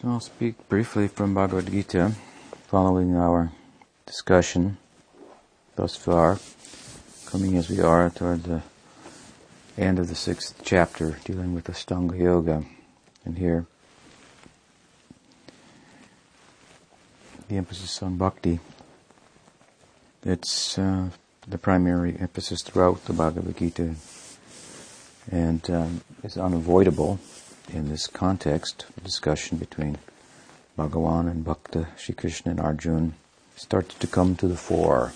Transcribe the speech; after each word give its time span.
So 0.00 0.10
I'll 0.10 0.20
speak 0.20 0.68
briefly 0.68 1.08
from 1.08 1.34
Bhagavad 1.34 1.72
Gita, 1.72 2.12
following 2.68 3.16
our 3.16 3.50
discussion 4.06 4.76
thus 5.74 5.96
far, 5.96 6.38
coming 7.26 7.56
as 7.56 7.68
we 7.68 7.80
are 7.80 8.08
toward 8.08 8.44
the 8.44 8.62
end 9.76 9.98
of 9.98 10.06
the 10.06 10.14
sixth 10.14 10.60
chapter, 10.62 11.18
dealing 11.24 11.52
with 11.52 11.64
Astanga 11.64 12.16
Yoga. 12.16 12.64
And 13.24 13.38
here, 13.38 13.66
the 17.48 17.56
emphasis 17.56 18.00
on 18.00 18.18
bhakti. 18.18 18.60
It's 20.24 20.78
uh, 20.78 21.08
the 21.48 21.58
primary 21.58 22.16
emphasis 22.20 22.62
throughout 22.62 23.04
the 23.06 23.14
Bhagavad 23.14 23.56
Gita, 23.56 23.96
and 25.32 25.68
um, 25.68 26.02
is 26.22 26.36
unavoidable 26.36 27.18
in 27.72 27.88
this 27.88 28.06
context, 28.06 28.86
discussion 29.02 29.58
between 29.58 29.98
Bhagavan 30.78 31.30
and 31.30 31.44
Bhakta, 31.44 31.88
Shri 31.96 32.14
Krishna 32.14 32.52
and 32.52 32.60
Arjuna 32.60 33.12
starts 33.56 33.94
to 33.96 34.06
come 34.06 34.36
to 34.36 34.48
the 34.48 34.56
fore. 34.56 35.12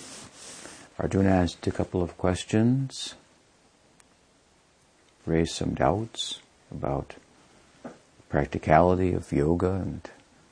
Arjuna 0.98 1.30
asked 1.30 1.66
a 1.66 1.70
couple 1.70 2.02
of 2.02 2.19
questions, 2.19 3.15
raised 5.25 5.55
some 5.55 5.75
doubts 5.75 6.41
about 6.70 7.15
the 7.83 7.91
practicality 8.28 9.12
of 9.12 9.33
yoga 9.33 9.70
and 9.70 10.03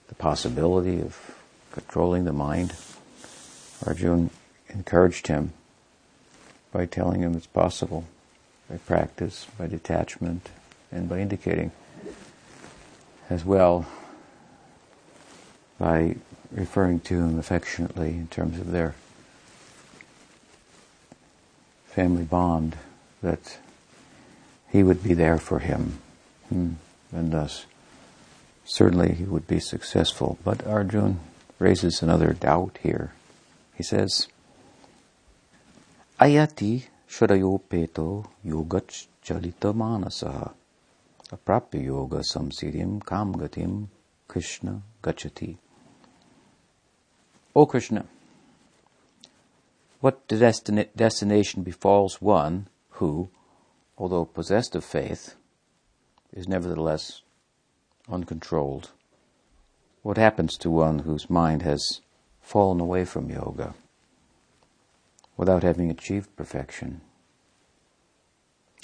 the 0.08 0.14
possibility 0.14 1.00
of 1.00 1.36
controlling 1.72 2.24
the 2.24 2.32
mind. 2.32 2.74
Arjuna 3.86 4.30
encouraged 4.68 5.26
him 5.26 5.52
by 6.72 6.86
telling 6.86 7.22
him 7.22 7.34
it's 7.34 7.46
possible 7.46 8.04
by 8.68 8.76
practice, 8.76 9.46
by 9.58 9.66
detachment, 9.66 10.48
and 10.92 11.08
by 11.08 11.18
indicating 11.18 11.72
as 13.30 13.44
well 13.44 13.86
by 15.78 16.16
referring 16.50 17.00
to 17.00 17.14
him 17.14 17.38
affectionately 17.38 18.08
in 18.08 18.26
terms 18.26 18.58
of 18.58 18.72
their 18.72 18.94
family 21.86 22.24
bond 22.24 22.76
that 23.22 23.58
he 24.70 24.82
would 24.82 25.02
be 25.02 25.14
there 25.14 25.38
for 25.38 25.60
him 25.60 25.98
hmm. 26.48 26.72
and 27.12 27.32
thus 27.32 27.66
certainly 28.64 29.14
he 29.14 29.24
would 29.24 29.46
be 29.46 29.60
successful. 29.60 30.38
But 30.44 30.66
Arjun 30.66 31.20
raises 31.58 32.02
another 32.02 32.32
doubt 32.32 32.78
here. 32.82 33.12
He 33.74 33.82
says, 33.82 34.28
Ayati 36.20 36.84
Shadayopeto 37.08 38.28
Yogach 38.46 39.06
Chalita 39.24 39.74
Manasaha 39.74 40.52
Aprapya 41.32 41.84
yoga 41.84 42.18
samsiddhim 42.18 43.06
kam 43.06 43.34
gatim 43.34 43.88
Krishna 44.26 44.82
gachati. 45.02 45.58
O 47.54 47.66
Krishna, 47.66 48.04
what 50.00 50.26
destina- 50.26 50.88
destination 50.96 51.62
befalls 51.62 52.20
one 52.20 52.68
who, 52.98 53.28
although 53.96 54.24
possessed 54.24 54.74
of 54.74 54.84
faith, 54.84 55.36
is 56.32 56.48
nevertheless 56.48 57.22
uncontrolled? 58.08 58.90
What 60.02 60.16
happens 60.16 60.56
to 60.58 60.70
one 60.70 61.00
whose 61.00 61.30
mind 61.30 61.62
has 61.62 62.00
fallen 62.40 62.80
away 62.80 63.04
from 63.04 63.30
yoga 63.30 63.74
without 65.36 65.62
having 65.62 65.90
achieved 65.90 66.34
perfection? 66.34 67.02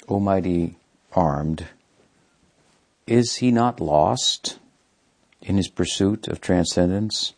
Almighty 0.07 0.77
armed, 1.13 1.67
is 3.07 3.37
he 3.37 3.51
not 3.51 3.79
lost 3.79 4.59
in 5.41 5.55
his 5.55 5.69
pursuit 5.69 6.27
of 6.27 6.41
transcendence, 6.41 7.33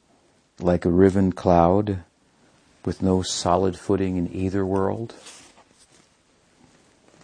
like 0.59 0.83
a 0.83 0.89
riven 0.89 1.31
cloud 1.31 1.99
with 2.83 3.03
no 3.03 3.21
solid 3.21 3.77
footing 3.77 4.17
in 4.17 4.33
either 4.35 4.65
world? 4.65 5.13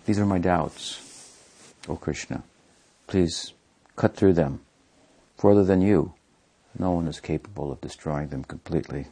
These 0.06 0.20
are 0.20 0.26
my 0.26 0.38
doubts, 0.38 1.02
O 1.90 1.96
Krishna. 1.96 2.44
Please 3.08 3.54
cut 3.96 4.16
through 4.16 4.34
them. 4.34 4.62
For 5.38 5.52
other 5.52 5.64
than 5.64 5.82
you, 5.82 6.14
no 6.78 6.92
one 6.92 7.08
is 7.08 7.20
capable 7.20 7.72
of 7.72 7.82
destroying 7.82 8.28
them 8.28 8.44
completely. 8.44 9.08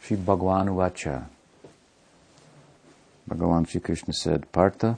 Sri 0.00 0.16
Bhagavan 0.16 0.68
Vacha. 0.68 1.26
Bhagavan 3.28 3.68
Sri 3.68 3.80
Krishna 3.80 4.14
said, 4.14 4.50
Partha, 4.52 4.96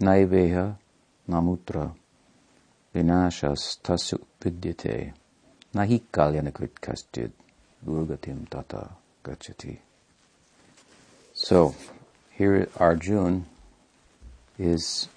Naiveha 0.00 0.76
namutra 1.28 1.94
vinashas 2.94 3.78
tasu 3.82 4.18
vidyate 4.40 5.12
nahi 5.74 6.02
kalyanakrit 6.12 7.32
durgatim 7.84 8.48
tata 8.48 8.90
gachati. 9.24 9.78
So, 11.34 11.74
here 12.30 12.68
Arjun 12.78 13.46
is 14.58 15.08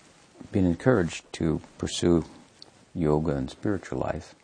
being 0.52 0.66
encouraged 0.66 1.32
to 1.34 1.62
pursue 1.78 2.26
yoga 2.94 3.36
and 3.36 3.50
spiritual 3.50 4.00
life. 4.00 4.36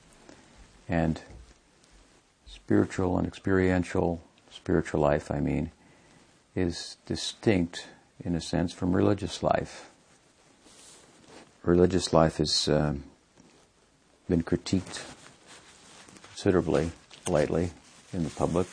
And 0.88 1.22
spiritual 2.46 3.18
and 3.18 3.28
experiential, 3.28 4.22
spiritual 4.50 5.02
life, 5.02 5.32
I 5.32 5.40
mean, 5.40 5.72
is 6.56 6.98
distinct 7.06 7.88
in 8.24 8.36
a 8.36 8.42
sense 8.42 8.72
from 8.72 8.96
religious 8.96 9.44
life 9.44 9.90
religious 11.66 12.14
life 12.14 12.38
has 12.38 12.68
uh, 12.68 12.94
been 14.30 14.44
critiqued 14.44 15.04
considerably 16.30 16.92
lately 17.28 17.72
in 18.14 18.24
the 18.24 18.30
public. 18.30 18.68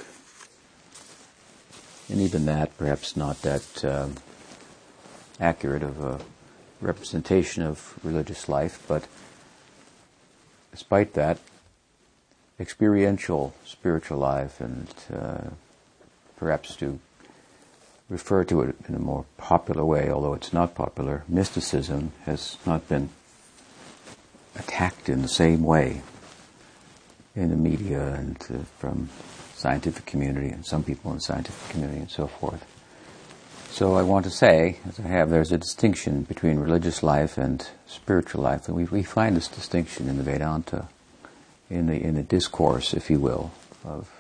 And 2.08 2.20
even 2.20 2.44
that, 2.46 2.76
perhaps 2.76 3.16
not 3.16 3.40
that 3.42 3.84
uh, 3.84 4.08
accurate 5.40 5.82
of 5.82 6.04
a 6.04 6.20
representation 6.80 7.62
of 7.62 7.98
religious 8.02 8.48
life, 8.48 8.84
but 8.86 9.06
despite 10.70 11.14
that, 11.14 11.38
experiential 12.60 13.54
spiritual 13.64 14.18
life 14.18 14.60
and 14.60 14.94
uh, 15.12 15.50
perhaps 16.36 16.76
to 16.76 16.98
refer 18.12 18.44
to 18.44 18.60
it 18.60 18.76
in 18.86 18.94
a 18.94 18.98
more 18.98 19.24
popular 19.38 19.84
way, 19.84 20.10
although 20.10 20.34
it's 20.34 20.52
not 20.52 20.74
popular, 20.74 21.24
mysticism 21.28 22.12
has 22.26 22.58
not 22.66 22.86
been 22.86 23.08
attacked 24.54 25.08
in 25.08 25.22
the 25.22 25.28
same 25.28 25.62
way 25.64 26.02
in 27.34 27.48
the 27.48 27.56
media 27.56 28.14
and 28.14 28.36
uh, 28.50 28.58
from 28.78 29.08
scientific 29.56 30.04
community 30.04 30.50
and 30.50 30.66
some 30.66 30.84
people 30.84 31.10
in 31.10 31.16
the 31.16 31.22
scientific 31.22 31.70
community 31.70 32.00
and 32.00 32.10
so 32.10 32.26
forth. 32.26 32.62
So 33.70 33.94
I 33.94 34.02
want 34.02 34.26
to 34.26 34.30
say, 34.30 34.76
as 34.86 35.00
I 35.00 35.08
have, 35.08 35.30
there's 35.30 35.50
a 35.50 35.56
distinction 35.56 36.24
between 36.24 36.58
religious 36.58 37.02
life 37.02 37.38
and 37.38 37.66
spiritual 37.86 38.42
life, 38.42 38.68
and 38.68 38.76
we, 38.76 38.84
we 38.84 39.02
find 39.02 39.34
this 39.34 39.48
distinction 39.48 40.10
in 40.10 40.18
the 40.18 40.22
Vedanta, 40.22 40.88
in 41.70 41.86
the 41.86 41.94
in 41.94 42.14
the 42.14 42.22
discourse, 42.22 42.92
if 42.92 43.08
you 43.08 43.18
will, 43.18 43.50
of 43.82 44.10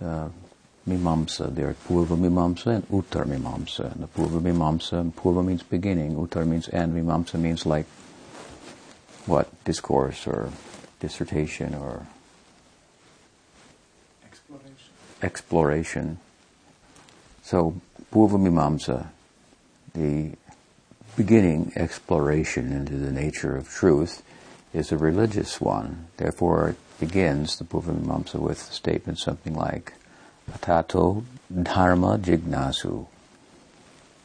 uh, 0.00 0.28
Mimamsa. 0.88 1.54
There 1.54 1.68
are 1.68 1.74
Purva 1.74 2.16
Mimamsa 2.18 2.66
and 2.66 2.88
Uttar 2.88 3.24
Mimamsa. 3.26 3.92
And 3.92 4.02
the 4.02 4.08
Purva 4.08 4.40
Mimamsa, 4.40 5.12
Purva 5.12 5.44
means 5.44 5.62
beginning, 5.62 6.16
Uttar 6.16 6.46
means 6.46 6.68
end, 6.70 6.94
Mimamsa 6.94 7.38
means 7.38 7.64
like 7.66 7.86
what? 9.26 9.48
Discourse 9.64 10.26
or 10.26 10.50
dissertation 10.98 11.74
or 11.74 12.06
exploration. 14.24 14.88
exploration. 15.22 16.18
So 17.42 17.80
Purva 18.12 18.38
Mimamsa, 18.38 19.06
the 19.94 20.32
beginning 21.16 21.72
exploration 21.76 22.72
into 22.72 22.94
the 22.94 23.12
nature 23.12 23.56
of 23.56 23.68
truth, 23.68 24.22
is 24.72 24.90
a 24.90 24.96
religious 24.96 25.60
one. 25.60 26.06
Therefore, 26.16 26.70
it 26.70 26.76
begins 26.98 27.58
the 27.58 27.64
Purva 27.64 27.94
Mimamsa 27.94 28.36
with 28.36 28.58
a 28.70 28.72
statement 28.72 29.18
something 29.18 29.54
like, 29.54 29.92
Tato 30.60 31.24
Dharma 31.62 32.18
Jignasu. 32.18 33.06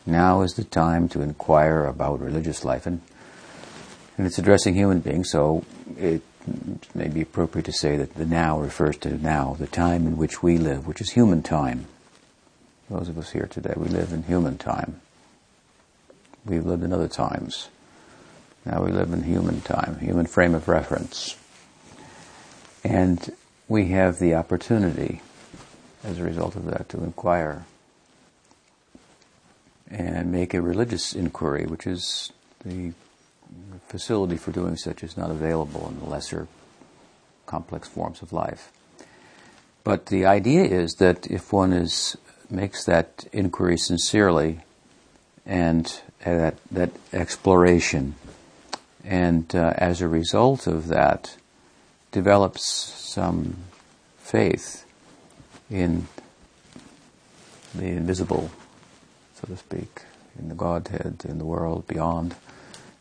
Now 0.06 0.42
is 0.42 0.54
the 0.54 0.64
time 0.64 1.10
to 1.10 1.22
inquire 1.22 1.86
about 1.86 2.22
religious 2.22 2.64
life. 2.64 2.86
And, 2.86 3.02
and 4.18 4.26
it's 4.26 4.38
addressing 4.38 4.76
human 4.76 5.00
beings, 5.00 5.30
so 5.30 5.64
it 5.98 6.22
may 6.96 7.10
be 7.10 7.22
appropriate 7.22 7.66
to 7.66 7.74
say 7.74 7.98
that 7.98 8.16
the 8.16 8.26
now 8.26 8.60
refers 8.60 8.98
to 8.98 9.10
now, 9.18 9.56
the 9.60 9.68
time 9.68 10.08
in 10.08 10.18
which 10.18 10.42
we 10.42 10.58
live, 10.58 10.88
which 10.88 11.02
is 11.02 11.12
human 11.12 11.44
time. 11.44 11.88
Those 12.90 13.10
of 13.10 13.18
us 13.18 13.32
here 13.32 13.48
today, 13.48 13.74
we 13.76 13.88
live 13.88 14.14
in 14.14 14.24
human 14.24 14.58
time. 14.58 15.02
We've 16.46 16.66
lived 16.66 16.84
in 16.84 16.94
other 16.94 17.10
times. 17.10 17.68
Now 18.66 18.84
we 18.84 18.92
live 18.92 19.12
in 19.12 19.24
human 19.24 19.60
time, 19.62 20.00
human 20.00 20.26
frame 20.26 20.56
of 20.56 20.70
reference. 20.70 21.36
And 22.84 23.34
we 23.68 23.90
have 23.90 24.20
the 24.20 24.36
opportunity 24.36 25.22
as 26.04 26.20
a 26.20 26.24
result 26.24 26.56
of 26.56 26.66
that 26.66 26.90
to 26.90 27.04
inquire 27.04 27.66
and 29.90 30.32
make 30.32 30.54
a 30.54 30.62
religious 30.62 31.14
inquiry, 31.14 31.66
which 31.66 31.88
is 31.88 32.32
the 32.66 32.92
facility 33.88 34.38
for 34.38 34.52
doing 34.52 34.76
such 34.76 35.04
is 35.04 35.16
not 35.16 35.32
available 35.32 35.88
in 35.88 36.00
the 36.00 36.06
lesser 36.06 36.48
complex 37.46 37.88
forms 37.88 38.22
of 38.22 38.34
life. 38.34 38.72
But 39.84 40.08
the 40.08 40.26
idea 40.26 40.64
is 40.66 40.96
that 40.96 41.28
if 41.28 41.54
one 41.54 41.72
is 41.72 42.18
makes 42.50 42.84
that 42.86 43.26
inquiry 43.32 43.78
sincerely 43.78 44.60
and 45.46 46.02
that 46.26 46.58
that 46.72 46.92
exploration, 47.14 48.16
and 49.06 49.54
uh, 49.56 49.74
as 49.78 50.02
a 50.02 50.08
result 50.08 50.68
of 50.68 50.88
that, 50.88 51.38
develops 52.12 52.66
some 52.66 53.56
faith 54.18 54.87
in 55.70 56.08
the 57.76 57.86
invisible, 57.86 58.50
so 59.36 59.48
to 59.48 59.58
speak, 59.58 60.04
in 60.40 60.50
the 60.50 60.56
Godhead, 60.56 61.24
in 61.28 61.38
the 61.38 61.46
world 61.46 61.88
beyond, 61.88 62.36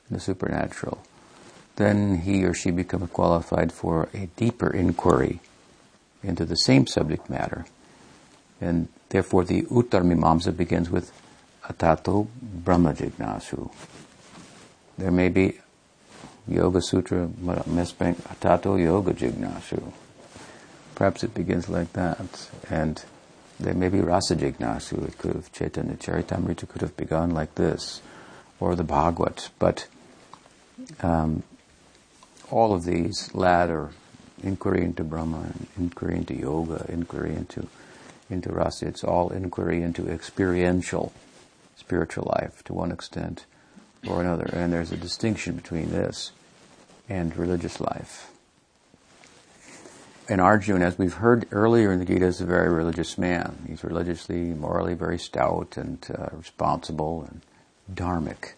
in 0.08 0.14
the 0.14 0.20
supernatural, 0.20 1.02
then 1.76 2.20
he 2.20 2.44
or 2.44 2.54
she 2.54 2.70
becomes 2.70 3.10
qualified 3.10 3.72
for 3.72 4.08
a 4.14 4.26
deeper 4.36 4.70
inquiry 4.70 5.40
into 6.22 6.44
the 6.44 6.56
same 6.56 6.86
subject 6.86 7.28
matter. 7.28 7.66
And 8.60 8.88
therefore 9.10 9.44
the 9.44 9.62
Uttar 9.62 10.02
Mimamsa 10.02 10.56
begins 10.56 10.90
with 10.90 11.12
Atato 11.64 12.28
Brahma 12.40 12.94
Jignasu. 12.94 13.70
There 14.96 15.10
may 15.10 15.28
be 15.28 15.58
Yoga 16.48 16.80
Sutra, 16.80 17.28
Atato 17.28 18.82
Yoga 18.82 19.12
Jignasu. 19.12 19.92
Perhaps 20.96 21.22
it 21.22 21.34
begins 21.34 21.68
like 21.68 21.92
that. 21.92 22.50
And 22.68 23.04
there 23.60 23.74
may 23.74 23.88
be 23.88 24.00
Rasa 24.00 24.34
Jignasu. 24.34 25.06
It 25.06 25.18
could 25.18 25.34
have, 25.34 25.52
Chaitanya 25.52 25.94
Charitamrita 25.94 26.68
could 26.68 26.82
have 26.82 26.96
begun 26.96 27.30
like 27.30 27.54
this, 27.54 28.02
or 28.58 28.74
the 28.74 28.82
Bhagavad. 28.82 29.44
But 29.60 29.86
um, 31.02 31.44
all 32.50 32.74
of 32.74 32.84
these 32.84 33.32
ladder 33.34 33.90
inquiry 34.42 34.84
into 34.84 35.04
Brahma, 35.04 35.52
inquiry 35.76 36.16
into 36.16 36.34
yoga, 36.34 36.84
inquiry 36.88 37.34
into 37.34 37.68
into 38.28 38.50
rasa. 38.50 38.88
It's 38.88 39.04
all 39.04 39.30
inquiry 39.30 39.82
into 39.82 40.08
experiential 40.08 41.12
spiritual 41.76 42.32
life 42.40 42.64
to 42.64 42.72
one 42.74 42.90
extent 42.90 43.46
or 44.08 44.20
another. 44.20 44.48
And 44.52 44.72
there's 44.72 44.90
a 44.92 44.96
distinction 44.96 45.54
between 45.54 45.90
this 45.90 46.32
and 47.08 47.36
religious 47.36 47.80
life. 47.80 48.32
And 50.28 50.40
Arjuna, 50.40 50.84
as 50.84 50.98
we've 50.98 51.14
heard 51.14 51.46
earlier 51.52 51.92
in 51.92 52.00
the 52.00 52.04
Gita, 52.04 52.26
is 52.26 52.40
a 52.40 52.46
very 52.46 52.68
religious 52.68 53.16
man. 53.16 53.64
He's 53.68 53.84
religiously, 53.84 54.38
morally 54.54 54.94
very 54.94 55.20
stout 55.20 55.76
and 55.76 56.04
uh, 56.12 56.30
responsible 56.32 57.28
and 57.30 57.42
dharmic. 57.94 58.54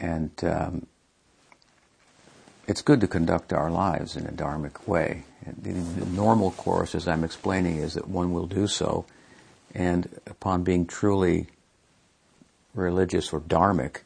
And 0.00 0.32
um, 0.42 0.86
it's 2.66 2.82
good 2.82 3.00
to 3.00 3.06
conduct 3.06 3.52
our 3.52 3.70
lives 3.70 4.16
in 4.16 4.26
a 4.26 4.32
dharmic 4.32 4.88
way. 4.88 5.22
The, 5.46 5.72
the 5.72 6.06
normal 6.06 6.50
course, 6.50 6.96
as 6.96 7.06
I'm 7.06 7.22
explaining, 7.22 7.76
is 7.76 7.94
that 7.94 8.08
one 8.08 8.32
will 8.32 8.46
do 8.46 8.66
so, 8.66 9.06
and 9.72 10.08
upon 10.26 10.64
being 10.64 10.86
truly 10.86 11.46
religious 12.74 13.32
or 13.32 13.40
dharmic, 13.40 13.98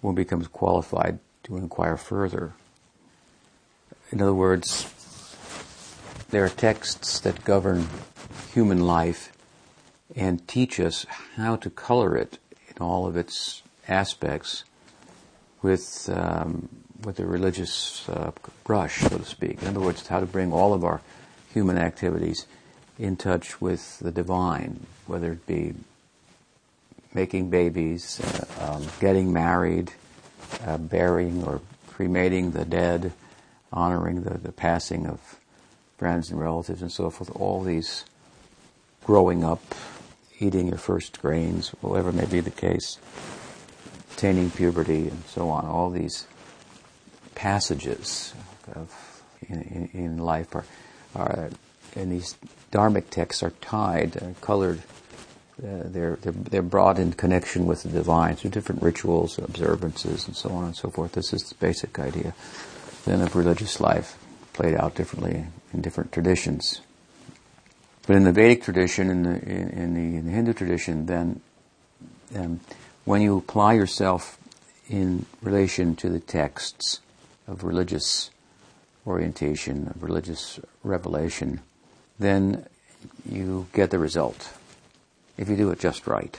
one 0.00 0.14
becomes 0.14 0.48
qualified 0.48 1.18
to 1.42 1.58
inquire 1.58 1.98
further. 1.98 2.54
In 4.10 4.22
other 4.22 4.34
words, 4.34 4.90
there 6.30 6.44
are 6.44 6.48
texts 6.48 7.18
that 7.20 7.44
govern 7.44 7.88
human 8.52 8.86
life 8.86 9.32
and 10.14 10.46
teach 10.46 10.78
us 10.78 11.04
how 11.36 11.56
to 11.56 11.70
color 11.70 12.16
it 12.16 12.38
in 12.68 12.80
all 12.80 13.06
of 13.06 13.16
its 13.16 13.62
aspects 13.88 14.64
with 15.62 16.08
um, 16.12 16.68
with 17.04 17.18
a 17.18 17.26
religious 17.26 18.08
uh, 18.08 18.30
brush, 18.64 19.00
so 19.00 19.18
to 19.18 19.24
speak. 19.24 19.62
In 19.62 19.68
other 19.68 19.80
words, 19.80 20.06
how 20.06 20.20
to 20.20 20.26
bring 20.26 20.52
all 20.52 20.74
of 20.74 20.84
our 20.84 21.00
human 21.52 21.78
activities 21.78 22.46
in 22.98 23.16
touch 23.16 23.60
with 23.60 23.98
the 24.00 24.12
divine, 24.12 24.86
whether 25.06 25.32
it 25.32 25.46
be 25.46 25.74
making 27.14 27.48
babies, 27.48 28.20
uh, 28.20 28.74
um, 28.74 28.86
getting 29.00 29.32
married, 29.32 29.92
uh, 30.66 30.76
burying 30.76 31.42
or 31.44 31.60
cremating 31.88 32.52
the 32.52 32.64
dead, 32.64 33.12
honoring 33.72 34.22
the, 34.22 34.36
the 34.36 34.52
passing 34.52 35.06
of 35.06 35.39
friends 36.00 36.30
and 36.30 36.40
relatives 36.40 36.80
and 36.80 36.90
so 36.90 37.10
forth. 37.10 37.30
All 37.36 37.62
these 37.62 38.06
growing 39.04 39.44
up, 39.44 39.62
eating 40.38 40.66
your 40.66 40.78
first 40.78 41.20
grains, 41.20 41.68
whatever 41.82 42.10
may 42.10 42.24
be 42.24 42.40
the 42.40 42.50
case, 42.50 42.96
attaining 44.14 44.50
puberty 44.50 45.08
and 45.08 45.22
so 45.26 45.50
on. 45.50 45.66
All 45.66 45.90
these 45.90 46.26
passages 47.34 48.32
of, 48.74 49.22
in, 49.46 49.90
in, 49.92 50.16
life 50.16 50.56
are, 50.56 50.64
are, 51.14 51.50
and 51.94 52.10
these 52.10 52.34
dharmic 52.72 53.10
texts 53.10 53.42
are 53.42 53.52
tied, 53.60 54.16
uh, 54.16 54.32
colored. 54.40 54.78
Uh, 55.62 55.84
they're, 55.84 56.16
they're, 56.16 56.32
they're 56.32 56.62
brought 56.62 56.98
in 56.98 57.12
connection 57.12 57.66
with 57.66 57.82
the 57.82 57.90
divine 57.90 58.36
through 58.36 58.52
different 58.52 58.80
rituals, 58.80 59.38
observances, 59.38 60.26
and 60.26 60.34
so 60.34 60.48
on 60.48 60.64
and 60.64 60.76
so 60.76 60.88
forth. 60.88 61.12
This 61.12 61.34
is 61.34 61.42
the 61.42 61.56
basic 61.56 61.98
idea 61.98 62.32
then 63.04 63.20
of 63.20 63.34
religious 63.36 63.80
life, 63.80 64.16
played 64.52 64.74
out 64.74 64.94
differently 64.94 65.46
in 65.72 65.80
different 65.80 66.12
traditions. 66.12 66.80
But 68.06 68.16
in 68.16 68.24
the 68.24 68.32
Vedic 68.32 68.62
tradition, 68.62 69.10
in 69.10 69.22
the, 69.22 69.30
in, 69.30 69.94
the, 69.94 70.18
in 70.18 70.26
the 70.26 70.32
Hindu 70.32 70.52
tradition, 70.52 71.06
then 71.06 71.40
um, 72.34 72.60
when 73.04 73.22
you 73.22 73.36
apply 73.36 73.74
yourself 73.74 74.38
in 74.88 75.26
relation 75.42 75.94
to 75.96 76.08
the 76.08 76.18
texts, 76.18 77.00
of 77.50 77.64
religious 77.64 78.30
orientation, 79.06 79.88
of 79.88 80.02
religious 80.02 80.60
revelation, 80.84 81.60
then 82.18 82.64
you 83.28 83.66
get 83.72 83.90
the 83.90 83.98
result 83.98 84.52
if 85.36 85.48
you 85.48 85.56
do 85.56 85.70
it 85.70 85.80
just 85.80 86.06
right. 86.06 86.38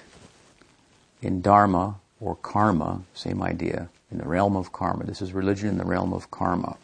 In 1.22 1.42
Dharma 1.42 1.96
or 2.20 2.36
karma, 2.36 3.02
same 3.14 3.44
idea, 3.44 3.90
in 4.12 4.20
the 4.20 4.28
realm 4.28 4.56
of 4.56 4.72
karma. 4.72 5.04
This 5.06 5.22
is 5.22 5.34
religion 5.34 5.70
in 5.70 5.78
the 5.78 5.86
realm 5.86 6.14
of 6.14 6.32
karma 6.32 6.78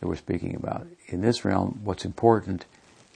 that 0.00 0.08
we're 0.08 0.16
speaking 0.16 0.56
about. 0.56 0.86
In 1.08 1.20
this 1.20 1.44
realm, 1.44 1.80
what's 1.84 2.04
important 2.04 2.64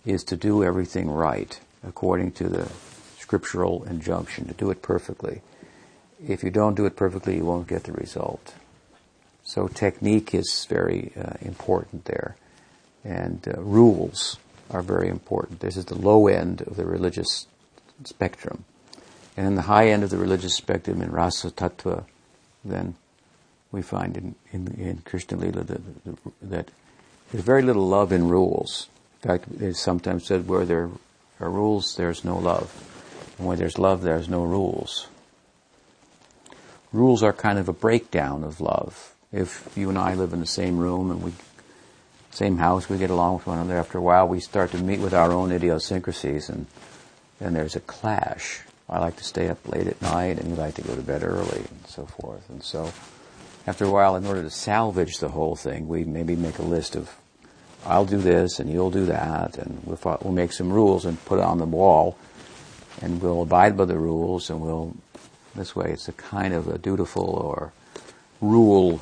is 0.05 0.23
to 0.25 0.37
do 0.37 0.63
everything 0.63 1.11
right 1.11 1.59
according 1.87 2.33
to 2.33 2.49
the 2.49 2.71
scriptural 3.19 3.85
injunction, 3.85 4.47
to 4.47 4.55
do 4.55 4.71
it 4.71 4.83
perfectly. 4.83 5.41
If 6.27 6.43
you 6.43 6.51
don't 6.51 6.75
do 6.75 6.87
it 6.87 6.97
perfectly, 6.97 7.37
you 7.37 7.45
won't 7.45 7.69
get 7.69 7.85
the 7.85 7.93
result. 7.93 8.55
So 9.45 9.69
technique 9.69 10.35
is 10.35 10.67
very 10.69 11.13
uh, 11.17 11.35
important 11.41 12.07
there, 12.07 12.37
and 13.05 13.47
uh, 13.47 13.61
rules 13.61 14.39
are 14.71 14.83
very 14.83 15.09
important. 15.09 15.61
This 15.61 15.77
is 15.77 15.87
the 15.87 15.95
low 15.99 16.27
end 16.27 16.63
of 16.63 16.77
the 16.77 16.87
religious 16.87 17.47
spectrum, 18.05 18.65
and 19.37 19.47
in 19.47 19.55
the 19.55 19.63
high 19.63 19.89
end 19.89 20.03
of 20.03 20.11
the 20.11 20.17
religious 20.17 20.55
spectrum, 20.55 21.03
in 21.03 21.11
rasa 21.11 21.51
tattva, 21.51 22.05
then 22.65 22.95
we 23.75 23.83
find 23.83 24.17
in 24.17 24.35
in, 24.53 24.69
in 24.79 24.99
Krishna 25.05 25.37
Lila 25.37 25.65
that, 25.65 25.81
that 26.43 26.71
there's 27.31 27.45
very 27.45 27.63
little 27.63 27.87
love 27.87 28.13
in 28.13 28.29
rules. 28.29 28.89
In 29.23 29.29
fact, 29.29 29.45
it's 29.61 29.81
sometimes 29.81 30.27
said 30.27 30.49
where 30.49 30.65
there 30.65 30.91
are 31.41 31.51
rules, 31.51 31.97
there's 31.97 32.25
no 32.25 32.39
love, 32.39 32.73
and 33.39 33.47
where 33.47 33.57
there's 33.57 33.79
love, 33.79 34.03
there's 34.03 34.29
no 34.29 34.45
rules. 34.45 35.09
Rules 36.93 37.23
are 37.23 37.33
kind 37.33 37.59
of 37.59 37.69
a 37.69 37.73
breakdown 37.73 38.45
of 38.45 38.61
love 38.61 39.15
if 39.35 39.69
you 39.77 39.89
and 39.89 39.99
I 39.99 40.15
live 40.15 40.33
in 40.33 40.39
the 40.39 40.47
same 40.47 40.79
room 40.79 41.11
and 41.11 41.23
we 41.23 41.33
same 42.31 42.59
house, 42.59 42.89
we 42.89 42.99
get 42.99 43.11
along 43.11 43.35
with 43.35 43.47
one 43.47 43.59
another. 43.59 43.79
After 43.79 43.99
a 43.99 44.03
while, 44.03 44.27
we 44.27 44.41
start 44.41 44.73
to 44.73 44.79
meet 44.79 44.99
with 44.99 45.15
our 45.15 45.31
own 45.31 45.53
idiosyncrasies, 45.53 46.49
and 46.49 46.67
then 47.39 47.55
there's 47.55 47.77
a 47.77 47.81
clash. 47.81 48.61
I 48.89 48.99
like 48.99 49.17
to 49.17 49.25
stay 49.25 49.49
up 49.49 49.69
late 49.69 49.87
at 49.87 50.03
night, 50.03 50.39
and 50.39 50.49
you 50.49 50.57
like 50.57 50.75
to 50.75 50.83
go 50.83 50.97
to 50.97 51.03
bed 51.03 51.23
early, 51.23 51.59
and 51.59 51.87
so 51.87 52.07
forth. 52.07 52.49
And 52.51 52.61
so, 52.61 52.93
after 53.67 53.85
a 53.85 53.91
while, 53.91 54.17
in 54.17 54.27
order 54.27 54.43
to 54.43 54.51
salvage 54.51 55.19
the 55.19 55.29
whole 55.29 55.57
thing, 55.57 55.89
we 55.89 56.05
maybe 56.05 56.37
make 56.37 56.59
a 56.59 56.63
list 56.63 56.97
of, 56.97 57.11
I'll 57.87 58.05
do 58.05 58.19
this, 58.19 58.61
and 58.61 58.71
you'll 58.71 58.91
do 58.91 59.07
that, 59.07 59.57
and 59.57 59.81
we'll, 59.85 59.99
we'll 60.23 60.33
make 60.33 60.53
some 60.53 60.73
rules 60.73 61.05
and 61.05 61.23
put 61.25 61.39
it 61.39 61.45
on 61.45 61.59
the 61.59 61.65
wall, 61.65 62.19
and 63.01 63.23
we'll 63.23 63.43
abide 63.43 63.77
by 63.77 63.87
the 63.87 63.99
rules, 63.99 64.51
and 64.51 64.61
we'll, 64.61 64.95
this 65.55 65.75
way, 65.75 65.91
it's 65.93 66.09
a 66.09 66.13
kind 66.13 66.53
of 66.53 66.69
a 66.69 66.79
dutiful 66.79 67.25
or 67.25 67.73
rule 68.41 69.01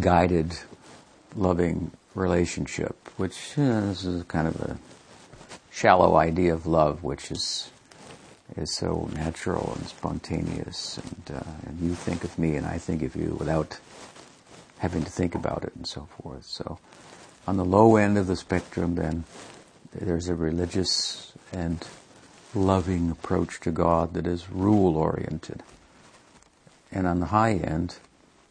guided, 0.00 0.56
loving 1.34 1.90
relationship, 2.14 2.96
which 3.16 3.58
uh, 3.58 3.62
you 3.62 3.68
know, 3.68 3.90
is 3.90 4.24
kind 4.28 4.46
of 4.46 4.60
a 4.60 4.78
shallow 5.72 6.16
idea 6.16 6.54
of 6.54 6.66
love, 6.66 7.02
which 7.02 7.30
is 7.32 7.70
is 8.56 8.74
so 8.74 9.08
natural 9.14 9.74
and 9.76 9.86
spontaneous, 9.86 10.98
and, 10.98 11.36
uh, 11.36 11.42
and 11.66 11.80
you 11.80 11.94
think 11.94 12.24
of 12.24 12.38
me 12.38 12.56
and 12.56 12.66
I 12.66 12.78
think 12.78 13.02
of 13.02 13.16
you 13.16 13.36
without 13.38 13.78
having 14.78 15.02
to 15.02 15.10
think 15.10 15.34
about 15.34 15.64
it 15.64 15.74
and 15.74 15.86
so 15.86 16.06
forth. 16.20 16.44
So, 16.46 16.78
on 17.46 17.56
the 17.56 17.64
low 17.64 17.96
end 17.96 18.16
of 18.16 18.26
the 18.26 18.36
spectrum, 18.36 18.94
then 18.94 19.24
there's 19.92 20.28
a 20.28 20.34
religious 20.34 21.32
and 21.52 21.86
loving 22.54 23.10
approach 23.10 23.60
to 23.60 23.70
God 23.70 24.14
that 24.14 24.26
is 24.26 24.50
rule 24.50 24.96
oriented. 24.96 25.62
and 26.92 27.06
on 27.08 27.18
the 27.18 27.26
high 27.26 27.54
end, 27.54 27.96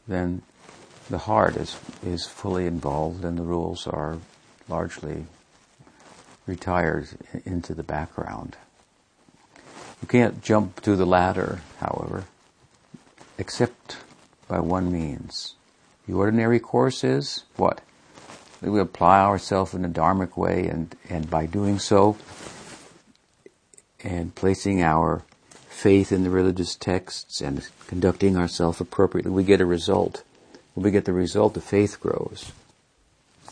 then 0.07 0.41
the 1.09 1.19
heart 1.19 1.55
is, 1.55 1.77
is 2.05 2.25
fully 2.25 2.65
involved 2.65 3.23
and 3.23 3.37
the 3.37 3.43
rules 3.43 3.87
are 3.87 4.17
largely 4.67 5.25
retired 6.45 7.07
into 7.45 7.73
the 7.73 7.83
background. 7.83 8.57
You 10.03 10.07
can't 10.07 10.43
jump 10.43 10.81
to 10.81 10.97
the 10.97 11.05
ladder, 11.05 11.61
however, 11.79 12.25
except 13.37 13.99
by 14.49 14.59
one 14.59 14.91
means. 14.91 15.55
The 16.05 16.13
ordinary 16.13 16.59
course 16.59 17.05
is 17.05 17.45
what? 17.55 17.79
We 18.59 18.81
apply 18.81 19.21
ourselves 19.21 19.73
in 19.73 19.85
a 19.85 19.89
dharmic 19.89 20.35
way 20.35 20.67
and, 20.67 20.93
and 21.09 21.29
by 21.29 21.45
doing 21.45 21.79
so 21.79 22.17
and 24.03 24.35
placing 24.35 24.83
our 24.83 25.23
faith 25.69 26.11
in 26.11 26.25
the 26.25 26.29
religious 26.29 26.75
texts 26.75 27.39
and 27.39 27.65
conducting 27.87 28.35
ourselves 28.35 28.81
appropriately, 28.81 29.31
we 29.31 29.45
get 29.45 29.61
a 29.61 29.65
result. 29.65 30.25
When 30.73 30.83
we 30.83 30.91
get 30.91 31.05
the 31.05 31.13
result, 31.13 31.53
the 31.53 31.61
faith 31.61 32.01
grows. 32.01 32.51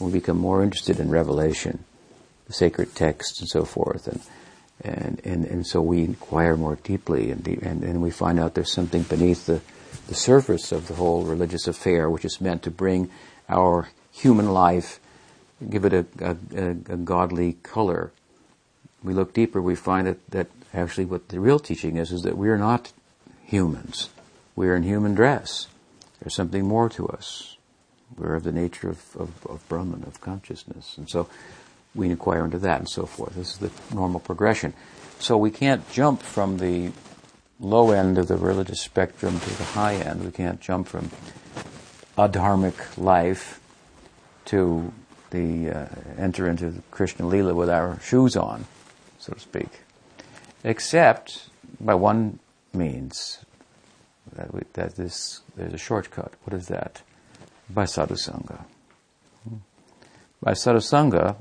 We 0.01 0.11
become 0.11 0.37
more 0.37 0.61
interested 0.61 0.99
in 0.99 1.11
revelation, 1.11 1.85
the 2.47 2.53
sacred 2.53 2.93
texts 2.93 3.39
and 3.39 3.47
so 3.47 3.63
forth, 3.63 4.05
and 4.05 4.19
and 4.83 5.21
and, 5.23 5.45
and 5.45 5.65
so 5.65 5.81
we 5.81 6.03
inquire 6.03 6.55
more 6.55 6.75
deeply, 6.75 7.31
and, 7.31 7.47
and 7.47 7.83
and 7.83 8.01
we 8.01 8.11
find 8.11 8.39
out 8.39 8.53
there's 8.53 8.73
something 8.73 9.03
beneath 9.03 9.45
the 9.45 9.61
the 10.07 10.15
surface 10.15 10.71
of 10.71 10.87
the 10.87 10.95
whole 10.95 11.23
religious 11.23 11.67
affair, 11.67 12.09
which 12.09 12.25
is 12.25 12.41
meant 12.41 12.63
to 12.63 12.71
bring 12.71 13.09
our 13.47 13.89
human 14.11 14.51
life, 14.51 14.99
give 15.69 15.85
it 15.85 15.93
a, 15.93 16.05
a, 16.19 16.35
a, 16.55 16.69
a 16.69 16.97
godly 16.97 17.53
color. 17.63 18.11
We 19.03 19.13
look 19.13 19.33
deeper, 19.33 19.61
we 19.61 19.75
find 19.75 20.07
that, 20.07 20.31
that 20.31 20.47
actually 20.73 21.05
what 21.05 21.29
the 21.29 21.39
real 21.39 21.59
teaching 21.59 21.97
is, 21.97 22.11
is 22.11 22.21
that 22.21 22.37
we 22.37 22.49
are 22.49 22.57
not 22.57 22.91
humans. 23.43 24.09
We 24.55 24.67
are 24.67 24.75
in 24.75 24.83
human 24.83 25.15
dress. 25.15 25.67
There's 26.19 26.35
something 26.35 26.67
more 26.67 26.89
to 26.89 27.07
us. 27.07 27.57
We're 28.17 28.35
of 28.35 28.43
the 28.43 28.51
nature 28.51 28.89
of, 28.89 29.15
of, 29.15 29.45
of 29.47 29.67
Brahman, 29.69 30.03
of 30.05 30.21
consciousness. 30.21 30.97
And 30.97 31.09
so 31.09 31.29
we 31.93 32.09
inquire 32.09 32.45
into 32.45 32.59
that 32.59 32.79
and 32.79 32.89
so 32.89 33.05
forth. 33.05 33.35
This 33.35 33.53
is 33.53 33.57
the 33.57 33.95
normal 33.95 34.19
progression. 34.19 34.73
So 35.19 35.37
we 35.37 35.51
can't 35.51 35.89
jump 35.91 36.21
from 36.21 36.57
the 36.57 36.91
low 37.59 37.91
end 37.91 38.17
of 38.17 38.27
the 38.27 38.37
religious 38.37 38.81
spectrum 38.81 39.39
to 39.39 39.49
the 39.57 39.63
high 39.63 39.95
end. 39.95 40.23
We 40.23 40.31
can't 40.31 40.59
jump 40.59 40.87
from 40.87 41.11
adharmic 42.17 42.97
life 42.97 43.59
to 44.45 44.91
the 45.29 45.69
uh, 45.69 45.85
enter 46.17 46.47
into 46.47 46.69
the 46.69 46.81
Krishna 46.91 47.25
Lila 47.25 47.53
with 47.53 47.69
our 47.69 47.99
shoes 48.01 48.35
on, 48.35 48.65
so 49.19 49.33
to 49.33 49.39
speak, 49.39 49.81
except 50.63 51.49
by 51.79 51.95
one 51.95 52.39
means 52.73 53.45
that, 54.33 54.53
we, 54.53 54.61
that 54.73 54.95
this 54.95 55.41
there's 55.55 55.73
a 55.73 55.77
shortcut. 55.77 56.33
What 56.43 56.53
is 56.53 56.67
that? 56.67 57.01
By 57.69 57.83
sadhusanga. 57.83 58.65
By 60.41 60.51
sadhusanga, 60.51 61.37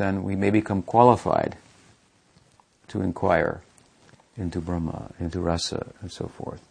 then 0.00 0.22
we 0.22 0.34
may 0.34 0.48
become 0.48 0.80
qualified 0.80 1.58
to 2.88 3.02
inquire 3.02 3.60
into 4.34 4.58
Brahma, 4.58 5.12
into 5.20 5.40
rasa, 5.40 5.92
and 6.00 6.10
so 6.10 6.26
forth. 6.26 6.66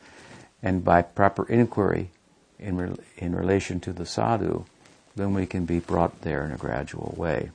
And 0.63 0.83
by 0.83 1.03
proper 1.03 1.48
inquiry 1.48 2.09
in, 2.57 2.75
re- 2.77 2.95
in 3.17 3.36
relation 3.36 3.79
to 3.81 3.93
the 3.93 4.07
sadhu, 4.07 4.65
then 5.15 5.36
we 5.36 5.45
can 5.45 5.65
be 5.65 5.77
brought 5.77 6.21
there 6.21 6.43
in 6.43 6.51
a 6.51 6.57
gradual 6.57 7.13
way. 7.15 7.51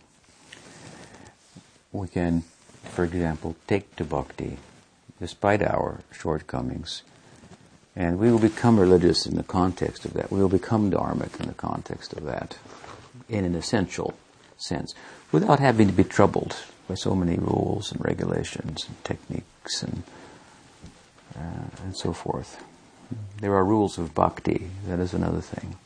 We 1.91 2.07
can, 2.07 2.45
for 2.85 3.03
example, 3.03 3.57
take 3.67 3.97
to 3.97 4.05
bhakti 4.05 4.59
despite 5.19 5.61
our 5.61 6.03
shortcomings 6.13 7.03
and 7.97 8.19
we 8.19 8.31
will 8.31 8.39
become 8.39 8.79
religious 8.79 9.27
in 9.27 9.37
the 9.37 9.43
context 9.43 10.05
of 10.05 10.15
that. 10.15 10.31
We 10.31 10.41
will 10.41 10.49
become 10.49 10.91
dharmic 10.91 11.41
in 11.41 11.47
the 11.47 11.55
context 11.55 12.13
of 12.13 12.25
that, 12.25 12.59
in 13.29 13.45
an 13.45 13.55
essential 13.55 14.15
sense, 14.57 14.95
without 15.33 15.61
having 15.61 15.87
to 15.87 15.93
be 15.93 16.05
troubled 16.05 16.57
by 16.89 16.95
so 16.95 17.15
many 17.15 17.37
rules 17.37 17.93
and 17.93 18.05
regulations 18.05 18.87
and 18.87 19.05
techniques 19.05 19.83
and 19.83 20.03
uh, 21.37 21.83
and 21.83 21.97
so 21.97 22.13
forth. 22.13 22.63
There 23.41 23.55
are 23.55 23.65
rules 23.65 23.99
of 23.99 24.15
bhakti. 24.15 24.71
That 24.87 25.01
is 25.01 25.15
another 25.15 25.41
thing. 25.41 25.77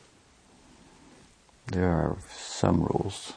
There 1.67 1.89
are 1.89 2.17
some 2.31 2.81
rules, 2.81 3.33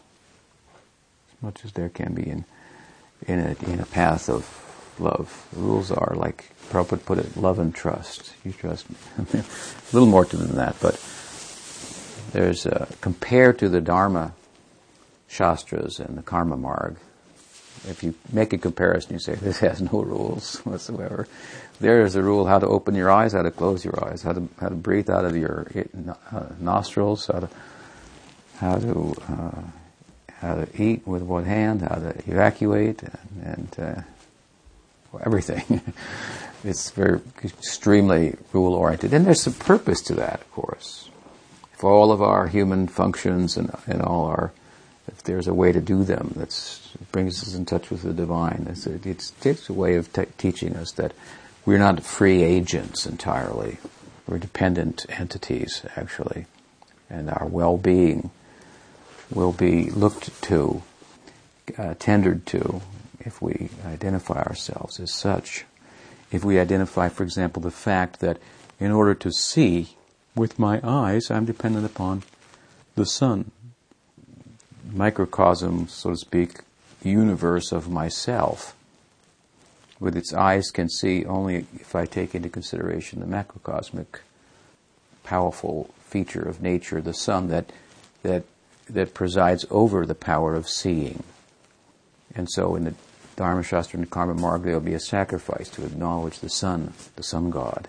as 1.32 1.42
much 1.42 1.64
as 1.64 1.72
there 1.72 1.88
can 1.88 2.14
be 2.14 2.28
in 2.28 2.44
in 3.26 3.38
a 3.38 3.70
in 3.70 3.80
a 3.80 3.86
path 3.86 4.28
of 4.28 4.46
love. 4.98 5.46
The 5.52 5.60
rules 5.60 5.90
are 5.90 6.14
like 6.16 6.50
Prabhupada 6.70 7.04
put 7.04 7.18
it, 7.18 7.36
love 7.36 7.58
and 7.58 7.74
trust. 7.74 8.32
You 8.44 8.52
trust 8.52 8.88
me. 8.88 8.96
a 9.40 9.44
little 9.92 10.08
more 10.08 10.24
to 10.24 10.36
than 10.36 10.56
that, 10.56 10.76
but 10.80 10.94
there's 12.32 12.64
a, 12.66 12.88
compared 13.00 13.58
to 13.58 13.68
the 13.68 13.80
Dharma 13.80 14.32
Shastras 15.32 15.98
and 15.98 16.18
the 16.18 16.22
Karma 16.22 16.56
Marg, 16.56 16.96
if 17.88 18.02
you 18.02 18.14
make 18.32 18.52
a 18.52 18.58
comparison, 18.58 19.14
you 19.14 19.18
say 19.18 19.34
this 19.40 19.60
has 19.60 19.80
no 19.80 20.02
rules 20.02 20.58
whatsoever. 20.58 21.26
There 21.80 22.02
is 22.02 22.14
a 22.14 22.22
rule 22.22 22.46
how 22.46 22.58
to 22.58 22.66
open 22.66 22.94
your 22.94 23.10
eyes, 23.10 23.32
how 23.32 23.42
to 23.42 23.50
close 23.50 23.84
your 23.84 24.04
eyes, 24.04 24.22
how 24.22 24.32
to 24.32 24.48
how 24.60 24.68
to 24.68 24.74
breathe 24.74 25.10
out 25.10 25.24
of 25.24 25.36
your 25.36 25.66
uh, 26.30 26.44
nostrils, 26.60 27.26
how 27.26 27.40
to 27.40 27.48
how 28.58 28.76
to 28.76 29.14
uh, 29.28 29.62
how 30.40 30.54
to 30.56 30.68
eat 30.80 31.06
with 31.06 31.22
what 31.22 31.44
hand, 31.44 31.80
how 31.80 31.96
to 31.96 32.10
evacuate, 32.26 33.02
and, 33.02 33.18
and 33.42 33.76
uh, 33.78 35.18
everything. 35.24 35.80
it's 36.64 36.90
very 36.90 37.20
extremely 37.42 38.36
rule 38.52 38.74
oriented, 38.74 39.14
and 39.14 39.26
there's 39.26 39.46
a 39.46 39.50
purpose 39.50 40.02
to 40.02 40.14
that, 40.14 40.40
of 40.40 40.52
course. 40.52 41.08
For 41.72 41.90
all 41.90 42.12
of 42.12 42.22
our 42.22 42.46
human 42.46 42.86
functions 42.86 43.56
and, 43.56 43.74
and 43.86 44.02
all 44.02 44.26
our, 44.26 44.52
there's 45.24 45.48
a 45.48 45.54
way 45.54 45.72
to 45.72 45.80
do 45.80 46.04
them 46.04 46.32
that 46.36 46.80
brings 47.12 47.42
us 47.42 47.54
in 47.54 47.64
touch 47.64 47.90
with 47.90 48.02
the 48.02 48.12
divine, 48.12 48.66
it's 48.68 48.86
it's, 48.86 49.32
it's 49.44 49.68
a 49.68 49.72
way 49.72 49.96
of 49.96 50.08
teaching 50.38 50.76
us 50.76 50.92
that 50.92 51.12
we're 51.64 51.78
not 51.78 52.02
free 52.02 52.42
agents 52.42 53.06
entirely. 53.06 53.78
We're 54.26 54.38
dependent 54.38 55.06
entities, 55.08 55.82
actually, 55.96 56.46
and 57.10 57.30
our 57.30 57.46
well-being 57.46 58.30
will 59.30 59.52
be 59.52 59.90
looked 59.90 60.42
to, 60.42 60.82
uh, 61.78 61.94
tendered 61.98 62.46
to, 62.46 62.82
if 63.20 63.40
we 63.40 63.68
identify 63.86 64.42
ourselves 64.42 64.98
as 65.00 65.12
such. 65.12 65.64
If 66.30 66.44
we 66.44 66.58
identify, 66.58 67.08
for 67.08 67.22
example, 67.22 67.62
the 67.62 67.70
fact 67.70 68.20
that 68.20 68.38
in 68.80 68.90
order 68.90 69.14
to 69.14 69.30
see 69.32 69.96
with 70.34 70.58
my 70.58 70.80
eyes, 70.82 71.30
I'm 71.30 71.44
dependent 71.44 71.86
upon 71.86 72.22
the 72.94 73.06
sun, 73.06 73.50
microcosm, 74.90 75.88
so 75.88 76.10
to 76.10 76.16
speak, 76.16 76.60
universe 77.02 77.72
of 77.72 77.90
myself. 77.90 78.74
With 80.00 80.16
its 80.16 80.32
eyes 80.34 80.70
can 80.70 80.88
see 80.88 81.24
only 81.24 81.66
if 81.74 81.94
I 81.94 82.06
take 82.06 82.34
into 82.34 82.48
consideration 82.48 83.20
the 83.20 83.26
macrocosmic, 83.26 84.20
powerful 85.22 85.94
feature 86.00 86.42
of 86.42 86.60
nature, 86.60 87.00
the 87.00 87.14
sun 87.14 87.48
that 87.48 87.72
that 88.22 88.44
that 88.90 89.14
presides 89.14 89.64
over 89.70 90.04
the 90.04 90.14
power 90.14 90.54
of 90.54 90.68
seeing. 90.68 91.22
And 92.34 92.50
so, 92.50 92.74
in 92.74 92.84
the 92.84 92.94
Dharma 93.36 93.62
Shastra 93.62 93.98
and 93.98 94.10
Karma 94.10 94.34
Marga, 94.34 94.64
there 94.64 94.74
will 94.74 94.80
be 94.80 94.94
a 94.94 95.00
sacrifice 95.00 95.68
to 95.70 95.84
acknowledge 95.84 96.40
the 96.40 96.48
sun, 96.48 96.92
the 97.16 97.22
sun 97.22 97.50
god. 97.50 97.88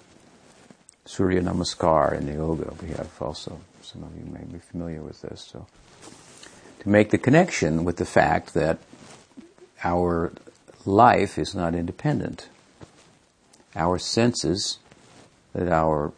Surya 1.06 1.42
Namaskar 1.42 2.18
in 2.18 2.26
the 2.28 2.34
yoga, 2.34 2.74
we 2.82 2.90
have 2.90 3.10
also, 3.22 3.60
some 3.82 4.04
of 4.04 4.16
you 4.16 4.26
may 4.32 4.46
be 4.46 4.60
familiar 4.60 5.02
with 5.02 5.22
this. 5.22 5.50
So, 5.52 5.68
to 6.84 6.90
make 6.90 7.10
the 7.10 7.18
connection 7.18 7.84
with 7.84 7.98
the 7.98 8.06
fact 8.06 8.54
that 8.54 8.80
our 9.84 10.32
life 10.86 11.38
is 11.38 11.56
not 11.56 11.74
independent. 11.75 12.48
Our 13.75 13.98
senses 13.98 14.80
that 15.54 15.68
our 15.68 16.13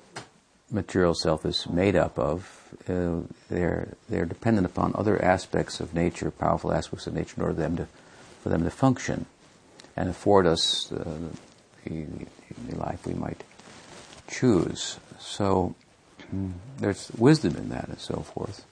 material 0.70 1.14
self 1.14 1.46
is 1.46 1.68
made 1.70 1.96
up 1.96 2.18
of, 2.20 2.74
uh, 2.90 3.22
they're, 3.50 3.94
they're 4.10 4.26
dependent 4.26 4.66
upon 4.66 4.94
other 4.96 5.24
aspects 5.24 5.80
of 5.80 5.94
nature, 5.94 6.32
powerful 6.32 6.74
aspects 6.74 7.08
of 7.08 7.14
nature, 7.14 7.36
in 7.38 7.44
order 7.44 7.56
for 7.56 7.62
them 7.62 7.78
to 7.78 7.88
for 8.46 8.50
them 8.50 8.64
to 8.64 8.70
function 8.70 9.26
and 9.98 10.08
afford 10.08 10.46
us 10.46 10.92
uh, 10.92 11.04
the, 11.84 12.06
the, 12.70 12.76
life 12.76 13.04
we 13.08 13.16
might 13.16 13.44
choose. 14.30 15.00
So 15.18 15.74
mm, 16.32 16.52
there's 16.78 17.10
wisdom 17.18 17.56
in 17.56 17.70
that 17.70 17.88
and 17.88 18.00
so 18.00 18.18
forth. 18.18 18.64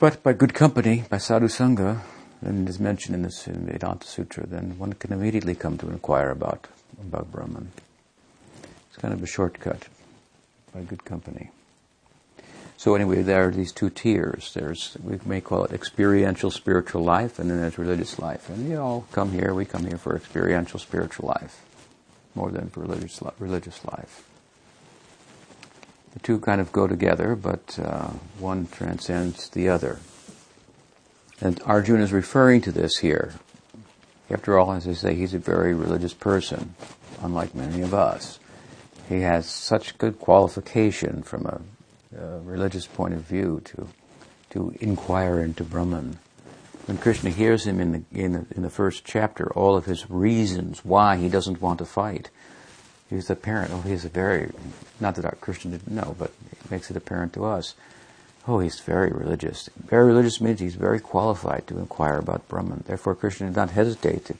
But 0.00 0.22
by 0.22 0.32
good 0.32 0.54
company, 0.54 1.04
by 1.10 1.18
sadhu 1.18 1.48
sangha, 1.48 2.00
and 2.40 2.66
is 2.66 2.80
mentioned 2.80 3.14
in 3.14 3.20
this 3.20 3.44
Vedanta 3.44 4.06
Sutra, 4.06 4.46
then 4.46 4.78
one 4.78 4.94
can 4.94 5.12
immediately 5.12 5.54
come 5.54 5.76
to 5.76 5.90
inquire 5.90 6.30
about 6.30 6.68
about 7.02 7.30
Brahman. 7.30 7.70
It's 8.88 8.96
kind 8.96 9.12
of 9.12 9.22
a 9.22 9.26
shortcut 9.26 9.88
by 10.72 10.80
good 10.84 11.04
company. 11.04 11.50
So 12.78 12.94
anyway, 12.94 13.20
there 13.20 13.48
are 13.48 13.50
these 13.50 13.72
two 13.72 13.90
tiers. 13.90 14.54
There's, 14.54 14.96
we 15.04 15.18
may 15.26 15.42
call 15.42 15.64
it 15.64 15.72
experiential 15.72 16.50
spiritual 16.50 17.04
life, 17.04 17.38
and 17.38 17.50
then 17.50 17.60
there's 17.60 17.76
religious 17.76 18.18
life. 18.18 18.48
And 18.48 18.70
we 18.70 18.76
all 18.76 19.06
come 19.12 19.32
here, 19.32 19.52
we 19.52 19.66
come 19.66 19.84
here 19.84 19.98
for 19.98 20.16
experiential 20.16 20.78
spiritual 20.78 21.28
life, 21.28 21.60
more 22.34 22.50
than 22.50 22.70
for 22.70 22.80
religious, 22.80 23.22
religious 23.38 23.84
life. 23.84 24.29
The 26.12 26.20
two 26.20 26.40
kind 26.40 26.60
of 26.60 26.72
go 26.72 26.86
together, 26.86 27.36
but 27.36 27.78
uh, 27.78 28.08
one 28.38 28.66
transcends 28.66 29.48
the 29.48 29.68
other. 29.68 30.00
And 31.40 31.60
Arjuna 31.64 32.02
is 32.02 32.12
referring 32.12 32.60
to 32.62 32.72
this 32.72 32.96
here. 32.96 33.34
After 34.30 34.58
all, 34.58 34.72
as 34.72 34.86
I 34.86 34.92
say, 34.92 35.14
he's 35.14 35.34
a 35.34 35.38
very 35.38 35.74
religious 35.74 36.14
person, 36.14 36.74
unlike 37.22 37.54
many 37.54 37.82
of 37.82 37.94
us. 37.94 38.38
He 39.08 39.20
has 39.20 39.46
such 39.46 39.98
good 39.98 40.18
qualification 40.18 41.22
from 41.22 41.46
a, 41.46 41.60
religious 42.44 42.86
point 42.86 43.14
of 43.14 43.20
view 43.20 43.62
to 43.64 43.86
to 44.50 44.74
inquire 44.80 45.40
into 45.40 45.64
Brahman. 45.64 46.18
When 46.86 46.98
Krishna 46.98 47.30
hears 47.30 47.66
him 47.66 47.80
in 47.80 47.92
the, 47.92 48.02
in 48.12 48.32
the, 48.32 48.46
in 48.54 48.62
the 48.62 48.70
first 48.70 49.04
chapter, 49.04 49.52
all 49.52 49.76
of 49.76 49.86
his 49.86 50.10
reasons 50.10 50.84
why 50.84 51.16
he 51.16 51.28
doesn't 51.28 51.62
want 51.62 51.78
to 51.78 51.84
fight, 51.84 52.30
he's 53.10 53.28
apparent. 53.28 53.72
Oh, 53.72 53.82
he's 53.82 54.04
a 54.04 54.08
very, 54.08 54.50
not 55.00 55.16
that 55.16 55.24
our 55.24 55.34
Krishna 55.40 55.72
didn't 55.72 55.94
know, 55.94 56.16
but 56.18 56.32
it 56.52 56.70
makes 56.70 56.90
it 56.90 56.96
apparent 56.96 57.32
to 57.34 57.44
us. 57.44 57.74
Oh, 58.48 58.60
he's 58.60 58.80
very 58.80 59.10
religious. 59.10 59.68
Very 59.84 60.06
religious 60.06 60.40
means 60.40 60.60
he's 60.60 60.76
very 60.76 61.00
qualified 61.00 61.66
to 61.66 61.78
inquire 61.78 62.16
about 62.18 62.48
Brahman. 62.48 62.84
Therefore, 62.86 63.14
Krishna 63.14 63.48
did 63.48 63.56
not 63.56 63.70
hesitate 63.70 64.24
to 64.26 64.34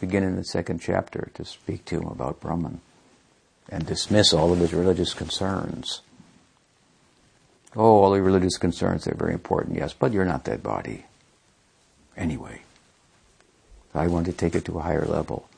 begin 0.00 0.22
in 0.22 0.36
the 0.36 0.44
second 0.44 0.80
chapter 0.80 1.30
to 1.34 1.44
speak 1.44 1.84
to 1.86 1.96
him 1.98 2.06
about 2.06 2.40
Brahman 2.40 2.80
and 3.68 3.86
dismiss 3.86 4.32
all 4.32 4.52
of 4.52 4.60
his 4.60 4.72
religious 4.72 5.14
concerns. 5.14 6.02
Oh, 7.76 8.02
all 8.02 8.12
the 8.12 8.22
religious 8.22 8.56
concerns, 8.56 9.04
they're 9.04 9.14
very 9.14 9.32
important, 9.32 9.76
yes, 9.76 9.92
but 9.92 10.12
you're 10.12 10.24
not 10.24 10.44
that 10.44 10.62
body. 10.62 11.06
Anyway. 12.16 12.62
I 13.94 14.06
want 14.06 14.26
to 14.26 14.32
take 14.32 14.54
it 14.54 14.64
to 14.66 14.78
a 14.78 14.82
higher 14.82 15.04
level. 15.04 15.48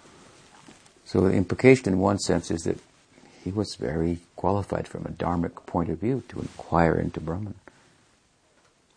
So 1.05 1.21
the 1.21 1.33
implication 1.33 1.93
in 1.93 1.99
one 1.99 2.19
sense 2.19 2.51
is 2.51 2.63
that 2.63 2.79
he 3.45 3.51
was 3.51 3.75
very 3.75 4.19
qualified 4.37 4.87
from 4.87 5.05
a 5.05 5.11
dharmic 5.11 5.67
point 5.67 5.91
of 5.91 5.99
view 5.99 6.23
to 6.29 6.41
inquire 6.41 6.95
into 6.95 7.21
Brahman, 7.21 7.55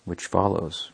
which 0.06 0.26
follows. 0.26 0.92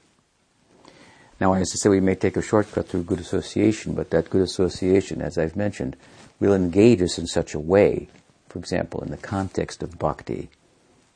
Now, 1.40 1.54
as 1.54 1.72
I 1.74 1.78
say, 1.78 1.90
we 1.90 2.00
may 2.00 2.16
take 2.16 2.38
a 2.38 2.42
shortcut 2.42 2.88
through 2.88 3.04
good 3.04 3.20
association, 3.20 3.94
but 3.94 4.12
that 4.12 4.30
good 4.30 4.44
association, 4.44 5.22
as 5.22 5.38
I've 5.38 5.56
mentioned, 5.56 5.98
will 6.40 6.54
engage 6.54 7.02
us 7.02 7.18
in 7.18 7.28
such 7.28 7.54
a 7.54 7.60
way, 7.60 8.08
for 8.48 8.60
example, 8.60 9.02
in 9.02 9.10
the 9.10 9.18
context 9.18 9.82
of 9.82 10.00
bhakti, 10.00 10.50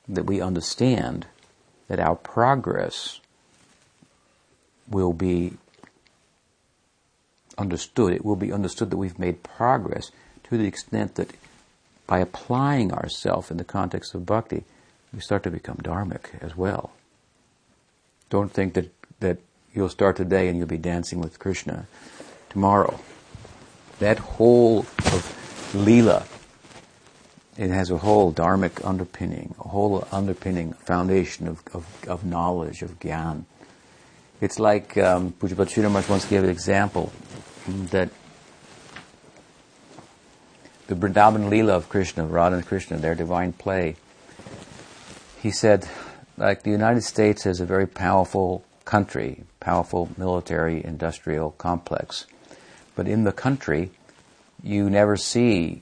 that 0.10 0.26
we 0.26 0.42
understand 0.42 1.28
that 1.88 2.00
our 2.00 2.16
progress 2.16 3.20
will 4.90 5.14
be 5.14 5.54
understood. 7.58 8.14
It 8.14 8.26
will 8.26 8.36
be 8.36 8.52
understood 8.52 8.90
that 8.92 8.98
we've 8.98 9.20
made 9.20 9.44
progress 9.44 10.12
to 10.46 10.58
the 10.58 10.66
extent 10.66 11.16
that 11.16 11.32
by 12.08 12.20
applying 12.20 12.94
ourselves 12.94 13.50
in 13.50 13.58
the 13.58 13.64
context 13.64 14.14
of 14.14 14.26
bhakti, 14.26 14.64
we 15.14 15.20
start 15.20 15.44
to 15.44 15.52
become 15.52 15.78
dharmic 15.78 16.42
as 16.42 16.56
well. 16.56 16.92
Don't 18.30 18.52
think 18.52 18.74
that, 18.74 18.92
that 19.20 19.38
you'll 19.74 19.90
start 19.90 20.18
today 20.18 20.48
and 20.48 20.58
you'll 20.58 20.68
be 20.68 20.78
dancing 20.78 21.20
with 21.20 21.40
Krishna 21.40 21.88
tomorrow. 22.50 23.00
That 24.00 24.20
whole 24.20 24.80
of 24.80 25.72
Leela 25.74 26.26
it 27.58 27.70
has 27.70 27.90
a 27.90 27.98
whole 27.98 28.34
dharmic 28.34 28.86
underpinning, 28.86 29.56
a 29.60 29.70
whole 29.70 30.06
underpinning 30.12 30.74
foundation 30.74 31.48
of, 31.48 31.64
of, 31.74 31.86
of 32.08 32.26
knowledge, 32.26 32.82
of 32.82 33.00
gyan. 33.00 33.46
It's 34.42 34.60
like 34.60 34.98
um, 34.98 35.32
Pujyapad 35.40 35.70
Sridhar 35.70 36.10
once 36.10 36.26
gave 36.26 36.44
an 36.44 36.50
example 36.50 37.14
that 37.68 38.10
the 40.88 40.96
Vrindavan 40.96 41.50
Leela 41.50 41.72
of 41.72 41.90
Krishna, 41.90 42.26
Radha 42.26 42.58
and 42.58 42.66
Krishna, 42.66 42.98
their 42.98 43.16
divine 43.16 43.54
play, 43.54 43.96
he 45.42 45.52
said, 45.52 45.88
like 46.38 46.64
the 46.64 46.72
United 46.72 47.02
States 47.02 47.46
is 47.46 47.60
a 47.60 47.66
very 47.66 47.88
powerful 47.88 48.64
country, 48.84 49.44
powerful 49.60 50.10
military 50.18 50.84
industrial 50.84 51.52
complex. 51.52 52.26
But 52.96 53.08
in 53.08 53.24
the 53.24 53.32
country, 53.32 53.92
you 54.64 54.90
never 54.90 55.18
see 55.18 55.82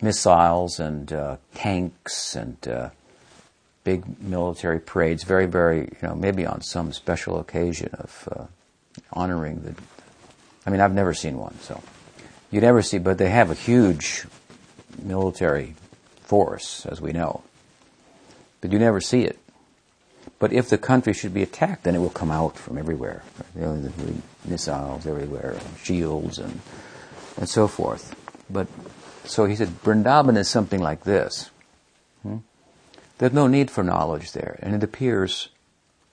missiles 0.00 0.78
and 0.78 1.12
uh, 1.12 1.36
tanks 1.54 2.36
and 2.36 2.56
uh, 2.68 2.90
big 3.84 4.20
military 4.20 4.80
parades. 4.80 5.24
Very, 5.24 5.46
very, 5.46 5.80
you 5.80 6.08
know, 6.08 6.14
maybe 6.14 6.46
on 6.46 6.60
some 6.62 6.92
special 6.92 7.38
occasion 7.38 7.90
of 7.94 8.28
uh, 8.32 8.44
honoring 9.12 9.62
the. 9.62 9.74
I 10.68 10.70
mean, 10.70 10.82
I've 10.82 10.92
never 10.92 11.14
seen 11.14 11.38
one, 11.38 11.58
so 11.62 11.82
you 12.50 12.60
never 12.60 12.82
see, 12.82 12.98
but 12.98 13.16
they 13.16 13.30
have 13.30 13.50
a 13.50 13.54
huge 13.54 14.26
military 15.02 15.74
force, 16.20 16.84
as 16.84 17.00
we 17.00 17.12
know, 17.12 17.42
but 18.60 18.70
you 18.70 18.78
never 18.78 19.00
see 19.00 19.22
it. 19.22 19.38
But 20.38 20.52
if 20.52 20.68
the 20.68 20.76
country 20.76 21.14
should 21.14 21.32
be 21.32 21.42
attacked, 21.42 21.84
then 21.84 21.94
it 21.94 22.00
will 22.00 22.10
come 22.10 22.30
out 22.30 22.58
from 22.58 22.76
everywhere. 22.76 23.22
Missiles 24.44 25.06
everywhere, 25.06 25.56
and 25.58 25.78
shields, 25.78 26.38
and 26.38 26.60
and 27.38 27.48
so 27.48 27.66
forth. 27.66 28.14
But 28.50 28.66
so 29.24 29.46
he 29.46 29.56
said, 29.56 29.68
Vrindavan 29.68 30.36
is 30.36 30.50
something 30.50 30.80
like 30.80 31.04
this. 31.04 31.48
Hmm? 32.22 32.40
There's 33.16 33.32
no 33.32 33.46
need 33.46 33.70
for 33.70 33.82
knowledge 33.82 34.32
there, 34.32 34.58
and 34.62 34.74
it 34.74 34.82
appears 34.82 35.48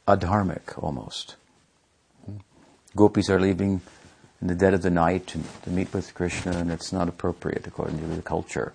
adharmic 0.08 0.82
almost. 0.82 1.36
Hmm? 2.26 2.38
Gopis 2.96 3.30
are 3.30 3.41
leaving 3.41 3.82
in 4.41 4.48
the 4.48 4.56
dead 4.56 4.74
of 4.74 4.82
the 4.82 4.89
night 4.89 5.28
to, 5.28 5.39
to, 5.63 5.69
meet 5.69 5.93
with 5.93 6.13
Krishna, 6.13 6.52
and 6.52 6.71
it's 6.71 6.91
not 6.91 7.08
appropriate 7.08 7.65
according 7.65 8.00
to 8.00 8.08
the 8.08 8.21
culture. 8.21 8.74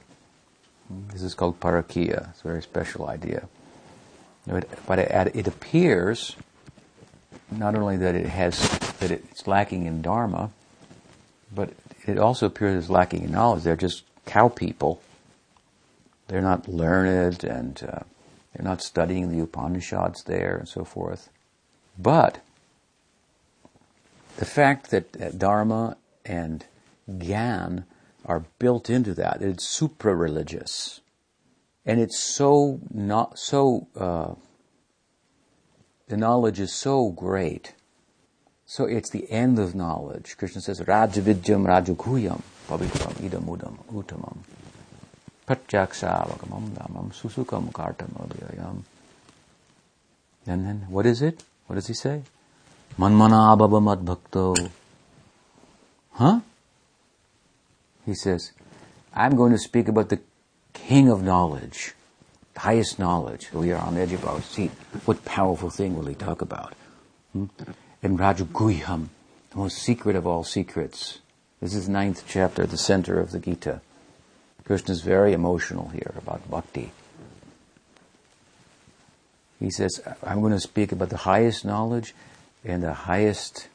This 1.12 1.23
is 1.23 1.35
called 1.35 1.61
parakiya. 1.61 2.31
It's 2.31 2.40
a 2.40 2.49
very 2.49 2.62
special 2.62 3.07
idea. 3.07 3.49
But 4.46 4.99
it, 4.99 5.37
it 5.37 5.46
appears 5.46 6.35
not 7.51 7.75
only 7.75 7.96
that 7.99 8.14
it 8.14 8.27
has 8.27 8.59
that 9.01 9.11
it's 9.11 9.46
lacking 9.46 9.87
in 9.87 10.03
dharma, 10.03 10.51
but 11.55 11.73
it 12.07 12.18
also 12.18 12.46
appears 12.46 12.85
as 12.85 12.90
lacking 12.90 13.25
in 13.25 13.33
knowledge. 13.33 13.62
They're 13.62 13.77
just 13.77 14.05
cow 14.27 14.49
people. 14.49 15.03
They're 16.29 16.42
not 16.42 16.68
learned 16.68 17.44
and 17.44 17.83
uh, 17.83 18.01
they're 18.55 18.64
not 18.64 18.83
studying 18.83 19.31
the 19.31 19.40
Upanishads 19.40 20.25
there 20.25 20.57
and 20.57 20.68
so 20.68 20.85
forth. 20.85 21.29
But 21.99 22.40
the 24.37 24.45
fact 24.45 24.90
that 24.90 25.21
uh, 25.21 25.31
Dharma 25.31 25.97
and 26.25 26.64
Gyan 27.09 27.85
are 28.25 28.45
built 28.59 28.90
into 28.90 29.14
that, 29.14 29.43
it's 29.43 29.69
supra 29.69 30.14
religious. 30.14 31.01
And 31.87 32.01
it's 32.01 32.19
so 32.19 32.81
not, 32.90 33.38
so, 33.38 33.88
uh, 33.97 34.35
the 36.09 36.16
knowledge 36.16 36.61
is 36.61 36.73
so 36.73 37.11
great. 37.11 37.75
So 38.66 38.85
it's 38.85 39.11
the 39.11 39.31
end 39.31 39.59
of 39.59 39.75
knowledge. 39.75 40.37
Krishna 40.37 40.61
says, 40.61 40.81
Rajavidyam 40.81 41.66
Rajaguyam 41.66 42.43
pavitram 42.69 43.14
idamudam 43.14 43.79
utamam 43.93 44.38
pratyaksavagamam 45.47 46.71
dhamam 46.71 47.12
susukam 47.12 47.73
kartam. 47.73 48.83
And 50.47 50.66
then, 50.66 50.87
what 50.88 51.07
is 51.07 51.21
it? 51.23 51.43
What 51.66 51.75
does 51.77 51.88
he 51.88 51.95
say? 51.95 52.23
Manmana 52.98 53.83
mad 53.83 54.05
bhakto. 54.05 54.70
Huh? 56.12 56.40
He 58.05 58.14
says, 58.14 58.53
I'm 59.14 59.37
going 59.37 59.53
to 59.53 59.59
speak 59.59 59.88
about 59.88 60.09
the 60.09 60.20
king 60.72 61.09
of 61.09 61.22
knowledge, 61.22 61.94
the 62.55 62.61
highest 62.61 62.98
knowledge. 62.98 63.53
We 63.53 63.72
are 63.72 63.81
on 63.81 63.94
the 63.94 64.00
edge 64.00 64.12
of 64.12 64.26
our 64.26 64.42
seat. 64.42 64.70
What 65.05 65.24
powerful 65.24 65.70
thing 65.70 65.96
will 65.96 66.07
he 66.07 66.14
talk 66.14 66.42
about? 66.42 66.74
Hmm? 67.33 67.46
And 68.03 68.18
Rajaguyam, 68.18 69.09
the 69.50 69.57
most 69.57 69.79
secret 69.79 70.16
of 70.16 70.26
all 70.26 70.44
secrets. 70.44 71.20
This 71.61 71.74
is 71.74 71.88
ninth 71.88 72.24
chapter, 72.26 72.66
the 72.66 72.79
center 72.79 73.20
of 73.20 73.33
the 73.33 73.38
Gita. 73.38 73.81
Krishna 74.64 74.92
is 74.92 75.03
very 75.03 75.33
emotional 75.33 75.88
here 75.88 76.12
about 76.16 76.48
bhakti. 76.50 76.92
He 79.59 79.70
says, 79.70 80.00
I'm 80.22 80.40
going 80.40 80.53
to 80.53 80.61
speak 80.61 80.90
about 80.90 81.11
the 81.11 81.18
highest 81.18 81.64
knowledge 81.64 82.14
and 82.64 82.83
the 82.83 82.92
highest, 82.92 83.68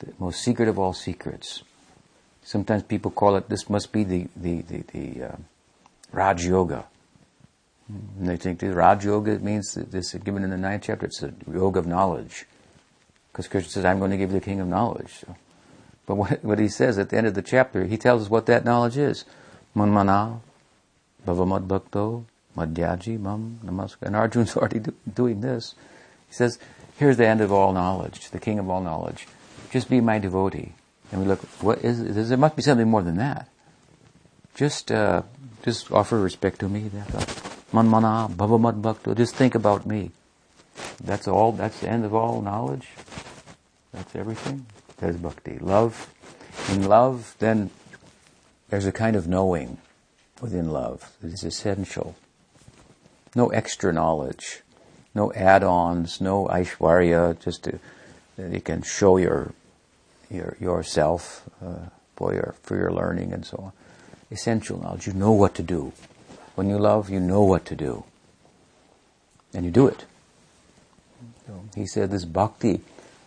the 0.00 0.12
most 0.18 0.42
secret 0.42 0.68
of 0.68 0.78
all 0.78 0.92
secrets. 0.92 1.62
Sometimes 2.42 2.82
people 2.82 3.10
call 3.10 3.36
it, 3.36 3.48
this 3.48 3.68
must 3.68 3.92
be 3.92 4.04
the, 4.04 4.26
the, 4.34 4.62
the, 4.62 4.82
the 4.92 5.24
uh, 5.24 5.36
Raj 6.12 6.44
Yoga. 6.46 6.86
And 7.88 8.28
they 8.28 8.36
think 8.36 8.60
the 8.60 8.74
Raj 8.74 9.04
Yoga 9.04 9.38
means 9.38 9.74
that 9.74 9.92
this 9.92 10.14
is 10.14 10.22
given 10.22 10.44
in 10.44 10.50
the 10.50 10.56
ninth 10.56 10.84
chapter, 10.86 11.06
it's 11.06 11.22
a 11.22 11.32
yoga 11.50 11.80
of 11.80 11.86
knowledge. 11.86 12.46
Because 13.32 13.48
Krishna 13.48 13.70
says, 13.70 13.84
I'm 13.84 13.98
going 13.98 14.10
to 14.10 14.16
give 14.16 14.32
you 14.32 14.40
the 14.40 14.44
king 14.44 14.60
of 14.60 14.68
knowledge. 14.68 15.12
So 15.20 15.36
but 16.08 16.14
what, 16.14 16.42
what 16.42 16.58
he 16.58 16.68
says 16.68 16.98
at 16.98 17.10
the 17.10 17.18
end 17.18 17.26
of 17.26 17.34
the 17.34 17.42
chapter, 17.42 17.84
he 17.84 17.98
tells 17.98 18.22
us 18.22 18.30
what 18.30 18.46
that 18.46 18.64
knowledge 18.64 18.96
is. 18.96 19.26
Manmana, 19.76 20.40
Bhavamad 21.26 21.68
Bhakto, 21.68 22.24
Madhyaji, 22.56 23.20
Mam, 23.20 23.60
Namaskar. 23.62 24.02
And 24.02 24.16
Arjun's 24.16 24.56
already 24.56 24.78
do, 24.78 24.94
doing 25.12 25.42
this. 25.42 25.74
He 26.26 26.34
says, 26.34 26.58
here's 26.98 27.16
the 27.16 27.26
end 27.26 27.40
of 27.40 27.52
all 27.52 27.72
knowledge, 27.72 28.30
the 28.30 28.40
king 28.40 28.58
of 28.58 28.68
all 28.68 28.82
knowledge. 28.82 29.26
Just 29.70 29.88
be 29.88 30.00
my 30.00 30.18
devotee. 30.18 30.74
And 31.10 31.22
we 31.22 31.26
look, 31.26 31.40
what 31.62 31.78
is, 31.78 32.28
there 32.28 32.36
must 32.36 32.56
be 32.56 32.62
something 32.62 32.88
more 32.88 33.02
than 33.02 33.16
that. 33.16 33.48
Just, 34.54 34.90
uh, 34.90 35.22
just 35.62 35.90
offer 35.92 36.18
respect 36.18 36.58
to 36.60 36.68
me. 36.68 36.90
Manmana 37.72 38.30
bhavamad 38.30 38.82
bhakto. 38.82 39.16
Just 39.16 39.34
think 39.34 39.54
about 39.54 39.86
me. 39.86 40.10
That's 41.02 41.28
all, 41.28 41.52
that's 41.52 41.80
the 41.80 41.88
end 41.88 42.04
of 42.04 42.14
all 42.14 42.42
knowledge. 42.42 42.88
That's 43.92 44.14
everything. 44.16 44.66
There's 44.98 45.16
bhakti. 45.16 45.58
Love. 45.58 46.12
In 46.70 46.84
love, 46.84 47.36
then 47.38 47.70
there's 48.68 48.86
a 48.86 48.92
kind 48.92 49.16
of 49.16 49.26
knowing 49.28 49.78
within 50.40 50.70
love 50.70 51.12
that 51.20 51.32
is 51.32 51.44
essential. 51.44 52.16
No 53.34 53.48
extra 53.48 53.92
knowledge. 53.92 54.62
No 55.14 55.32
add-ons, 55.32 56.20
no 56.20 56.46
aishwarya, 56.46 57.40
just 57.40 57.64
to, 57.64 57.78
that 58.36 58.52
you 58.52 58.60
can 58.60 58.82
show 58.82 59.16
your, 59.16 59.52
your 60.30 60.56
yourself 60.60 61.48
uh, 61.62 61.86
for 62.16 62.34
your 62.34 62.54
for 62.62 62.76
your 62.76 62.92
learning 62.92 63.32
and 63.32 63.44
so 63.44 63.56
on. 63.58 63.72
Essential 64.30 64.80
knowledge. 64.80 65.06
You 65.06 65.14
know 65.14 65.32
what 65.32 65.54
to 65.54 65.62
do. 65.62 65.92
When 66.54 66.68
you 66.68 66.78
love, 66.78 67.08
you 67.08 67.20
know 67.20 67.42
what 67.42 67.64
to 67.66 67.76
do, 67.76 68.04
and 69.54 69.64
you 69.64 69.70
do 69.70 69.86
it. 69.86 70.04
So 71.46 71.64
he 71.74 71.86
said, 71.86 72.10
"This 72.10 72.24
bhakti, 72.24 72.80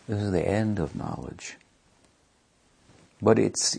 this 0.07 0.21
is 0.21 0.31
the 0.31 0.47
end 0.47 0.79
of 0.79 0.95
knowledge." 0.95 1.57
But 3.21 3.39
it's 3.39 3.77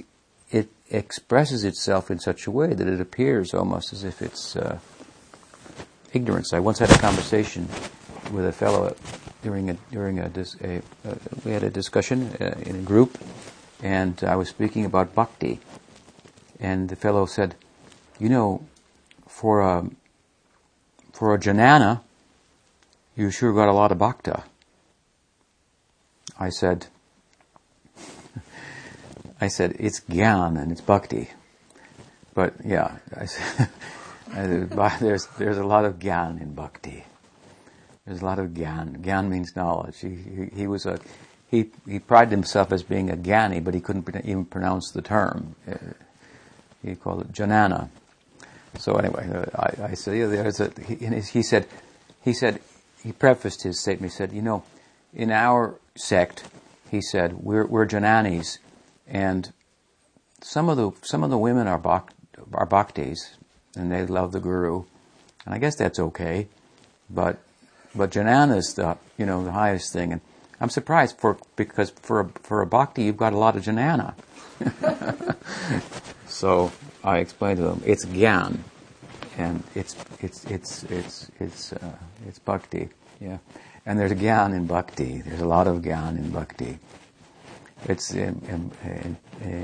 it 0.50 0.68
expresses 0.90 1.64
itself 1.64 2.10
in 2.10 2.18
such 2.18 2.46
a 2.46 2.50
way 2.50 2.74
that 2.74 2.86
it 2.86 3.00
appears 3.00 3.54
almost 3.54 3.92
as 3.92 4.04
if 4.04 4.20
it's 4.20 4.56
uh, 4.56 4.78
ignorance. 6.12 6.52
I 6.52 6.58
once 6.58 6.78
had 6.78 6.90
a 6.90 6.98
conversation 6.98 7.68
with 8.32 8.46
a 8.46 8.52
fellow 8.52 8.94
during 9.42 9.70
a 9.70 9.74
during 9.90 10.18
a, 10.18 10.30
a 10.62 10.76
uh, 11.08 11.14
we 11.44 11.52
had 11.52 11.62
a 11.62 11.70
discussion 11.70 12.34
uh, 12.40 12.54
in 12.60 12.76
a 12.76 12.82
group, 12.82 13.18
and 13.82 14.22
I 14.24 14.36
was 14.36 14.48
speaking 14.48 14.84
about 14.84 15.14
bhakti, 15.14 15.60
and 16.60 16.88
the 16.88 16.96
fellow 16.96 17.26
said, 17.26 17.54
"You 18.18 18.28
know, 18.28 18.66
for 19.26 19.60
a 19.60 19.90
for 21.12 21.34
a 21.34 21.38
janana, 21.38 22.02
you 23.16 23.30
sure 23.30 23.52
got 23.52 23.68
a 23.68 23.72
lot 23.72 23.92
of 23.92 23.98
bhakta." 23.98 24.44
I 26.38 26.48
said, 26.48 26.86
I 29.40 29.48
said 29.48 29.76
it's 29.78 30.00
gyan 30.00 30.60
and 30.60 30.72
it's 30.72 30.80
bhakti, 30.80 31.30
but 32.34 32.54
yeah, 32.64 32.96
I 33.16 33.26
said, 33.26 33.68
there's 35.00 35.26
there's 35.38 35.58
a 35.58 35.64
lot 35.64 35.84
of 35.84 35.98
gyan 35.98 36.40
in 36.40 36.54
bhakti. 36.54 37.04
There's 38.06 38.22
a 38.22 38.24
lot 38.24 38.38
of 38.38 38.50
gyan. 38.50 38.98
Gyan 38.98 39.28
means 39.28 39.54
knowledge. 39.54 40.00
He, 40.00 40.08
he, 40.08 40.50
he, 40.54 40.66
was 40.66 40.86
a, 40.86 40.98
he, 41.48 41.70
he 41.86 42.00
prided 42.00 42.32
himself 42.32 42.72
as 42.72 42.82
being 42.82 43.10
a 43.10 43.16
gyani, 43.16 43.62
but 43.62 43.74
he 43.74 43.80
couldn't 43.80 44.08
even 44.24 44.44
pronounce 44.44 44.90
the 44.90 45.02
term. 45.02 45.54
Uh, 45.70 45.76
he 46.84 46.96
called 46.96 47.20
it 47.20 47.32
janana. 47.32 47.90
So 48.78 48.94
anyway, 48.94 49.46
I, 49.54 49.90
I 49.90 49.94
said, 49.94 50.16
yeah, 50.16 50.26
there's 50.26 50.58
a, 50.58 50.72
he, 50.84 50.96
he 51.20 51.42
said, 51.42 51.68
he 52.22 52.32
said, 52.32 52.60
he 53.02 53.12
prefaced 53.12 53.62
his 53.62 53.80
statement, 53.80 54.12
he 54.12 54.16
said, 54.16 54.32
you 54.32 54.42
know, 54.42 54.64
in 55.12 55.30
our 55.30 55.78
sect, 55.94 56.44
he 56.90 57.00
said, 57.00 57.34
we're, 57.34 57.66
we're 57.66 57.86
jananis, 57.86 58.58
and 59.06 59.52
some 60.40 60.68
of 60.68 60.76
the, 60.76 60.90
some 61.06 61.22
of 61.22 61.30
the 61.30 61.38
women 61.38 61.68
are, 61.68 61.78
bhak, 61.78 62.08
are 62.54 62.66
bhaktis, 62.66 63.36
and 63.76 63.90
they 63.90 64.04
love 64.06 64.32
the 64.32 64.40
guru, 64.40 64.84
and 65.44 65.54
I 65.54 65.58
guess 65.58 65.76
that's 65.76 65.98
okay, 65.98 66.48
but 67.10 67.38
but 67.94 68.10
jnana 68.10 68.56
is 68.56 68.74
the 68.74 68.96
you 69.18 69.26
know 69.26 69.44
the 69.44 69.52
highest 69.52 69.92
thing, 69.92 70.12
and 70.12 70.20
I'm 70.60 70.70
surprised 70.70 71.18
for 71.18 71.38
because 71.56 71.90
for 71.90 72.20
a, 72.20 72.28
for 72.40 72.62
a 72.62 72.66
bhakti 72.66 73.04
you've 73.04 73.16
got 73.16 73.32
a 73.32 73.38
lot 73.38 73.56
of 73.56 73.64
jnana. 73.64 74.14
so 76.28 76.72
I 77.02 77.18
explained 77.18 77.58
to 77.58 77.64
them 77.64 77.82
it's 77.84 78.04
gyan, 78.06 78.58
and 79.36 79.62
it's 79.74 79.96
it's 80.20 80.44
it's 80.44 80.84
it's 80.84 81.30
it's 81.40 81.72
uh, 81.72 81.96
it's 82.26 82.38
bhakti, 82.38 82.88
yeah. 83.20 83.38
And 83.84 83.98
there's 83.98 84.12
gyan 84.12 84.54
in 84.54 84.66
bhakti. 84.66 85.22
There's 85.22 85.40
a 85.40 85.46
lot 85.46 85.66
of 85.66 85.82
gyan 85.82 86.16
in 86.16 86.30
bhakti. 86.30 86.78
It's 87.88 88.12
in, 88.12 88.40
in, 88.48 88.70
in, 88.84 89.16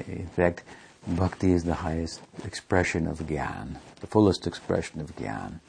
in 0.09 0.27
fact, 0.35 0.64
bhakti 1.07 1.53
is 1.53 1.65
the 1.65 1.75
highest 1.75 2.21
expression 2.45 3.07
of 3.07 3.21
gyan, 3.21 3.77
the 4.01 4.07
fullest 4.07 4.47
expression 4.47 5.01
of 5.01 5.15
gyan. 5.17 5.61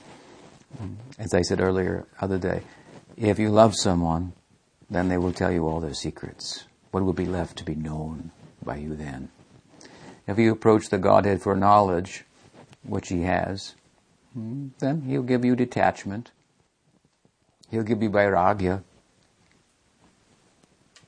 As 1.18 1.34
I 1.34 1.42
said 1.42 1.60
earlier, 1.60 2.06
other 2.22 2.38
day, 2.38 2.62
if 3.18 3.39
you 3.39 3.50
love 3.50 3.76
someone, 3.76 4.34
then 4.89 5.10
they 5.10 5.18
will 5.18 5.34
tell 5.34 5.52
you 5.52 5.68
all 5.68 5.80
their 5.80 5.94
secrets. 5.94 6.65
What 6.92 7.04
will 7.04 7.13
be 7.13 7.26
left 7.26 7.58
to 7.58 7.63
be 7.63 7.76
known 7.76 8.32
by 8.63 8.78
you 8.78 8.96
then? 8.96 9.30
If 10.28 10.38
you 10.38 10.52
approach 10.52 10.89
the 10.89 10.98
Godhead 10.98 11.42
for 11.42 11.56
knowledge, 11.56 12.24
which 12.84 13.10
He 13.10 13.24
has, 13.24 13.76
then 14.36 15.02
He'll 15.08 15.24
give 15.24 15.44
you 15.44 15.56
detachment. 15.56 16.32
He'll 17.72 17.84
give 17.84 18.02
you 18.02 18.10
vairagya, 18.10 18.84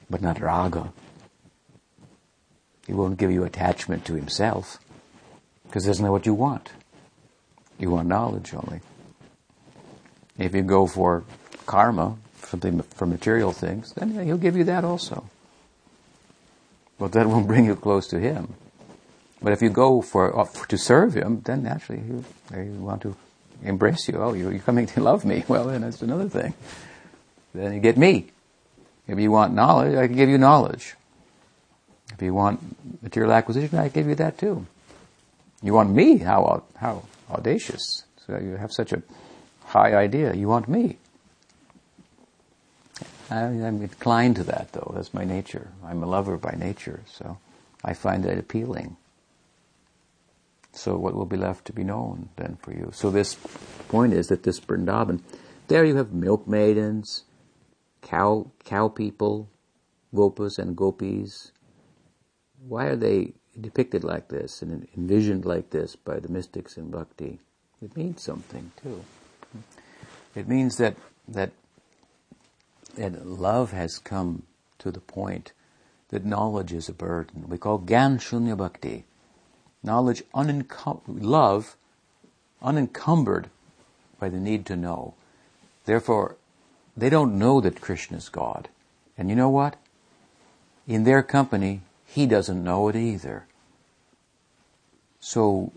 but 0.09 0.21
not 0.21 0.39
raga. 0.39 0.91
He 2.91 2.95
won't 2.95 3.17
give 3.17 3.31
you 3.31 3.45
attachment 3.45 4.03
to 4.07 4.15
Himself, 4.15 4.77
because 5.63 5.85
that's 5.85 6.01
not 6.01 6.11
what 6.11 6.25
you 6.25 6.33
want. 6.33 6.71
You 7.79 7.89
want 7.89 8.09
knowledge 8.09 8.53
only. 8.53 8.81
If 10.37 10.53
you 10.53 10.61
go 10.61 10.87
for 10.87 11.23
karma, 11.65 12.17
something 12.43 12.81
for 12.81 13.05
material 13.05 13.53
things, 13.53 13.93
then 13.93 14.11
he'll 14.25 14.35
give 14.35 14.57
you 14.57 14.65
that 14.65 14.83
also. 14.83 15.23
But 16.99 17.13
that 17.13 17.27
won't 17.27 17.47
bring 17.47 17.63
you 17.63 17.77
close 17.77 18.07
to 18.09 18.19
him. 18.19 18.55
But 19.41 19.53
if 19.53 19.61
you 19.61 19.69
go 19.69 20.01
for, 20.01 20.37
uh, 20.37 20.43
to 20.67 20.77
serve 20.77 21.13
him, 21.13 21.43
then 21.45 21.63
naturally 21.63 22.01
he, 22.01 22.61
he 22.61 22.69
want 22.71 23.03
to 23.03 23.15
embrace 23.63 24.09
you. 24.09 24.17
Oh, 24.17 24.33
you're 24.33 24.59
coming 24.59 24.85
to 24.87 24.99
love 24.99 25.23
me. 25.23 25.45
Well, 25.47 25.67
then 25.67 25.79
that's 25.79 26.01
another 26.01 26.27
thing. 26.27 26.55
Then 27.53 27.71
you 27.71 27.79
get 27.79 27.97
me. 27.97 28.31
If 29.07 29.17
you 29.17 29.31
want 29.31 29.53
knowledge, 29.53 29.95
I 29.95 30.07
can 30.07 30.17
give 30.17 30.27
you 30.27 30.37
knowledge. 30.37 30.95
If 32.21 32.25
you 32.25 32.35
want 32.35 32.61
material 33.01 33.33
acquisition, 33.33 33.79
I 33.79 33.87
give 33.87 34.05
you 34.07 34.13
that 34.13 34.37
too. 34.37 34.67
You 35.63 35.73
want 35.73 35.89
me? 35.89 36.19
How 36.19 36.61
how 36.75 37.01
audacious! 37.31 38.03
So 38.27 38.37
you 38.37 38.57
have 38.57 38.71
such 38.71 38.93
a 38.93 39.01
high 39.65 39.95
idea. 39.95 40.35
You 40.35 40.47
want 40.47 40.67
me. 40.67 40.99
I, 43.31 43.39
am 43.41 43.81
inclined 43.81 44.35
to 44.35 44.43
that, 44.43 44.71
though. 44.71 44.91
That's 44.93 45.15
my 45.15 45.25
nature. 45.25 45.69
I'm 45.83 46.03
a 46.03 46.05
lover 46.05 46.37
by 46.37 46.51
nature, 46.51 46.99
so 47.07 47.39
I 47.83 47.95
find 47.95 48.23
that 48.25 48.37
appealing. 48.37 48.97
So, 50.73 50.97
what 50.97 51.15
will 51.15 51.25
be 51.25 51.37
left 51.37 51.65
to 51.65 51.73
be 51.73 51.83
known 51.83 52.29
then 52.35 52.59
for 52.61 52.71
you? 52.71 52.91
So, 52.93 53.09
this 53.09 53.33
point 53.87 54.13
is 54.13 54.27
that 54.27 54.43
this 54.43 54.59
Vrindavan, 54.59 55.21
there 55.69 55.83
you 55.85 55.95
have 55.95 56.13
milk 56.13 56.47
maidens, 56.47 57.23
cow 58.03 58.51
cow 58.63 58.89
people, 58.89 59.49
gopas 60.13 60.59
and 60.59 60.77
gopis. 60.77 61.51
Why 62.67 62.85
are 62.85 62.95
they 62.95 63.33
depicted 63.59 64.03
like 64.03 64.29
this 64.29 64.61
and 64.61 64.87
envisioned 64.95 65.45
like 65.45 65.71
this 65.71 65.95
by 65.95 66.19
the 66.19 66.29
mystics 66.29 66.77
in 66.77 66.91
bhakti? 66.91 67.39
It 67.81 67.95
means 67.97 68.21
something 68.21 68.71
too. 68.81 69.03
It 70.35 70.47
means 70.47 70.77
that, 70.77 70.95
that, 71.27 71.51
that 72.95 73.25
love 73.25 73.71
has 73.71 73.97
come 73.97 74.43
to 74.79 74.91
the 74.91 74.99
point 74.99 75.51
that 76.09 76.25
knowledge 76.25 76.71
is 76.71 76.87
a 76.87 76.93
burden. 76.93 77.45
We 77.47 77.57
call 77.57 77.79
Gyan 77.79 78.19
Shunya 78.19 78.55
Bhakti. 78.55 79.05
Knowledge, 79.83 80.23
unencum- 80.35 81.01
love, 81.05 81.75
unencumbered 82.61 83.49
by 84.19 84.29
the 84.29 84.37
need 84.37 84.65
to 84.67 84.75
know. 84.75 85.15
Therefore, 85.85 86.37
they 86.95 87.09
don't 87.09 87.39
know 87.39 87.59
that 87.61 87.81
Krishna 87.81 88.17
is 88.17 88.29
God. 88.29 88.69
And 89.17 89.29
you 89.29 89.35
know 89.35 89.49
what? 89.49 89.77
In 90.87 91.03
their 91.03 91.23
company, 91.23 91.81
he 92.11 92.25
doesn't 92.25 92.63
know 92.63 92.87
it 92.89 92.95
either. 92.95 93.45
So, 95.19 95.71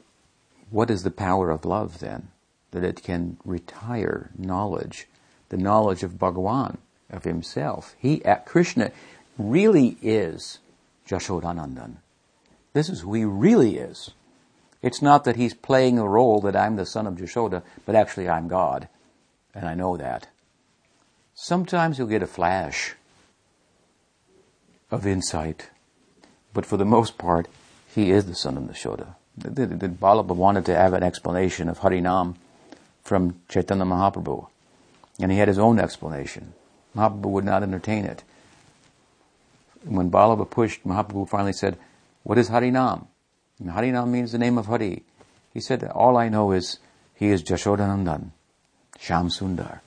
what 0.71 0.91
is 0.91 1.03
the 1.03 1.11
power 1.11 1.51
of 1.51 1.65
love 1.65 2.01
then? 2.01 2.29
that 2.75 2.85
it 2.85 3.05
can 3.05 3.37
retire 3.45 4.31
knowledge, 4.37 5.07
the 5.49 5.57
knowledge 5.57 6.03
of 6.03 6.19
Bhagawan, 6.19 6.79
of 7.09 7.23
himself. 7.23 7.95
He, 7.99 8.21
uh, 8.25 8.37
Krishna 8.45 8.91
really 9.39 9.97
is 10.03 10.59
Jashodanandan. 11.09 11.99
This 12.73 12.89
is 12.89 13.03
who 13.03 13.15
he 13.15 13.25
really 13.25 13.77
is. 13.77 14.11
It's 14.83 15.01
not 15.01 15.23
that 15.23 15.37
he's 15.37 15.55
playing 15.55 16.01
a 16.01 16.09
role 16.09 16.41
that 16.41 16.57
I'm 16.57 16.75
the 16.75 16.85
son 16.85 17.07
of 17.07 17.15
Jashoda, 17.15 17.63
but 17.87 17.95
actually 17.95 18.29
I'm 18.29 18.49
God. 18.49 18.89
And 19.55 19.67
I 19.67 19.75
know 19.75 19.97
that. 19.97 20.27
Sometimes 21.33 21.97
you'll 21.97 22.09
get 22.09 22.25
a 22.25 22.27
flash 22.27 22.97
of 24.91 25.07
insight, 25.07 25.71
but 26.55 26.65
for 26.65 26.77
the 26.77 26.85
most 26.85 27.19
part, 27.19 27.49
he 27.95 28.11
is 28.11 28.27
the 28.27 28.35
son 28.35 28.57
of 28.57 28.65
Jashoda. 28.65 29.15
The, 29.37 29.51
the, 29.51 29.67
the 29.67 29.89
Vallabha 29.89 30.35
wanted 30.35 30.65
to 30.67 30.77
have 30.77 30.95
an 30.95 31.03
explanation 31.03 31.69
of 31.69 31.81
Harinam 31.81 32.37
from 33.03 33.41
Chaitanya 33.49 33.85
Mahaprabhu. 33.85 34.47
And 35.21 35.31
he 35.31 35.39
had 35.39 35.49
his 35.49 35.59
own 35.59 35.79
explanation. 35.79 36.55
Mahaprabhu 36.97 37.27
would 37.27 37.45
not 37.45 37.63
entertain 37.63 38.05
it. 38.05 38.23
When 39.85 40.11
Vallabha 40.11 40.49
pushed, 40.49 40.85
Mahaprabhu 40.85 41.29
finally 41.29 41.53
said, 41.53 41.77
What 42.23 42.39
is 42.39 42.49
Harinam? 42.49 43.07
And 43.59 43.71
Harinam 43.71 44.09
means 44.09 44.33
the 44.33 44.39
name 44.39 44.57
of 44.57 44.67
Hari. 44.67 45.03
He 45.53 45.61
said, 45.61 45.85
All 45.85 46.17
I 46.17 46.29
know 46.29 46.53
is 46.53 46.79
he 47.15 47.27
He 47.27 47.31
is 47.31 47.43
Jashodanandan, 47.43 48.31
Sham 48.99 49.29
Sundar. 49.29 49.81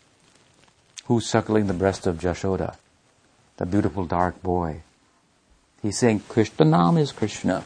Who's 1.05 1.27
suckling 1.27 1.67
the 1.67 1.73
breast 1.73 2.07
of 2.07 2.17
Jashoda? 2.17 2.75
The 3.57 3.65
beautiful 3.65 4.05
dark 4.05 4.41
boy. 4.41 4.83
He's 5.81 5.97
saying 5.97 6.23
Krishna 6.27 6.65
Nam 6.65 6.97
is 6.97 7.11
Krishna. 7.11 7.63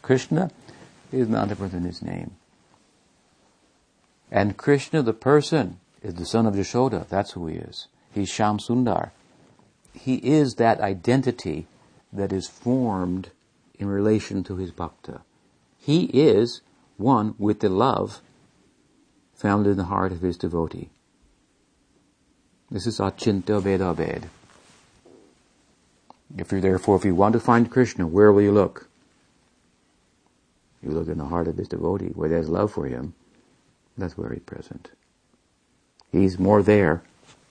Krishna 0.00 0.50
is 1.12 1.28
none 1.28 1.50
other 1.50 1.68
than 1.68 1.84
his 1.84 2.02
name. 2.02 2.32
And 4.30 4.56
Krishna, 4.56 5.02
the 5.02 5.12
person, 5.12 5.78
is 6.02 6.14
the 6.14 6.24
son 6.24 6.46
of 6.46 6.54
Yashoda. 6.54 7.06
That's 7.08 7.32
who 7.32 7.46
he 7.46 7.56
is. 7.56 7.86
He's 8.12 8.28
Sham 8.28 8.58
Sundar. 8.58 9.10
He 9.92 10.16
is 10.16 10.54
that 10.54 10.80
identity 10.80 11.66
that 12.12 12.32
is 12.32 12.48
formed 12.48 13.30
in 13.78 13.88
relation 13.88 14.42
to 14.44 14.56
his 14.56 14.70
bhakta. 14.70 15.20
He 15.78 16.04
is 16.04 16.62
one 16.96 17.34
with 17.38 17.60
the 17.60 17.68
love 17.68 18.20
found 19.34 19.66
in 19.66 19.76
the 19.76 19.84
heart 19.84 20.12
of 20.12 20.20
his 20.20 20.36
devotee. 20.36 20.90
This 22.70 22.86
is 22.86 22.98
Achintya 22.98 23.62
Bhedabhed. 23.62 24.28
If 26.38 26.50
you're 26.50 26.60
therefore, 26.60 26.96
if 26.96 27.04
you 27.04 27.14
want 27.14 27.34
to 27.34 27.40
find 27.40 27.70
Krishna, 27.70 28.06
where 28.06 28.32
will 28.32 28.42
you 28.42 28.52
look? 28.52 28.88
You 30.82 30.90
look 30.90 31.08
in 31.08 31.18
the 31.18 31.26
heart 31.26 31.48
of 31.48 31.56
his 31.56 31.68
devotee, 31.68 32.12
where 32.14 32.28
there's 32.28 32.48
love 32.48 32.72
for 32.72 32.86
him. 32.86 33.14
That's 33.96 34.16
where 34.16 34.30
he's 34.30 34.42
present. 34.42 34.90
He's 36.10 36.38
more 36.38 36.62
there 36.62 37.02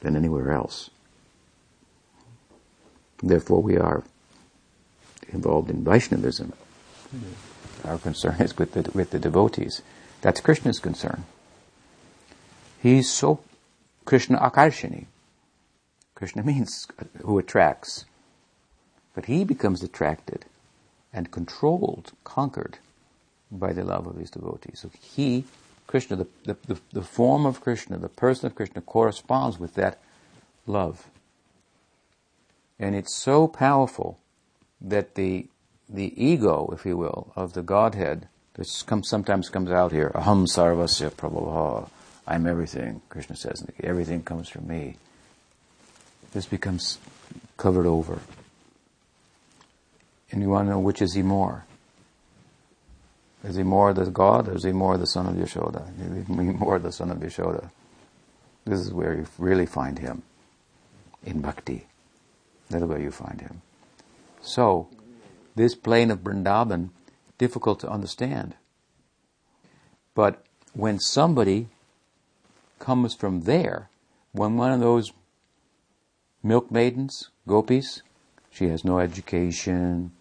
than 0.01 0.15
anywhere 0.15 0.51
else. 0.51 0.89
Therefore, 3.21 3.61
we 3.61 3.77
are 3.77 4.03
involved 5.29 5.69
in 5.69 5.83
Vaishnavism. 5.83 6.53
Mm-hmm. 7.15 7.87
Our 7.87 7.97
concern 7.99 8.35
is 8.39 8.57
with 8.57 8.73
the, 8.73 8.89
with 8.93 9.11
the 9.11 9.19
devotees. 9.19 9.81
That's 10.21 10.41
Krishna's 10.41 10.79
concern. 10.79 11.25
He's 12.81 13.11
so 13.11 13.41
Krishna 14.05 14.39
Akarshani. 14.39 15.05
Krishna 16.15 16.43
means 16.43 16.87
who 17.23 17.37
attracts. 17.39 18.05
But 19.13 19.25
he 19.25 19.43
becomes 19.43 19.83
attracted 19.83 20.45
and 21.13 21.31
controlled, 21.31 22.13
conquered 22.23 22.77
by 23.51 23.73
the 23.73 23.83
love 23.83 24.07
of 24.07 24.15
his 24.15 24.29
devotees. 24.29 24.79
So 24.81 24.91
he, 24.99 25.43
Krishna, 25.87 26.15
the, 26.15 26.27
the, 26.45 26.79
the, 26.93 27.01
form 27.01 27.45
of 27.45 27.59
Krishna, 27.61 27.97
the 27.97 28.07
person 28.07 28.47
of 28.47 28.55
Krishna 28.55 28.81
corresponds 28.81 29.59
with 29.59 29.75
that 29.75 29.99
love. 30.65 31.07
And 32.79 32.95
it's 32.95 33.15
so 33.15 33.47
powerful 33.47 34.19
that 34.79 35.15
the, 35.15 35.47
the 35.89 36.13
ego, 36.23 36.69
if 36.73 36.85
you 36.85 36.95
will, 36.95 37.33
of 37.35 37.53
the 37.53 37.61
Godhead, 37.61 38.27
this 38.55 38.81
comes, 38.81 39.09
sometimes 39.09 39.49
comes 39.49 39.69
out 39.69 39.91
here, 39.91 40.11
aham 40.15 40.47
sarvasya 40.47 41.11
prabhava, 41.11 41.89
I'm 42.25 42.47
everything, 42.47 43.01
Krishna 43.09 43.35
says, 43.35 43.65
everything 43.83 44.23
comes 44.23 44.47
from 44.47 44.67
me. 44.67 44.95
This 46.31 46.45
becomes 46.45 46.97
covered 47.57 47.85
over. 47.85 48.19
And 50.31 50.41
you 50.41 50.49
want 50.49 50.67
to 50.67 50.71
know 50.71 50.79
which 50.79 51.01
is 51.01 51.13
he 51.13 51.21
more? 51.21 51.65
Is 53.43 53.55
he 53.55 53.63
more 53.63 53.93
the 53.93 54.09
God 54.09 54.47
or 54.47 54.55
is 54.55 54.63
he 54.63 54.71
more 54.71 54.97
the 54.97 55.07
son 55.07 55.27
of 55.27 55.35
Yashoda? 55.35 55.89
Is 55.99 56.27
he 56.27 56.33
more 56.33 56.79
the 56.79 56.91
son 56.91 57.11
of 57.11 57.17
Yashoda? 57.17 57.69
This 58.65 58.79
is 58.79 58.93
where 58.93 59.13
you 59.15 59.27
really 59.37 59.65
find 59.65 59.99
him. 59.99 60.23
In 61.23 61.41
bhakti. 61.41 61.87
That's 62.69 62.83
where 62.85 62.99
you 62.99 63.11
find 63.11 63.41
him. 63.41 63.61
So, 64.41 64.87
this 65.55 65.75
plane 65.75 66.09
of 66.09 66.19
Vrindavan, 66.19 66.89
difficult 67.37 67.79
to 67.81 67.89
understand. 67.89 68.55
But 70.15 70.43
when 70.73 70.99
somebody 70.99 71.67
comes 72.79 73.13
from 73.13 73.41
there, 73.41 73.89
when 74.31 74.57
one 74.57 74.71
of 74.71 74.79
those 74.79 75.11
milk 76.41 76.71
maidens, 76.71 77.29
gopis, 77.47 78.01
she 78.49 78.67
has 78.69 78.83
no 78.83 78.99
education, 78.99 80.11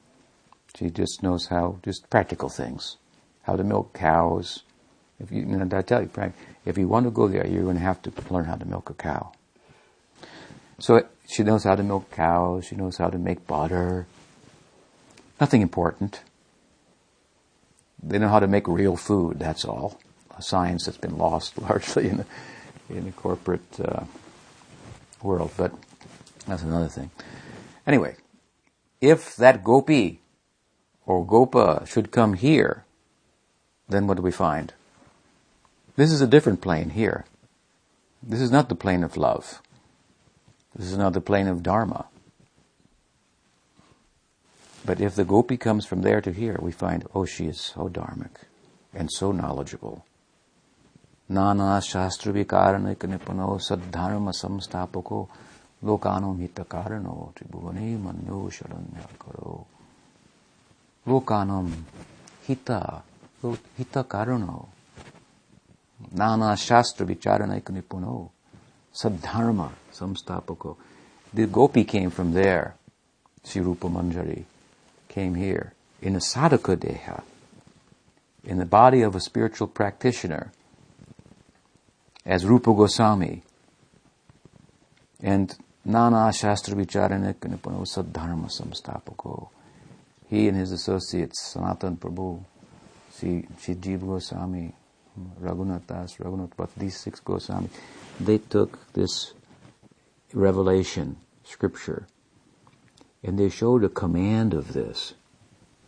she 0.76 0.90
just 0.90 1.22
knows 1.22 1.46
how, 1.46 1.78
just 1.83 2.09
practical 2.11 2.48
things, 2.48 2.96
how 3.42 3.56
to 3.56 3.64
milk 3.64 3.92
cows. 3.92 4.62
If 5.18 5.30
you, 5.30 5.44
know, 5.44 5.76
I 5.76 5.83
tell 5.83 6.02
you, 6.02 6.11
if 6.64 6.78
you 6.78 6.88
want 6.88 7.04
to 7.04 7.11
go 7.11 7.28
there, 7.28 7.46
you're 7.46 7.64
going 7.64 7.76
to 7.76 7.83
have 7.83 8.00
to 8.02 8.12
learn 8.30 8.44
how 8.44 8.56
to 8.56 8.64
milk 8.64 8.90
a 8.90 8.94
cow. 8.94 9.33
So 10.78 11.06
she 11.28 11.42
knows 11.42 11.64
how 11.64 11.74
to 11.74 11.83
milk 11.83 12.11
cows, 12.11 12.66
she 12.66 12.76
knows 12.76 12.96
how 12.96 13.11
to 13.11 13.18
make 13.18 13.46
butter. 13.46 14.06
Nothing 15.40 15.62
important. 15.62 16.22
They 18.02 18.18
know 18.18 18.28
how 18.28 18.40
to 18.40 18.46
make 18.46 18.66
real 18.66 18.96
food, 18.96 19.38
that's 19.38 19.64
all. 19.64 20.00
A 20.37 20.42
science 20.42 20.87
that's 20.87 20.98
been 20.98 21.18
lost 21.18 21.59
largely 21.62 22.09
in 22.09 22.18
the, 22.18 22.26
in 22.88 23.04
the 23.04 23.12
corporate 23.12 23.80
uh, 23.80 24.04
world, 25.22 25.52
but 25.56 25.72
that's 26.46 26.62
another 26.62 26.88
thing. 26.88 27.11
Anyway, 27.87 28.16
if 29.00 29.37
that 29.37 29.62
gopi 29.64 30.19
or 31.06 31.26
gopa 31.26 31.84
should 31.86 32.10
come 32.10 32.34
here, 32.34 32.84
then 33.88 34.06
what 34.06 34.16
do 34.16 34.22
we 34.22 34.30
find? 34.30 34.72
This 35.96 36.12
is 36.12 36.20
a 36.20 36.26
different 36.26 36.60
plane 36.60 36.90
here. 36.90 37.24
This 38.22 38.40
is 38.40 38.50
not 38.50 38.68
the 38.68 38.74
plane 38.74 39.02
of 39.02 39.16
love. 39.16 39.60
This 40.74 40.90
is 40.90 40.96
not 40.96 41.12
the 41.12 41.20
plane 41.20 41.48
of 41.48 41.62
dharma. 41.62 42.06
But 44.84 45.00
if 45.00 45.14
the 45.14 45.24
gopi 45.24 45.56
comes 45.56 45.84
from 45.86 46.02
there 46.02 46.20
to 46.20 46.32
here, 46.32 46.58
we 46.60 46.72
find, 46.72 47.06
oh, 47.14 47.24
she 47.24 47.46
is 47.46 47.60
so 47.60 47.88
dharmic 47.88 48.44
and 48.94 49.10
so 49.10 49.32
knowledgeable. 49.32 50.04
Nana 51.28 51.80
Shastra 51.80 52.32
Nipano 52.32 53.60
Sadharma 53.60 54.32
Samstapako 54.32 55.28
Lokano 55.84 56.36
Hita 56.36 56.64
Karano 56.64 57.32
Tribhuvane 57.34 58.00
Manu 58.00 58.50
Sharanya 58.50 59.06
Karo 61.04 61.20
Lokanam 61.20 61.72
Hita 62.46 63.02
Hita 63.42 64.04
Karano 64.04 64.66
Nana 66.12 66.56
Shastra 66.56 67.06
Vicharanaik 67.06 67.64
Nipuno 67.64 68.30
Sadharma 68.94 69.70
Samstapako. 69.92 70.76
The 71.32 71.46
gopi 71.46 71.84
came 71.84 72.10
from 72.10 72.32
there. 72.32 72.74
Sri 73.44 73.62
Rupa 73.62 73.88
Manjari 73.88 74.44
came 75.08 75.34
here 75.34 75.72
in 76.02 76.16
a 76.16 76.18
sadhaka 76.18 76.76
deha, 76.76 77.22
in 78.44 78.58
the 78.58 78.66
body 78.66 79.02
of 79.02 79.14
a 79.14 79.20
spiritual 79.20 79.68
practitioner, 79.68 80.52
as 82.26 82.44
Rupa 82.44 82.72
Goswami. 82.74 83.42
And 85.22 85.54
Nana 85.84 86.32
Shastra 86.32 86.74
Vicharanik 86.74 87.36
Nipano 87.36 87.86
Sadharma 87.86 88.50
Samstapako. 88.50 89.48
He 90.30 90.46
and 90.46 90.56
his 90.56 90.70
associates, 90.70 91.40
Sanatan 91.40 91.96
Prabhu, 91.96 92.44
Sri 93.12 93.44
Jiva 93.58 94.06
Goswami, 94.06 94.72
Raghunath 95.42 95.88
Das, 95.88 96.16
Raghunath 96.18 96.54
Bhatt, 96.54 96.70
these 96.76 96.96
six 96.96 97.18
Goswami, 97.18 97.68
they 98.20 98.38
took 98.38 98.92
this 98.92 99.32
revelation, 100.32 101.16
scripture, 101.42 102.06
and 103.24 103.36
they 103.38 103.48
showed 103.48 103.82
a 103.82 103.88
command 103.88 104.54
of 104.54 104.72
this. 104.72 105.14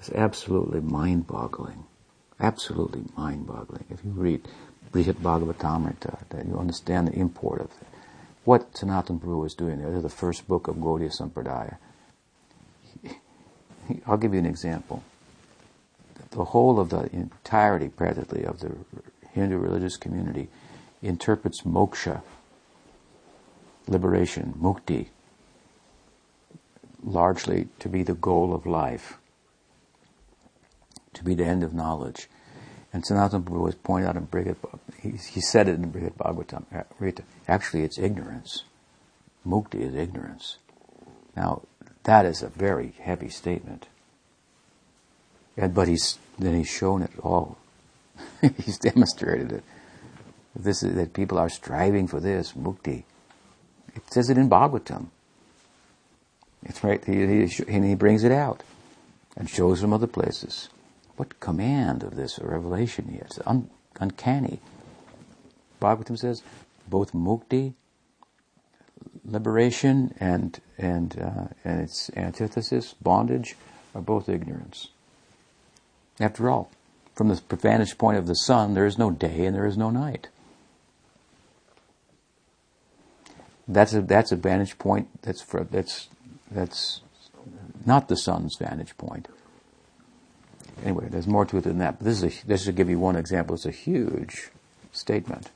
It's 0.01 0.11
absolutely 0.11 0.81
mind-boggling. 0.81 1.85
Absolutely 2.41 3.05
mind-boggling. 3.17 3.85
If 3.91 4.05
you 4.05 4.11
read 4.11 4.49
Brihad 4.91 5.19
Bhagavatamrita, 5.23 6.29
that 6.31 6.47
you 6.47 6.59
understand 6.59 7.07
the 7.07 7.13
import 7.13 7.61
of 7.61 7.67
it. 7.81 7.87
What 8.45 8.77
Sanatan 8.77 9.21
Prabhu 9.21 9.41
was 9.41 9.55
doing 9.55 9.79
there. 9.79 9.91
This 9.91 9.99
is 9.99 10.03
the 10.03 10.09
first 10.09 10.49
book 10.49 10.67
of 10.67 10.75
Gaudiya 10.77 11.17
Sampradaya. 11.17 11.77
I'll 14.07 14.17
give 14.17 14.33
you 14.33 14.39
an 14.39 14.47
example. 14.47 15.03
The 16.31 16.45
whole 16.45 16.81
of 16.81 16.91
the 16.91 17.11
entirety, 17.13 17.89
practically, 17.89 18.45
of 18.45 18.61
the 18.61 18.75
Hindu 19.33 19.59
religious 19.59 19.97
community 19.97 20.49
interprets 21.03 21.63
moksha, 21.63 22.23
liberation, 23.87 24.55
mukti, 24.61 25.09
largely 27.03 27.69
to 27.81 27.89
be 27.89 28.03
the 28.03 28.15
goal 28.15 28.55
of 28.55 28.65
life, 28.67 29.19
to 31.15 31.25
be 31.25 31.35
the 31.35 31.45
end 31.45 31.63
of 31.63 31.75
knowledge. 31.75 32.29
And 32.93 33.05
Sanatana 33.05 33.43
Prabhu 33.43 33.63
was 33.63 33.75
pointed 33.75 34.09
out 34.09 34.17
in 34.17 34.27
Brihad, 34.27 34.57
he, 35.01 35.11
he 35.11 35.41
said 35.41 35.69
it 35.69 35.75
in 35.75 35.91
Brihad 35.91 36.17
Bhagavatam, 36.17 36.65
uh, 36.75 37.23
actually 37.49 37.83
it's 37.83 37.99
ignorance. 37.99 38.65
Mukti 39.47 39.81
is 39.81 39.95
ignorance. 39.95 40.59
Now, 41.35 41.63
that 42.05 42.27
is 42.27 42.43
a 42.43 42.49
very 42.49 42.95
heavy 43.01 43.29
statement. 43.29 43.87
And, 45.57 45.75
but 45.75 45.89
he's, 45.89 46.19
then 46.39 46.57
he's 46.57 46.69
shown 46.69 47.03
it 47.03 47.13
all. 47.23 47.59
he's 48.65 48.79
demonstrated 48.79 49.53
it. 49.53 49.65
This 50.55 50.83
is, 50.83 50.95
that 50.95 51.15
people 51.15 51.39
are 51.39 51.49
striving 51.49 52.07
for 52.07 52.21
this, 52.21 52.53
mukti. 52.53 53.05
It 53.95 54.03
says 54.13 54.31
it 54.31 54.39
in 54.39 54.49
Bhagavatam. 54.49 55.07
It's 56.65 56.83
right, 56.85 57.05
he, 57.05 57.47
he, 57.47 57.65
and 57.69 57.85
he 57.85 57.95
brings 57.95 58.25
it 58.25 58.33
out 58.33 58.63
and 59.37 59.49
shows 59.49 59.81
from 59.81 59.93
other 59.93 60.07
places. 60.07 60.69
What 61.17 61.41
command 61.41 62.03
of 62.03 62.17
this 62.17 62.39
revelation 62.39 63.09
he 63.09 63.19
has. 63.19 63.39
Un, 63.47 63.69
uncanny. 64.01 64.61
Bhagavatam 65.81 66.19
says, 66.19 66.43
both 66.89 67.13
mukti, 67.13 67.75
liberation, 69.25 70.15
and 70.19 70.61
and 70.79 71.19
uh, 71.19 71.55
and 71.65 71.81
its 71.81 72.11
antithesis, 72.17 72.95
bondage, 72.95 73.57
are 73.95 74.03
both 74.03 74.29
ignorance. 74.29 74.89
After 76.21 76.51
all, 76.51 76.71
from 77.15 77.29
the 77.29 77.41
vantage 77.57 77.99
point 77.99 78.19
of 78.19 78.27
the 78.27 78.35
sun, 78.35 78.75
there 78.75 78.87
is 78.87 78.99
no 78.99 79.11
day 79.11 79.45
and 79.45 79.55
there 79.55 79.67
is 79.67 79.77
no 79.77 79.91
night. 79.91 80.29
That's 83.69 83.95
a 83.95 84.03
that's 84.03 84.33
a 84.33 84.37
vantage 84.37 84.79
point 84.79 85.09
that's 85.23 85.41
for 85.41 85.65
that's 85.65 86.09
that's 86.51 87.01
not 87.87 88.09
the 88.09 88.17
sun's 88.17 88.57
vantage 88.59 88.97
point. 88.97 89.29
Anyway, 90.83 91.09
there's 91.09 91.27
more 91.27 91.45
to 91.45 91.59
it 91.59 91.65
than 91.65 91.79
that. 91.79 91.99
But 91.99 92.05
this 92.05 92.23
is 92.23 92.43
a, 92.43 92.47
this 92.47 92.65
to 92.65 92.73
give 92.73 92.91
you 92.91 92.99
one 92.99 93.17
example. 93.17 93.55
It's 93.55 93.67
a 93.67 93.71
huge 93.71 94.51
statement. 94.91 95.51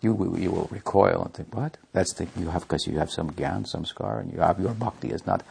You 0.00 0.36
you 0.38 0.50
will 0.50 0.68
recoil 0.70 1.22
and 1.22 1.34
think, 1.34 1.54
what? 1.54 1.76
That's 1.92 2.14
the 2.14 2.26
you 2.38 2.48
have 2.48 2.62
because 2.62 2.86
you 2.86 2.98
have 2.98 3.10
some 3.10 3.30
gyan, 3.32 3.66
some 3.66 3.84
scar, 3.84 4.20
and 4.20 4.32
you 4.32 4.40
have 4.40 4.58
your 4.58 4.72
bhakti 4.72 5.08
is 5.08 5.26
not 5.26 5.42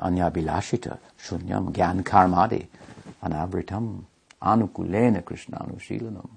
anya 0.00 0.30
bilashita 0.30 0.98
shunyam 1.20 1.72
gyan 1.72 2.02
karmadi 2.02 2.66
anavritam 3.22 4.04
anukulena 4.42 5.22
krishnanushilanam 5.22 6.28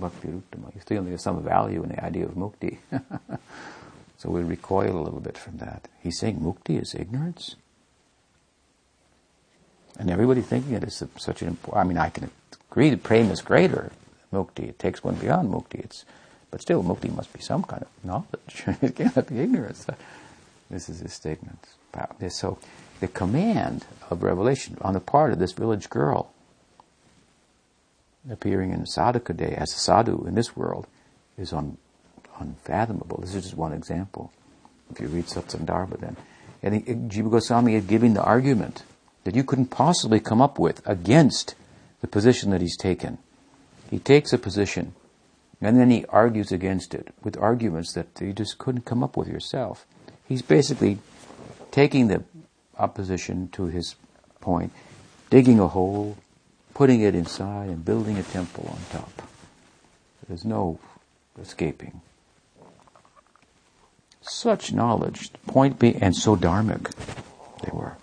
bhaktir 0.00 0.40
uttama. 0.40 0.74
You 0.74 0.80
still 0.80 1.02
there's 1.02 1.22
some 1.22 1.42
value 1.42 1.82
in 1.82 1.90
the 1.90 2.04
idea 2.04 2.24
of 2.24 2.34
mukti. 2.34 2.78
so 4.18 4.30
we 4.30 4.42
recoil 4.42 4.96
a 4.96 5.02
little 5.02 5.20
bit 5.20 5.36
from 5.36 5.58
that. 5.58 5.88
He's 6.02 6.18
saying 6.18 6.40
mukti 6.40 6.80
is 6.80 6.94
ignorance. 6.94 7.56
And 9.98 10.08
everybody 10.08 10.40
thinking 10.40 10.74
it 10.74 10.84
is 10.84 11.02
such 11.18 11.42
an 11.42 11.48
important, 11.48 11.84
I 11.84 11.86
mean, 11.86 11.98
I 11.98 12.08
can 12.08 12.30
agree 12.70 12.90
that 12.90 13.02
prema 13.02 13.32
is 13.32 13.42
greater 13.42 13.92
mukti. 14.32 14.68
It 14.68 14.78
takes 14.78 15.04
one 15.04 15.16
beyond 15.16 15.52
mukti. 15.52 15.80
It's, 15.80 16.04
but 16.50 16.60
still, 16.60 16.82
mukti 16.82 17.14
must 17.14 17.32
be 17.32 17.40
some 17.40 17.62
kind 17.62 17.82
of 17.82 17.88
knowledge. 18.04 18.64
it 18.82 18.96
cannot 18.96 19.28
be 19.28 19.40
ignorance. 19.40 19.86
This 20.70 20.88
is 20.88 21.00
his 21.00 21.12
statement. 21.12 21.66
So, 22.28 22.58
the 23.00 23.08
command 23.08 23.86
of 24.10 24.22
revelation 24.22 24.76
on 24.82 24.94
the 24.94 25.00
part 25.00 25.32
of 25.32 25.38
this 25.38 25.52
village 25.52 25.88
girl 25.88 26.32
appearing 28.30 28.72
in 28.72 28.84
Sadhaka 28.84 29.36
day 29.36 29.54
as 29.56 29.72
a 29.72 29.78
sadhu 29.78 30.26
in 30.26 30.34
this 30.34 30.56
world 30.56 30.86
is 31.38 31.52
un, 31.52 31.78
unfathomable. 32.38 33.18
This 33.20 33.34
is 33.34 33.44
just 33.44 33.56
one 33.56 33.72
example. 33.72 34.32
If 34.90 35.00
you 35.00 35.08
read 35.08 35.26
Satsandarbha 35.26 35.98
then. 35.98 36.16
And 36.62 37.10
Jiva 37.10 37.30
Goswami 37.30 37.74
is 37.74 37.84
giving 37.84 38.14
the 38.14 38.22
argument 38.22 38.82
that 39.24 39.34
you 39.34 39.44
couldn't 39.44 39.66
possibly 39.66 40.20
come 40.20 40.42
up 40.42 40.58
with 40.58 40.86
against 40.86 41.54
the 42.00 42.06
position 42.06 42.50
that 42.50 42.60
he's 42.60 42.76
taken. 42.76 43.18
He 43.90 43.98
takes 43.98 44.32
a 44.32 44.38
position 44.38 44.94
and 45.60 45.78
then 45.78 45.90
he 45.90 46.04
argues 46.08 46.52
against 46.52 46.94
it 46.94 47.08
with 47.22 47.36
arguments 47.36 47.92
that 47.92 48.08
you 48.20 48.32
just 48.32 48.58
couldn't 48.58 48.84
come 48.84 49.02
up 49.02 49.16
with 49.16 49.28
yourself. 49.28 49.86
He's 50.26 50.42
basically 50.42 50.98
taking 51.70 52.08
the 52.08 52.24
opposition 52.78 53.48
to 53.48 53.66
his 53.66 53.94
point, 54.40 54.72
digging 55.28 55.60
a 55.60 55.68
hole, 55.68 56.16
putting 56.72 57.00
it 57.02 57.14
inside, 57.14 57.68
and 57.68 57.84
building 57.84 58.16
a 58.16 58.22
temple 58.22 58.66
on 58.70 58.78
top. 58.90 59.22
There's 60.26 60.44
no 60.44 60.78
escaping. 61.40 62.00
Such 64.22 64.72
knowledge, 64.72 65.30
point 65.46 65.78
being, 65.78 65.96
and 65.96 66.14
so 66.14 66.36
dharmic 66.36 66.92
they 67.62 67.70
were. 67.72 67.96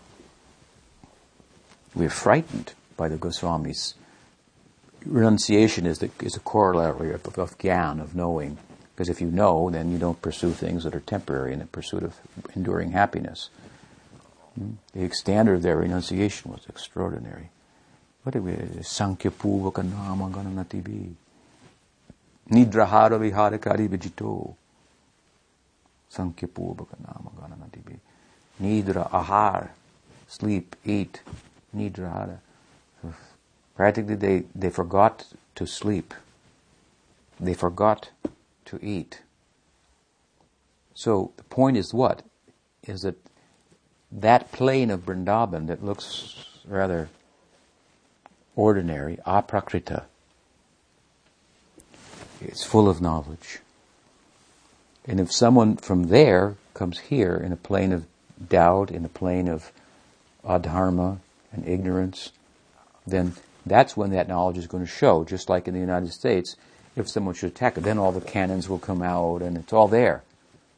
We're 1.95 2.09
frightened 2.09 2.73
by 2.95 3.07
the 3.07 3.17
Goswamis. 3.17 3.93
Renunciation 5.05 5.85
is, 5.85 5.99
the, 5.99 6.09
is 6.21 6.35
a 6.35 6.39
corollary 6.39 7.13
of, 7.13 7.25
of 7.37 7.57
gyan, 7.57 8.01
of 8.01 8.15
knowing. 8.15 8.57
Because 8.95 9.09
if 9.09 9.21
you 9.21 9.27
know, 9.27 9.69
then 9.69 9.91
you 9.91 9.99
don't 9.99 10.21
pursue 10.21 10.51
things 10.51 10.83
that 10.83 10.95
are 10.95 10.99
temporary 11.01 11.53
in 11.53 11.59
the 11.59 11.65
pursuit 11.65 12.03
of 12.03 12.15
enduring 12.55 12.91
happiness. 12.91 13.49
Hmm? 14.55 14.71
The 14.93 15.09
standard 15.11 15.55
of 15.55 15.61
their 15.61 15.77
renunciation 15.77 16.51
was 16.51 16.65
extraordinary. 16.67 17.49
What 18.23 18.33
did 18.33 18.43
we, 18.43 18.81
Sankhya 18.81 19.31
Purvaka 19.31 19.83
Nama 19.83 20.29
Gananatibi. 20.29 21.13
Nidrahara 22.49 23.19
Viharakari 23.19 23.87
Vijito. 23.87 24.55
Sankhya 26.09 26.47
Purvaka 26.47 26.95
Nama 26.99 27.29
Gananatibi. 27.39 27.99
Nidra 28.61 29.09
Ahar. 29.11 29.69
Sleep, 30.27 30.75
eat, 30.83 31.21
nidra. 31.75 32.39
Practically, 33.77 34.15
they, 34.15 34.43
they 34.55 34.71
forgot 34.71 35.27
to 35.55 35.65
sleep. 35.65 36.13
They 37.39 37.53
forgot 37.53 38.09
to 38.65 38.79
eat. 38.81 39.21
So 40.95 41.31
the 41.37 41.43
point 41.43 41.77
is 41.77 41.93
what? 41.93 42.23
Is 42.87 43.03
that 43.03 43.15
that 44.11 44.51
plane 44.51 44.89
of 44.89 45.05
Vrindavan 45.05 45.67
that 45.67 45.85
looks 45.85 46.59
rather 46.65 47.09
ordinary, 48.55 49.17
aprakrita, 49.27 50.05
it's 52.41 52.63
full 52.63 52.89
of 52.89 52.99
knowledge. 52.99 53.59
And 55.05 55.19
if 55.19 55.31
someone 55.31 55.77
from 55.77 56.05
there 56.05 56.55
comes 56.73 56.99
here 56.99 57.35
in 57.35 57.51
a 57.51 57.57
plane 57.57 57.93
of 57.93 58.05
doubt, 58.49 58.89
in 58.89 59.05
a 59.05 59.09
plane 59.09 59.47
of 59.47 59.71
adharma, 60.43 61.19
and 61.53 61.67
ignorance, 61.67 62.31
then 63.05 63.33
that's 63.69 63.97
when 63.97 64.11
that 64.11 64.27
knowledge 64.27 64.57
is 64.57 64.67
going 64.67 64.83
to 64.83 64.89
show. 64.89 65.23
Just 65.23 65.49
like 65.49 65.67
in 65.67 65.73
the 65.73 65.79
United 65.79 66.11
States, 66.11 66.55
if 66.95 67.09
someone 67.09 67.35
should 67.35 67.51
attack 67.51 67.77
it, 67.77 67.81
then 67.81 67.97
all 67.97 68.11
the 68.11 68.21
cannons 68.21 68.67
will 68.67 68.79
come 68.79 69.01
out 69.01 69.41
and 69.41 69.57
it's 69.57 69.73
all 69.73 69.87
there. 69.87 70.23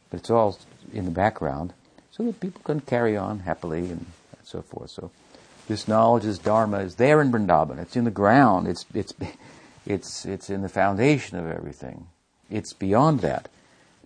But 0.09 0.21
it's 0.21 0.29
all 0.29 0.57
in 0.93 1.05
the 1.05 1.11
background 1.11 1.73
so 2.11 2.23
that 2.23 2.39
people 2.39 2.61
can 2.63 2.81
carry 2.81 3.15
on 3.15 3.39
happily 3.39 3.89
and 3.89 4.05
so 4.43 4.61
forth. 4.61 4.91
So 4.91 5.11
this 5.67 5.87
knowledge, 5.87 6.23
this 6.23 6.39
dharma, 6.39 6.79
is 6.79 6.95
there 6.95 7.21
in 7.21 7.31
Vrindavan. 7.31 7.79
It's 7.79 7.95
in 7.95 8.03
the 8.03 8.11
ground. 8.11 8.67
It's, 8.67 8.85
it's, 8.93 9.13
it's, 9.85 10.25
it's 10.25 10.49
in 10.49 10.61
the 10.61 10.69
foundation 10.69 11.37
of 11.37 11.49
everything. 11.49 12.07
It's 12.49 12.73
beyond 12.73 13.21
that. 13.21 13.47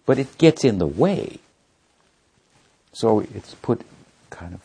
But 0.06 0.20
it 0.20 0.38
gets 0.38 0.64
in 0.64 0.78
the 0.78 0.88
way. 0.88 1.40
So 2.92 3.22
it's 3.22 3.56
put 3.56 3.82
kind 4.30 4.54
of 4.54 4.62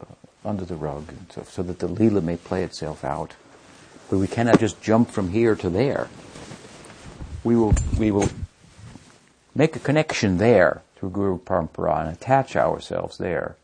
uh, 0.00 0.48
under 0.48 0.64
the 0.64 0.76
rug, 0.76 1.12
so, 1.30 1.42
so 1.42 1.62
that 1.64 1.80
the 1.80 1.88
lila 1.88 2.20
may 2.20 2.36
play 2.36 2.62
itself 2.62 3.04
out. 3.04 3.34
But 4.10 4.18
we 4.18 4.26
cannot 4.26 4.60
just 4.60 4.80
jump 4.80 5.10
from 5.10 5.30
here 5.30 5.54
to 5.56 5.68
there. 5.68 6.08
We 7.44 7.56
will, 7.56 7.74
we 7.98 8.10
will 8.10 8.28
make 9.54 9.76
a 9.76 9.80
connection 9.80 10.38
there 10.38 10.82
through 10.96 11.10
Guru 11.10 11.38
Parampara 11.38 12.06
and 12.06 12.16
attach 12.16 12.56
ourselves 12.56 13.18
there. 13.18 13.56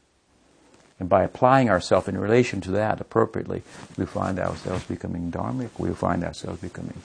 And 1.01 1.09
by 1.09 1.25
applying 1.25 1.69
ourselves 1.69 2.09
in 2.09 2.17
relation 2.17 2.61
to 2.63 2.71
that 2.73 3.01
appropriately, 3.01 3.63
we 3.97 4.07
find 4.07 4.39
ourselves 4.39 4.85
becoming 4.85 5.33
dharmic, 5.33 5.71
we 5.79 5.91
find 5.93 6.23
ourselves 6.23 6.61
becoming 6.61 7.03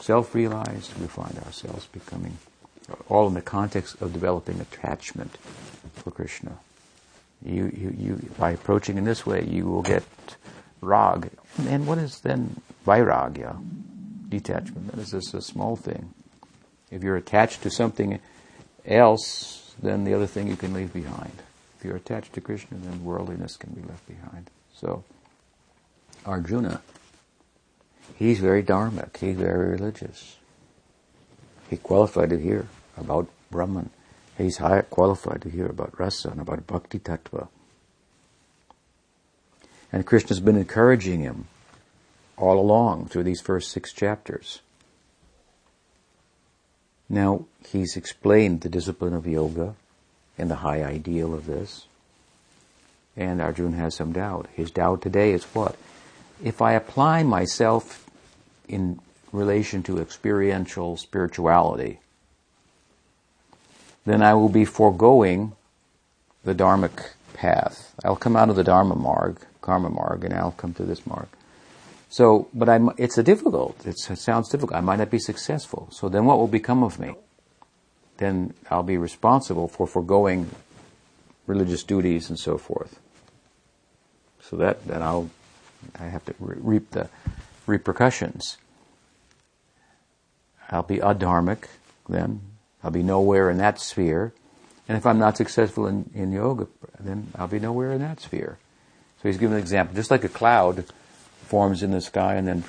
self-realized, 0.00 0.98
we 1.00 1.06
find 1.06 1.38
ourselves 1.38 1.86
becoming, 1.86 2.38
all 3.08 3.28
in 3.28 3.34
the 3.34 3.40
context 3.40 4.00
of 4.02 4.12
developing 4.12 4.58
attachment 4.60 5.36
for 5.94 6.10
Krishna. 6.10 6.58
You, 7.44 7.72
you, 7.74 7.94
you, 7.96 8.30
by 8.36 8.50
approaching 8.50 8.98
in 8.98 9.04
this 9.04 9.24
way, 9.24 9.44
you 9.44 9.66
will 9.66 9.82
get 9.82 10.02
rag. 10.80 11.30
And 11.58 11.86
what 11.86 11.98
is 11.98 12.20
then 12.20 12.60
vairagya? 12.86 13.62
Detachment. 14.28 14.92
That 14.92 15.00
is 15.00 15.10
just 15.10 15.34
a 15.34 15.42
small 15.42 15.76
thing. 15.76 16.14
If 16.90 17.02
you're 17.02 17.16
attached 17.16 17.62
to 17.62 17.70
something 17.70 18.20
else, 18.84 19.74
then 19.82 20.04
the 20.04 20.14
other 20.14 20.26
thing 20.26 20.48
you 20.48 20.56
can 20.56 20.72
leave 20.72 20.92
behind. 20.92 21.42
If 21.78 21.84
you're 21.84 21.96
attached 21.96 22.32
to 22.34 22.40
Krishna, 22.40 22.76
then 22.78 23.04
worldliness 23.04 23.56
can 23.56 23.72
be 23.72 23.82
left 23.82 24.06
behind. 24.06 24.50
So, 24.74 25.04
Arjuna, 26.26 26.82
he's 28.16 28.38
very 28.38 28.62
dharmic, 28.62 29.16
he's 29.16 29.36
very 29.36 29.70
religious. 29.70 30.36
He 31.68 31.76
qualified 31.76 32.30
to 32.30 32.38
hear 32.38 32.66
about 32.96 33.28
Brahman. 33.50 33.90
He's 34.36 34.58
high, 34.58 34.82
qualified 34.82 35.42
to 35.42 35.50
hear 35.50 35.66
about 35.66 35.98
rasa 35.98 36.30
and 36.30 36.40
about 36.40 36.66
bhakti 36.66 36.98
tattva. 36.98 37.48
And 39.92 40.06
Krishna's 40.06 40.40
been 40.40 40.56
encouraging 40.56 41.20
him 41.20 41.46
all 42.36 42.58
along 42.58 43.06
through 43.06 43.24
these 43.24 43.40
first 43.40 43.70
six 43.70 43.92
chapters. 43.92 44.60
Now, 47.08 47.46
he's 47.66 47.96
explained 47.96 48.60
the 48.60 48.68
discipline 48.68 49.14
of 49.14 49.26
yoga 49.26 49.74
and 50.38 50.48
the 50.50 50.56
high 50.56 50.82
ideal 50.82 51.34
of 51.34 51.46
this. 51.46 51.86
And 53.16 53.42
Arjuna 53.42 53.76
has 53.76 53.96
some 53.96 54.12
doubt. 54.12 54.48
His 54.54 54.70
doubt 54.70 55.02
today 55.02 55.32
is 55.32 55.44
what? 55.44 55.76
If 56.42 56.62
I 56.62 56.72
apply 56.72 57.24
myself 57.24 58.08
in 58.68 59.00
relation 59.32 59.82
to 59.82 59.98
experiential 59.98 60.96
spirituality, 60.96 61.98
then 64.06 64.22
I 64.22 64.34
will 64.34 64.48
be 64.48 64.64
foregoing 64.64 65.52
the 66.44 66.54
dharmic 66.54 67.10
path. 67.34 67.94
I'll 68.04 68.16
come 68.16 68.36
out 68.36 68.48
of 68.48 68.56
the 68.56 68.64
dharma 68.64 68.94
marg, 68.94 69.40
karma 69.70 69.88
marg, 69.88 70.24
and 70.24 70.34
I'll 70.34 70.58
come 70.62 70.74
to 70.74 70.84
this 70.84 71.06
marg. 71.06 71.28
So, 72.08 72.48
but 72.52 72.68
I'm, 72.68 72.90
it's 72.98 73.18
a 73.18 73.22
difficult, 73.22 73.76
it's, 73.86 74.10
it 74.10 74.18
sounds 74.18 74.48
difficult. 74.48 74.76
I 74.76 74.80
might 74.80 74.98
not 74.98 75.10
be 75.10 75.20
successful. 75.20 75.86
So 75.92 76.08
then 76.08 76.24
what 76.24 76.38
will 76.38 76.48
become 76.48 76.82
of 76.82 76.98
me? 76.98 77.14
Then 78.16 78.52
I'll 78.68 78.82
be 78.82 78.96
responsible 78.96 79.68
for 79.68 79.86
foregoing 79.86 80.50
religious 81.46 81.84
duties 81.84 82.28
and 82.28 82.36
so 82.36 82.58
forth. 82.58 82.98
So 84.40 84.56
that, 84.56 84.84
then 84.88 85.02
I'll, 85.02 85.30
I 86.00 86.06
have 86.06 86.24
to 86.24 86.34
re- 86.40 86.56
reap 86.58 86.90
the 86.90 87.08
repercussions. 87.68 88.58
I'll 90.68 90.82
be 90.82 90.98
adharmic 90.98 91.68
then. 92.08 92.40
I'll 92.82 92.90
be 92.90 93.04
nowhere 93.04 93.50
in 93.50 93.58
that 93.58 93.78
sphere. 93.78 94.32
And 94.88 94.98
if 94.98 95.06
I'm 95.06 95.20
not 95.20 95.36
successful 95.36 95.86
in, 95.86 96.10
in 96.12 96.32
yoga, 96.32 96.66
then 96.98 97.28
I'll 97.36 97.46
be 97.46 97.60
nowhere 97.60 97.92
in 97.92 98.00
that 98.00 98.20
sphere. 98.20 98.58
So 99.20 99.28
he's 99.28 99.36
giving 99.36 99.56
an 99.56 99.62
example. 99.62 99.94
Just 99.94 100.10
like 100.10 100.24
a 100.24 100.28
cloud 100.28 100.86
forms 101.46 101.82
in 101.82 101.90
the 101.90 102.00
sky 102.00 102.36
and 102.36 102.48
then 102.48 102.64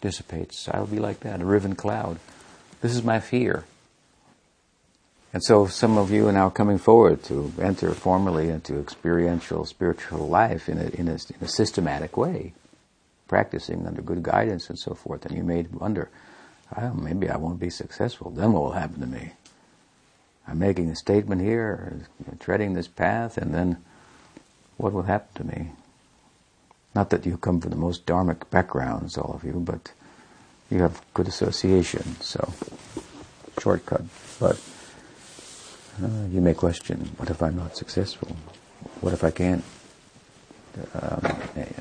dissipates, 0.00 0.68
I'll 0.68 0.86
be 0.86 0.98
like 0.98 1.20
that, 1.20 1.40
a 1.40 1.44
riven 1.44 1.76
cloud. 1.76 2.18
This 2.80 2.94
is 2.94 3.04
my 3.04 3.20
fear. 3.20 3.64
And 5.32 5.44
so 5.44 5.66
some 5.66 5.98
of 5.98 6.10
you 6.10 6.26
are 6.26 6.32
now 6.32 6.48
coming 6.48 6.78
forward 6.78 7.22
to 7.24 7.52
enter 7.60 7.92
formally 7.92 8.48
into 8.48 8.80
experiential 8.80 9.64
spiritual 9.66 10.26
life 10.26 10.68
in 10.68 10.78
a, 10.78 10.88
in 10.88 11.06
a, 11.06 11.12
in 11.12 11.42
a 11.42 11.48
systematic 11.48 12.16
way, 12.16 12.54
practicing 13.28 13.86
under 13.86 14.00
good 14.00 14.22
guidance 14.22 14.70
and 14.70 14.78
so 14.78 14.94
forth. 14.94 15.26
And 15.26 15.36
you 15.36 15.44
may 15.44 15.62
wonder, 15.70 16.08
well, 16.76 16.94
maybe 16.94 17.28
I 17.28 17.36
won't 17.36 17.60
be 17.60 17.70
successful. 17.70 18.30
Then 18.30 18.52
what 18.52 18.62
will 18.62 18.72
happen 18.72 19.00
to 19.00 19.06
me? 19.06 19.32
I'm 20.48 20.58
making 20.58 20.88
a 20.88 20.96
statement 20.96 21.42
here, 21.42 22.00
treading 22.40 22.72
this 22.72 22.88
path, 22.88 23.36
and 23.36 23.54
then 23.54 23.84
what 24.78 24.92
will 24.92 25.02
happen 25.02 25.46
to 25.46 25.56
me? 25.56 25.70
Not 26.94 27.10
that 27.10 27.26
you 27.26 27.36
come 27.36 27.60
from 27.60 27.70
the 27.70 27.76
most 27.76 28.06
dharmic 28.06 28.48
backgrounds, 28.50 29.18
all 29.18 29.34
of 29.34 29.44
you, 29.44 29.60
but 29.60 29.92
you 30.70 30.78
have 30.80 31.02
good 31.12 31.28
association, 31.28 32.16
so 32.20 32.52
shortcut. 33.60 34.02
But 34.40 34.58
uh, 36.02 36.26
you 36.30 36.40
may 36.40 36.54
question, 36.54 37.10
what 37.18 37.28
if 37.28 37.42
I'm 37.42 37.56
not 37.56 37.76
successful? 37.76 38.34
What 39.00 39.12
if 39.12 39.22
I 39.22 39.30
can't? 39.30 39.64
Um, 40.94 41.36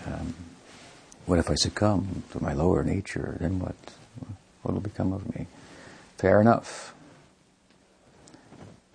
um, 0.06 0.36
what 1.26 1.40
if 1.40 1.50
I 1.50 1.56
succumb 1.56 2.24
to 2.32 2.44
my 2.44 2.54
lower 2.54 2.84
nature? 2.84 3.38
Then 3.40 3.60
what? 3.60 3.76
What 4.64 4.74
will 4.74 4.82
become 4.82 5.14
of 5.14 5.34
me? 5.36 5.48
Fair 6.18 6.42
enough. 6.42 6.94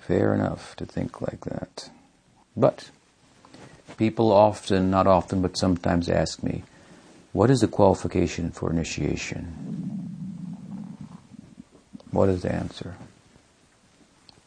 Fair 0.00 0.34
enough 0.34 0.74
to 0.76 0.84
think 0.84 1.22
like 1.22 1.44
that. 1.44 1.88
But 2.56 2.90
people 4.02 4.32
often, 4.32 4.90
not 4.90 5.06
often, 5.06 5.40
but 5.40 5.56
sometimes 5.56 6.08
ask 6.08 6.42
me, 6.42 6.64
what 7.30 7.48
is 7.52 7.60
the 7.60 7.68
qualification 7.68 8.50
for 8.50 8.68
initiation? 8.68 9.44
What 12.10 12.28
is 12.28 12.42
the 12.42 12.52
answer? 12.52 12.96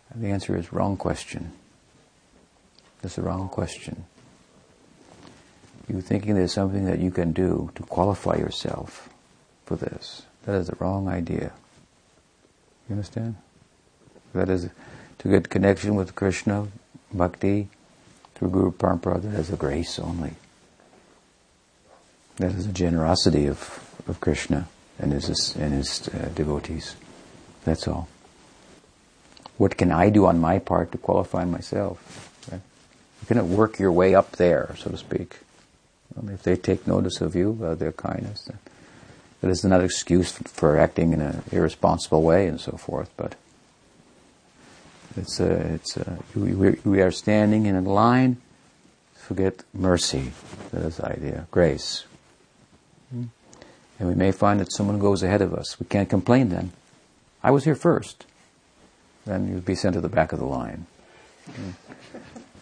And 0.10 0.22
the 0.22 0.28
answer 0.28 0.58
is 0.58 0.74
wrong 0.74 0.97
question. 0.97 1.53
That's 3.01 3.16
the 3.16 3.22
wrong 3.22 3.47
question. 3.47 4.03
You're 5.88 6.01
thinking 6.01 6.36
there's 6.36 6.51
something 6.51 6.84
that 6.88 6.99
you 6.99 7.10
can 7.10 7.32
do 7.32 7.72
to 7.76 7.84
qualify 7.84 8.36
yourself 8.36 9.08
for 9.66 9.78
this. 9.78 10.24
That 10.43 10.56
is 10.56 10.68
the 10.68 10.76
wrong 10.82 11.08
idea. 11.08 11.53
You 12.89 12.95
understand? 12.95 13.38
That 14.34 14.49
is 14.49 14.70
to 15.20 15.30
get 15.30 15.47
connection 15.47 15.95
with 15.95 16.14
Krishna, 16.14 16.68
bhakti, 17.14 17.70
through 18.36 18.50
Guru 18.50 18.72
Parampara, 18.72 19.22
that 19.22 19.40
is 19.40 19.50
a 19.50 19.56
grace 19.56 19.98
only. 19.98 20.34
That 22.38 22.52
is 22.52 22.68
a 22.68 22.72
generosity 22.72 23.48
of, 23.48 24.04
of 24.08 24.20
Krishna 24.20 24.68
and 25.00 25.14
his, 25.14 25.56
and 25.56 25.74
his 25.74 26.08
uh, 26.10 26.30
devotees. 26.36 26.96
That's 27.64 27.88
all. 27.88 28.08
What 29.58 29.78
can 29.78 29.92
I 29.92 30.10
do 30.10 30.26
on 30.26 30.40
my 30.40 30.60
part 30.60 30.92
to 30.92 30.98
qualify 30.98 31.46
myself? 31.46 32.32
Right? 32.52 32.62
You 33.22 33.28
cannot 33.28 33.46
work 33.46 33.80
your 33.80 33.92
way 33.92 34.14
up 34.14 34.34
there, 34.34 34.76
so 34.78 34.92
to 34.92 34.98
speak. 34.98 35.38
if 36.28 36.44
they 36.44 36.58
take 36.58 36.86
notice 36.86 37.22
of 37.22 37.36
you, 37.36 37.58
uh, 37.64 37.76
their 37.76 37.94
kindness, 37.94 38.50
that 39.42 39.50
is 39.50 39.64
not 39.64 39.80
an 39.80 39.86
excuse 39.86 40.34
for 40.34 40.78
acting 40.78 41.14
in 41.14 41.22
an 41.22 41.42
irresponsible 41.52 42.22
way 42.22 42.48
and 42.48 42.60
so 42.60 42.74
forth, 42.74 43.10
but 43.16 43.36
it's 45.18 45.39
a, 45.39 45.51
it's 45.74 45.97
uh, 45.97 46.18
a, 46.36 46.39
we, 46.39 46.72
we 46.84 47.01
are 47.01 47.11
standing 47.11 47.66
in 47.66 47.76
a 47.76 47.82
line. 47.82 48.38
Forget 49.16 49.63
mercy. 49.74 50.32
That 50.72 50.84
is 50.84 50.97
the 50.97 51.07
idea. 51.07 51.47
Grace. 51.51 52.05
And 53.11 54.09
we 54.09 54.16
may 54.16 54.32
find 54.32 54.59
that 54.59 54.72
someone 54.72 54.99
goes 54.99 55.24
ahead 55.24 55.41
of 55.41 55.53
us. 55.53 55.80
We 55.80 55.86
can't 55.86 56.09
complain 56.09 56.49
then. 56.49 56.72
I 57.41 57.51
was 57.51 57.63
here 57.63 57.76
first. 57.76 58.26
Then 59.26 59.47
you'd 59.47 59.66
be 59.66 59.76
sent 59.76 59.93
to 59.93 60.01
the 60.01 60.09
back 60.09 60.32
of 60.34 60.39
the 60.39 60.45
line. 60.45 60.86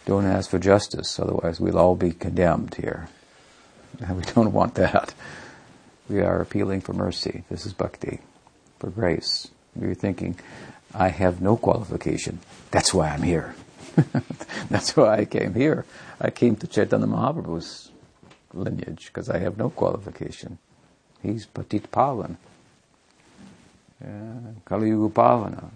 Don't 0.06 0.26
ask 0.26 0.50
for 0.50 0.58
justice, 0.58 1.18
otherwise 1.18 1.58
we'll 1.58 1.78
all 1.78 1.96
be 1.96 2.12
condemned 2.12 2.74
here. 2.74 3.08
And 4.00 4.16
we 4.18 4.22
don't 4.22 4.52
want 4.52 4.74
that. 4.74 5.14
We 6.08 6.20
are 6.20 6.40
appealing 6.40 6.82
for 6.82 6.92
mercy. 6.92 7.44
This 7.48 7.64
is 7.64 7.72
bhakti, 7.72 8.20
for 8.78 8.90
grace. 8.90 9.48
We're 9.74 9.94
thinking, 9.94 10.36
I 10.94 11.08
have 11.08 11.40
no 11.40 11.56
qualification. 11.56 12.38
That's 12.70 12.94
why 12.94 13.10
I'm 13.10 13.22
here. 13.22 13.54
That's 14.70 14.96
why 14.96 15.18
I 15.18 15.24
came 15.24 15.54
here. 15.54 15.84
I 16.20 16.30
came 16.30 16.56
to 16.56 16.66
Chaitanya 16.66 17.06
Mahaprabhu's 17.06 17.90
lineage 18.52 19.06
because 19.06 19.28
I 19.28 19.38
have 19.38 19.58
no 19.58 19.70
qualification. 19.70 20.58
He's 21.22 21.46
Patit 21.46 21.88
Pavan. 21.88 22.36
Yeah, 24.00 24.52
Kali 24.64 24.88
Yuga 24.88 25.14
Pavana. 25.14 25.70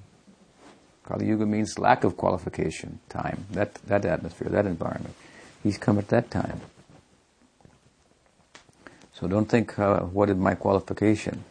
Kali 1.04 1.26
Yuga 1.26 1.46
means 1.46 1.78
lack 1.78 2.04
of 2.04 2.16
qualification, 2.16 3.00
time, 3.08 3.46
that, 3.52 3.74
that 3.86 4.04
atmosphere, 4.04 4.48
that 4.50 4.66
environment. 4.66 5.14
He's 5.62 5.78
come 5.78 5.98
at 5.98 6.08
that 6.08 6.30
time. 6.30 6.60
So 9.14 9.26
don't 9.26 9.46
think, 9.46 9.78
uh, 9.78 10.00
what 10.00 10.28
is 10.28 10.36
my 10.36 10.54
qualification? 10.54 11.44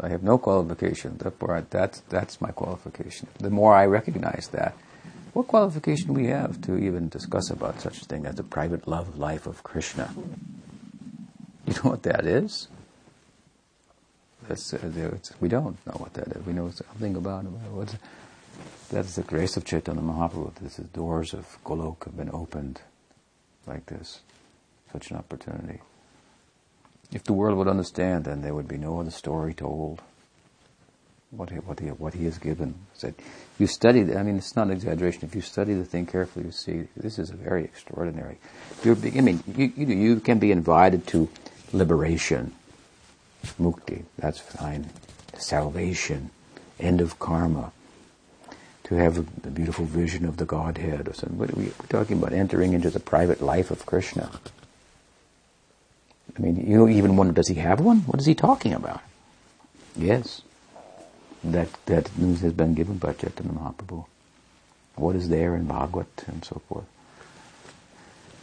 I 0.00 0.08
have 0.08 0.22
no 0.22 0.38
qualification, 0.38 1.18
therefore 1.18 1.66
that's, 1.68 2.00
that's 2.08 2.40
my 2.40 2.50
qualification. 2.50 3.28
The 3.38 3.50
more 3.50 3.74
I 3.74 3.86
recognize 3.86 4.48
that, 4.52 4.74
what 5.32 5.46
qualification 5.46 6.14
we 6.14 6.26
have 6.26 6.60
to 6.62 6.76
even 6.76 7.08
discuss 7.08 7.50
about 7.50 7.80
such 7.80 8.02
a 8.02 8.04
thing 8.04 8.26
as 8.26 8.34
the 8.34 8.42
private 8.42 8.88
love 8.88 9.18
life 9.18 9.46
of 9.46 9.62
Krishna? 9.62 10.12
You 11.66 11.74
know 11.74 11.90
what 11.90 12.02
that 12.02 12.26
is? 12.26 12.68
Uh, 14.48 14.56
we 15.40 15.48
don't 15.48 15.78
know 15.86 15.92
what 15.98 16.14
that 16.14 16.28
is. 16.28 16.44
We 16.44 16.52
know 16.52 16.70
something 16.70 17.14
about 17.14 17.44
it. 17.44 17.96
That 18.90 19.04
is 19.04 19.14
the 19.14 19.22
grace 19.22 19.56
of 19.56 19.64
Chaitanya 19.64 20.02
Mahaprabhu. 20.02 20.54
This 20.56 20.76
the 20.76 20.84
doors 20.84 21.32
of 21.32 21.58
Golok 21.64 22.06
have 22.06 22.16
been 22.16 22.30
opened 22.32 22.80
like 23.66 23.86
this. 23.86 24.20
Such 24.92 25.12
an 25.12 25.18
opportunity. 25.18 25.80
If 27.12 27.24
the 27.24 27.32
world 27.32 27.58
would 27.58 27.68
understand, 27.68 28.24
then 28.24 28.42
there 28.42 28.54
would 28.54 28.68
be 28.68 28.76
no 28.76 29.00
other 29.00 29.10
story 29.10 29.54
told. 29.54 30.00
What 31.30 31.50
he, 31.50 31.56
what 31.56 31.78
he, 31.78 31.88
what 31.88 32.14
he 32.14 32.24
has 32.24 32.38
given. 32.38 32.74
Said, 32.94 33.14
you 33.58 33.68
study. 33.68 34.16
I 34.16 34.22
mean, 34.24 34.36
it's 34.36 34.56
not 34.56 34.66
an 34.66 34.72
exaggeration. 34.72 35.24
If 35.24 35.34
you 35.34 35.42
study 35.42 35.74
the 35.74 35.84
thing 35.84 36.06
carefully, 36.06 36.46
you 36.46 36.52
see 36.52 36.88
this 36.96 37.20
is 37.20 37.30
a 37.30 37.36
very 37.36 37.62
extraordinary. 37.62 38.38
You're, 38.82 38.96
I 38.96 39.20
mean, 39.20 39.42
you, 39.46 39.72
you, 39.76 39.86
you 39.86 40.20
can 40.20 40.40
be 40.40 40.50
invited 40.50 41.06
to 41.08 41.28
liberation, 41.72 42.52
mukti. 43.60 44.04
That's 44.18 44.40
fine. 44.40 44.90
Salvation, 45.38 46.30
end 46.80 47.00
of 47.00 47.20
karma. 47.20 47.72
To 48.84 48.96
have 48.96 49.18
a, 49.18 49.20
a 49.46 49.50
beautiful 49.50 49.84
vision 49.84 50.24
of 50.24 50.36
the 50.36 50.44
Godhead 50.44 51.06
or 51.06 51.14
something. 51.14 51.38
We're 51.38 51.70
talking 51.88 52.18
about 52.18 52.32
entering 52.32 52.72
into 52.72 52.90
the 52.90 52.98
private 52.98 53.40
life 53.40 53.70
of 53.70 53.86
Krishna. 53.86 54.30
I 56.40 56.42
mean, 56.42 56.56
you 56.70 56.88
even 56.88 57.16
wonder, 57.16 57.34
does 57.34 57.48
he 57.48 57.56
have 57.56 57.80
one? 57.80 57.98
What 58.00 58.18
is 58.18 58.24
he 58.24 58.34
talking 58.34 58.72
about? 58.72 59.02
Yes. 59.94 60.40
That, 61.44 61.68
that 61.84 62.16
news 62.16 62.40
has 62.40 62.54
been 62.54 62.72
given 62.72 62.96
by 62.96 63.12
Chaitanya 63.12 63.52
Mahaprabhu. 63.52 64.06
What 64.94 65.16
is 65.16 65.28
there 65.28 65.54
in 65.54 65.66
Bhagavad 65.66 66.06
and 66.26 66.42
so 66.42 66.62
forth. 66.66 66.86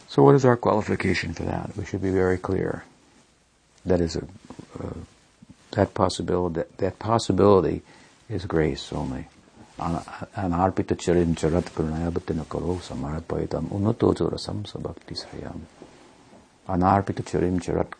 So 0.08 0.22
what 0.22 0.36
is 0.36 0.44
our 0.44 0.56
qualification 0.56 1.34
for 1.34 1.42
that? 1.42 1.76
We 1.76 1.84
should 1.84 2.00
be 2.00 2.10
very 2.10 2.38
clear. 2.38 2.84
That 3.84 4.00
is 4.00 4.14
a, 4.14 4.22
uh, 4.80 4.94
that 5.72 5.92
possibility, 5.92 6.54
that, 6.54 6.78
that 6.78 6.98
possibility 7.00 7.82
is 8.28 8.44
grace 8.44 8.92
only. 8.92 9.26
Anarpita 9.78 10.96
charin 10.96 11.34
charat 11.34 11.64
karunayabhatina 11.64 12.48
karo 12.48 12.78
Anarpita 16.68 17.22
charim 17.22 17.60
charat. 17.60 17.92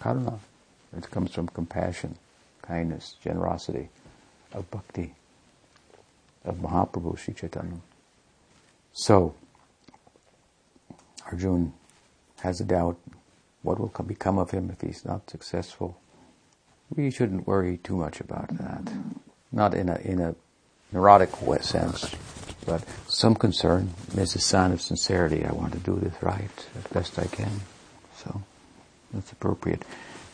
Karuna. 0.00 0.38
It 0.96 1.10
comes 1.10 1.32
from 1.32 1.48
compassion, 1.48 2.16
kindness, 2.62 3.16
generosity, 3.22 3.90
of 4.52 4.70
bhakti, 4.70 5.14
of 6.44 6.56
Mahaprabhu 6.56 7.18
Sri 7.18 7.34
Chaitanya. 7.34 7.80
So, 8.92 9.34
Arjun 11.26 11.74
has 12.40 12.60
a 12.60 12.64
doubt. 12.64 12.96
what 13.62 13.78
will 13.78 13.92
become 14.06 14.38
of 14.38 14.52
him 14.52 14.70
if 14.70 14.80
he's 14.80 15.04
not 15.04 15.28
successful. 15.28 15.98
We 16.94 17.10
shouldn't 17.10 17.46
worry 17.46 17.78
too 17.78 17.96
much 17.96 18.20
about 18.20 18.48
that. 18.56 18.90
Not 19.52 19.74
in 19.74 19.88
a, 19.88 19.96
in 19.96 20.20
a 20.20 20.34
neurotic 20.92 21.30
sense, 21.62 22.14
but 22.68 22.84
some 23.06 23.34
concern 23.34 23.94
is 24.14 24.36
a 24.36 24.38
sign 24.38 24.72
of 24.72 24.82
sincerity. 24.82 25.44
I 25.44 25.52
want 25.52 25.72
to 25.72 25.78
do 25.78 25.98
this 25.98 26.22
right 26.22 26.66
as 26.76 26.84
best 26.92 27.18
I 27.18 27.26
can. 27.26 27.62
So 28.16 28.42
that's 29.12 29.32
appropriate. 29.32 29.86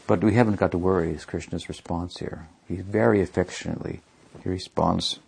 But 0.09 0.25
we 0.25 0.35
haven't 0.35 0.57
got 0.57 0.73
to 0.73 0.79
worry 0.79 1.13
is 1.13 1.25
Krishna's 1.25 1.69
response 1.69 2.19
here. 2.19 2.49
He 2.67 2.77
very 2.77 3.23
affectionately 3.23 4.01
he 4.43 4.49
responds 4.49 5.21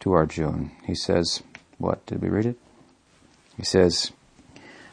to 0.00 0.12
Arjuna. 0.12 0.70
He 0.84 0.96
says, 0.96 1.40
what? 1.78 2.04
Did 2.06 2.20
we 2.20 2.28
read 2.28 2.46
it? 2.46 2.58
He 3.56 3.64
says, 3.64 4.10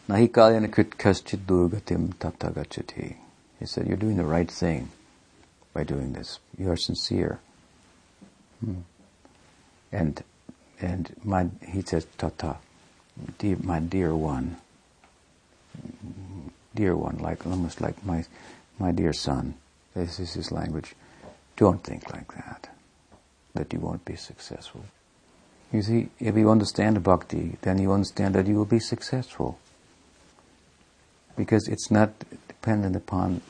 Nahi 0.07 0.29
kalyana 0.29 0.69
durgatim 0.69 2.13
tatagachati. 2.15 3.15
He 3.59 3.65
said, 3.65 3.87
you're 3.87 3.97
doing 3.97 4.17
the 4.17 4.25
right 4.25 4.49
thing 4.49 4.91
by 5.73 5.83
doing 5.83 6.13
this. 6.13 6.39
You 6.55 6.69
are 6.69 6.77
sincere. 6.77 7.39
Hmm. 8.63 8.81
And, 9.91 10.23
and 10.79 11.13
my, 11.23 11.47
he 11.67 11.81
says, 11.81 12.05
tata, 12.17 12.57
dear, 13.39 13.57
my 13.61 13.79
dear 13.79 14.15
one, 14.15 14.57
dear 16.75 16.95
one, 16.95 17.17
like, 17.17 17.45
almost 17.45 17.81
like 17.81 18.05
my, 18.05 18.25
my 18.79 18.91
dear 18.91 19.13
son. 19.13 19.55
This 19.95 20.19
is 20.19 20.33
his 20.33 20.51
language. 20.51 20.93
Don't 21.55 21.83
think 21.83 22.13
like 22.13 22.33
that, 22.35 22.69
that 23.55 23.73
you 23.73 23.79
won't 23.79 24.05
be 24.05 24.15
successful. 24.15 24.85
You 25.73 25.81
see, 25.81 26.09
if 26.19 26.35
you 26.35 26.49
understand 26.49 27.03
bhakti, 27.03 27.57
then 27.61 27.79
you 27.79 27.91
understand 27.91 28.35
that 28.35 28.47
you 28.47 28.55
will 28.55 28.65
be 28.65 28.79
successful 28.79 29.57
because 31.35 31.67
it's 31.67 31.91
not 31.91 32.11
dependent 32.47 32.95
upon 32.95 33.41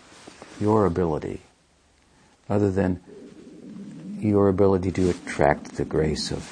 your 0.60 0.86
ability, 0.86 1.42
other 2.50 2.72
than 2.72 3.02
your 4.20 4.50
ability 4.50 4.92
to 4.92 5.10
attract 5.10 5.76
the 5.76 5.86
grace 5.86 6.32
of 6.32 6.52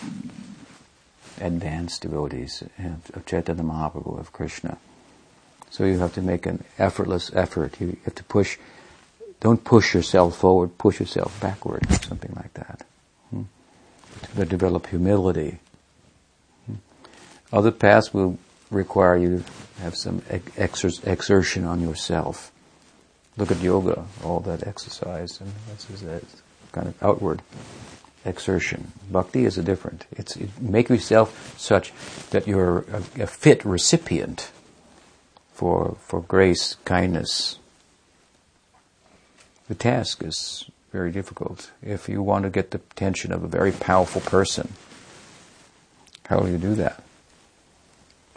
advanced 1.40 2.02
devotees 2.02 2.64
of 3.14 3.26
Chaitanya 3.26 3.64
Mahaprabhu, 3.64 4.20
of 4.20 4.32
Krishna. 4.32 4.78
So 5.70 5.84
you 5.84 6.00
have 6.00 6.14
to 6.14 6.22
make 6.22 6.46
an 6.46 6.64
effortless 6.78 7.32
effort. 7.34 7.80
You 7.80 7.98
have 8.06 8.16
to 8.16 8.24
push, 8.24 8.58
don't 9.40 9.64
push 9.64 9.94
yourself 9.94 10.38
forward, 10.38 10.78
push 10.78 11.00
yourself 11.00 11.40
backward, 11.42 11.86
something 12.04 12.34
like 12.36 12.54
that. 12.54 12.86
Hmm? 13.30 13.44
To 14.36 14.46
develop 14.46 14.88
humility. 14.88 15.60
Hmm? 16.66 16.76
Other 17.52 17.72
paths 17.72 18.14
will 18.14 18.38
require 18.72 19.18
you 19.18 19.40
to 19.40 19.84
have 19.84 19.96
some 19.96 20.22
exer- 20.22 21.06
exertion 21.06 21.66
on 21.66 21.82
yourself. 21.82 22.52
Look 23.38 23.52
at 23.52 23.60
yoga, 23.60 24.06
all 24.24 24.40
that 24.42 24.66
exercise, 24.66 25.42
and 25.42 25.52
that's 25.68 25.90
a 26.04 26.22
kind 26.72 26.88
of 26.88 27.04
outward 27.04 27.42
exertion. 28.26 28.92
Bhakti 29.10 29.46
is 29.46 29.58
a 29.58 29.64
different. 29.64 30.06
It's 30.12 30.36
it 30.36 30.50
make 30.62 30.90
yourself 30.90 31.58
such 31.58 31.94
that 32.32 32.48
you're 32.48 32.80
a, 32.92 33.24
a 33.24 33.28
fit 33.28 33.64
recipient 33.64 34.52
for 35.54 35.98
for 36.02 36.22
grace, 36.22 36.76
kindness. 36.86 37.60
The 39.68 39.76
task 39.76 40.24
is 40.24 40.70
very 40.92 41.12
difficult. 41.12 41.72
If 41.82 42.08
you 42.10 42.22
want 42.22 42.44
to 42.44 42.50
get 42.50 42.72
the 42.72 42.78
attention 42.78 43.32
of 43.32 43.44
a 43.44 43.48
very 43.48 43.72
powerful 43.72 44.22
person, 44.22 44.74
how 46.28 46.40
will 46.40 46.50
you 46.50 46.58
do 46.58 46.76
that? 46.76 47.06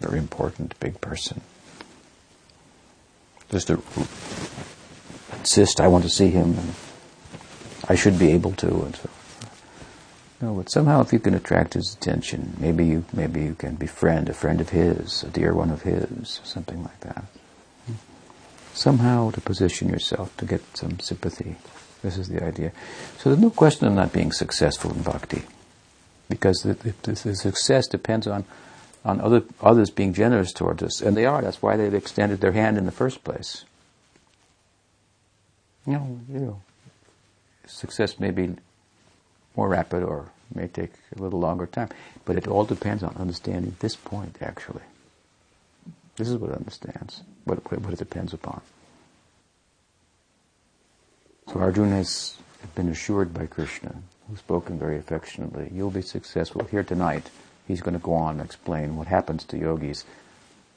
very 0.00 0.18
important, 0.18 0.78
big 0.80 1.00
person. 1.00 1.40
Just 3.50 3.68
to 3.68 3.82
insist, 5.38 5.80
I 5.80 5.88
want 5.88 6.04
to 6.04 6.10
see 6.10 6.28
him, 6.28 6.56
and 6.58 6.74
I 7.88 7.94
should 7.94 8.18
be 8.18 8.30
able 8.30 8.52
to, 8.52 8.68
and 8.68 8.96
so. 8.96 9.08
No, 10.40 10.54
but 10.54 10.70
somehow 10.70 11.00
if 11.00 11.12
you 11.12 11.18
can 11.18 11.34
attract 11.34 11.74
his 11.74 11.94
attention, 11.94 12.56
maybe 12.60 12.84
you 12.84 13.04
maybe 13.12 13.42
you 13.42 13.54
can 13.54 13.74
befriend 13.74 14.28
a 14.28 14.34
friend 14.34 14.60
of 14.60 14.68
his, 14.68 15.24
a 15.24 15.28
dear 15.28 15.52
one 15.52 15.70
of 15.70 15.82
his, 15.82 16.40
something 16.44 16.82
like 16.82 17.00
that. 17.00 17.24
Somehow 18.72 19.32
to 19.32 19.40
position 19.40 19.88
yourself 19.88 20.36
to 20.36 20.44
get 20.44 20.62
some 20.76 21.00
sympathy. 21.00 21.56
This 22.02 22.16
is 22.16 22.28
the 22.28 22.44
idea. 22.44 22.70
So 23.18 23.30
there's 23.30 23.42
no 23.42 23.50
question 23.50 23.88
of 23.88 23.94
not 23.94 24.12
being 24.12 24.30
successful 24.30 24.92
in 24.92 25.02
bhakti, 25.02 25.42
because 26.28 26.58
the, 26.62 26.74
the, 26.74 26.94
the 27.02 27.34
success 27.34 27.88
depends 27.88 28.28
on 28.28 28.44
on 29.04 29.20
other, 29.20 29.42
others 29.60 29.90
being 29.90 30.12
generous 30.12 30.52
towards 30.52 30.82
us. 30.82 31.00
And 31.00 31.16
they 31.16 31.24
are. 31.24 31.40
That's 31.40 31.62
why 31.62 31.76
they've 31.76 31.94
extended 31.94 32.40
their 32.40 32.52
hand 32.52 32.76
in 32.76 32.84
the 32.84 32.92
first 32.92 33.24
place. 33.24 33.64
You 35.86 35.94
know, 35.94 36.20
you 36.30 36.38
know, 36.40 36.62
success 37.66 38.18
may 38.18 38.30
be 38.30 38.56
more 39.58 39.68
rapid 39.68 40.02
or 40.02 40.30
may 40.54 40.68
take 40.68 40.92
a 41.16 41.20
little 41.20 41.40
longer 41.40 41.66
time. 41.66 41.90
But 42.24 42.36
it 42.36 42.48
all 42.48 42.64
depends 42.64 43.02
on 43.02 43.14
understanding 43.16 43.76
this 43.80 43.96
point, 43.96 44.38
actually. 44.40 44.86
This 46.16 46.28
is 46.28 46.36
what 46.36 46.50
it 46.50 46.56
understands, 46.56 47.22
what, 47.44 47.58
what 47.70 47.92
it 47.92 47.98
depends 47.98 48.32
upon. 48.32 48.62
So 51.52 51.60
Arjuna 51.60 51.96
has 51.96 52.36
been 52.74 52.88
assured 52.88 53.34
by 53.34 53.46
Krishna, 53.46 53.94
who's 54.28 54.38
spoken 54.38 54.78
very 54.78 54.98
affectionately, 54.98 55.70
you'll 55.74 55.90
be 55.90 56.02
successful 56.02 56.64
here 56.64 56.82
tonight 56.82 57.30
he's 57.68 57.82
going 57.82 57.94
to 57.94 58.00
go 58.00 58.14
on 58.14 58.40
and 58.40 58.44
explain 58.44 58.96
what 58.96 59.06
happens 59.06 59.44
to 59.44 59.58
yogis 59.58 60.04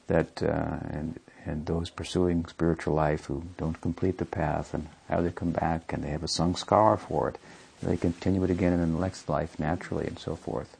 that 0.07 0.43
uh, 0.43 0.77
and 0.89 1.19
and 1.43 1.65
those 1.65 1.89
pursuing 1.89 2.45
spiritual 2.45 2.93
life 2.93 3.25
who 3.25 3.41
don't 3.57 3.81
complete 3.81 4.19
the 4.19 4.25
path 4.25 4.75
and 4.75 4.87
how 5.09 5.21
they 5.21 5.31
come 5.31 5.49
back 5.49 5.91
and 5.91 6.03
they 6.03 6.09
have 6.09 6.21
a 6.21 6.27
sanskar 6.27 6.99
for 6.99 7.29
it. 7.29 7.39
They 7.81 7.97
continue 7.97 8.43
it 8.43 8.49
again 8.49 8.73
in 8.73 8.93
the 8.93 8.99
next 8.99 9.27
life 9.27 9.59
naturally 9.59 10.05
and 10.07 10.19
so 10.19 10.35
forth. 10.35 10.77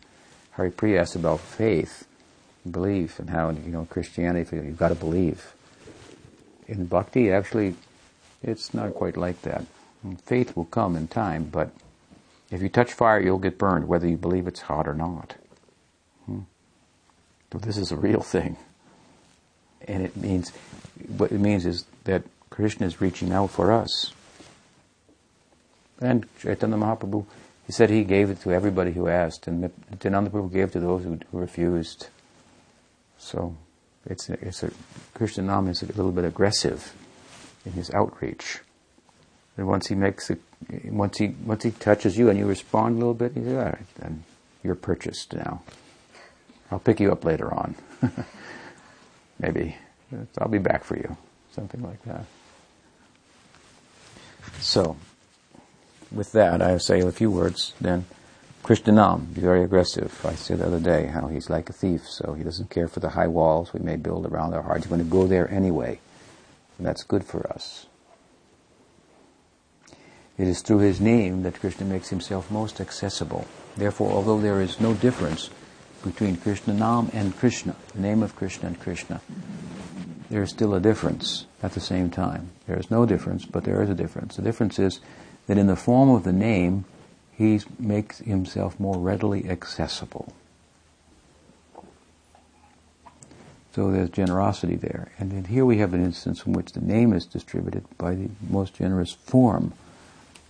Haripriya 0.58 1.02
asked 1.02 1.16
about 1.16 1.40
faith, 1.40 2.06
belief, 2.70 3.20
and 3.20 3.30
how 3.30 3.50
you 3.50 3.72
know 3.72 3.86
Christianity 3.90 4.58
you've 4.58 4.78
got 4.78 4.90
to 4.90 4.96
believe. 4.96 5.54
In 6.68 6.86
bhakti, 6.86 7.32
actually, 7.32 7.76
it's 8.44 8.74
not 8.74 8.94
quite 8.94 9.18
like 9.18 9.42
that. 9.42 9.66
Faith 10.24 10.56
will 10.56 10.66
come 10.66 10.96
in 10.96 11.08
time, 11.08 11.46
but 11.46 11.72
if 12.52 12.62
you 12.62 12.70
touch 12.70 12.94
fire, 12.94 13.20
you'll 13.20 13.40
get 13.40 13.58
burned, 13.58 13.88
whether 13.88 14.08
you 14.08 14.18
believe 14.18 14.48
it's 14.48 14.62
hot 14.62 14.88
or 14.88 14.94
not. 14.94 15.36
Hmm. 16.26 16.42
But 17.50 17.62
this 17.62 17.78
is 17.78 17.92
a 17.92 17.96
real 17.96 18.22
thing. 18.22 18.58
And 19.88 20.04
it 20.04 20.16
means, 20.16 20.52
what 21.08 21.32
it 21.32 21.40
means 21.40 21.66
is 21.66 21.86
that 22.04 22.24
Krishna 22.50 22.86
is 22.86 23.02
reaching 23.02 23.32
out 23.32 23.52
for 23.52 23.72
us. 23.72 24.12
And 26.02 26.28
Chaitanya 26.40 26.78
Mahaprabhu, 26.78 27.26
he 27.68 27.72
said 27.72 27.92
he 27.92 28.04
gave 28.04 28.32
it 28.32 28.42
to 28.42 28.52
everybody 28.52 28.92
who 28.92 29.08
asked, 29.08 29.48
and 29.48 29.72
Nityananda 29.92 30.32
Prabhu 30.32 30.52
gave 30.52 30.72
to 30.72 30.80
those 30.80 31.04
who, 31.04 31.20
who 31.32 31.38
refused. 31.38 32.08
So, 33.20 33.56
it's 34.10 34.30
a, 34.30 34.34
it's 34.46 34.64
a, 34.64 34.72
Krishna 35.14 35.44
Nam 35.44 35.68
is 35.68 35.84
a 35.84 35.86
little 35.86 36.12
bit 36.12 36.26
aggressive 36.26 36.94
in 37.66 37.74
his 37.74 37.92
outreach. 37.92 38.60
And 39.58 39.68
once 39.68 39.88
he 39.88 39.96
makes 39.96 40.32
it, 40.32 40.42
once 40.86 41.20
he, 41.20 41.36
once 41.46 41.64
he 41.64 41.72
touches 41.72 42.18
you 42.18 42.30
and 42.30 42.40
you 42.40 42.48
respond 42.48 42.96
a 42.96 42.98
little 42.98 43.14
bit, 43.14 43.34
he 43.34 43.44
says, 43.44 43.54
all 43.54 43.64
right, 43.66 43.96
then 44.00 44.24
you're 44.64 44.76
purchased 44.76 45.34
now. 45.36 45.62
I'll 46.72 46.80
pick 46.80 47.00
you 47.00 47.12
up 47.12 47.26
later 47.26 47.54
on. 47.54 47.76
Maybe. 49.40 49.76
I'll 50.40 50.48
be 50.48 50.58
back 50.58 50.84
for 50.84 50.98
you. 50.98 51.16
Something 51.52 51.84
like 51.84 52.02
that. 52.04 52.26
So, 54.60 54.96
with 56.12 56.32
that, 56.34 56.62
I 56.62 56.78
say 56.78 57.00
a 57.00 57.12
few 57.12 57.32
words. 57.32 57.74
Then, 57.80 58.06
Krishnanam, 58.64 59.26
very 59.28 59.64
aggressive. 59.64 60.24
I 60.26 60.36
said 60.36 60.60
the 60.60 60.68
other 60.68 60.80
day 60.80 61.08
how 61.08 61.28
he's 61.28 61.50
like 61.50 61.70
a 61.70 61.74
thief, 61.74 62.08
so 62.08 62.34
he 62.34 62.44
doesn't 62.44 62.70
care 62.70 62.88
for 62.88 63.00
the 63.00 63.10
high 63.10 63.28
walls 63.28 63.74
we 63.74 63.80
may 63.80 63.96
build 63.96 64.26
around 64.26 64.54
our 64.54 64.62
hearts. 64.62 64.84
He's 64.86 64.90
going 64.90 65.04
to 65.04 65.10
go 65.10 65.28
there 65.28 65.50
anyway. 65.52 66.00
And 66.78 66.86
that's 66.86 67.04
good 67.04 67.24
for 67.24 67.48
us. 67.52 67.88
It 70.38 70.48
is 70.48 70.62
through 70.62 70.80
his 70.80 71.00
name 71.00 71.44
that 71.44 71.60
Krishna 71.60 71.86
makes 71.86 72.10
himself 72.10 72.50
most 72.50 72.82
accessible. 72.82 73.46
Therefore, 73.78 74.12
although 74.12 74.40
there 74.40 74.62
is 74.62 74.80
no 74.80 74.94
difference 74.94 75.50
between 76.04 76.38
Krishna 76.38 76.74
Nam 76.74 77.10
and 77.14 77.38
Krishna, 77.38 77.76
the 77.94 78.02
name 78.02 78.24
of 78.24 78.36
Krishna 78.36 78.68
and 78.70 78.80
Krishna. 78.80 79.22
There 80.30 80.42
is 80.42 80.50
still 80.50 80.74
a 80.74 80.80
difference 80.80 81.46
at 81.62 81.74
the 81.74 81.80
same 81.80 82.10
time. 82.10 82.52
There 82.66 82.80
is 82.80 82.90
no 82.90 83.06
difference, 83.06 83.46
but 83.46 83.64
there 83.64 83.82
is 83.84 83.90
a 83.90 83.94
difference. 83.94 84.36
The 84.38 84.42
difference 84.42 84.80
is 84.80 85.00
that 85.48 85.58
in 85.58 85.68
the 85.68 85.76
form 85.76 86.10
of 86.10 86.24
the 86.24 86.34
name, 86.34 86.86
he 87.32 87.60
makes 87.80 88.20
himself 88.20 88.80
more 88.80 88.98
readily 88.98 89.50
accessible. 89.50 90.34
So 93.74 93.90
there's 93.90 94.10
generosity 94.10 94.76
there. 94.76 95.12
And 95.18 95.32
then 95.32 95.46
here 95.46 95.66
we 95.66 95.78
have 95.78 95.94
an 95.94 96.04
instance 96.04 96.46
in 96.46 96.54
which 96.54 96.74
the 96.74 96.82
name 96.82 97.14
is 97.14 97.26
distributed 97.26 97.86
by 97.98 98.16
the 98.16 98.30
most 98.50 98.76
generous 98.76 99.12
form 99.12 99.74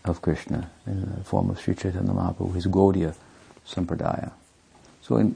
of 0.04 0.22
Krishna, 0.22 0.72
in 0.88 1.02
the 1.02 1.24
form 1.24 1.50
of 1.52 1.60
Sri 1.60 1.76
Chaitanya 1.76 2.12
Mahaprabhu, 2.12 2.56
his 2.56 2.66
Gaudiya 2.66 3.14
Sampradaya. 3.68 4.32
So 5.04 5.18
in 5.18 5.36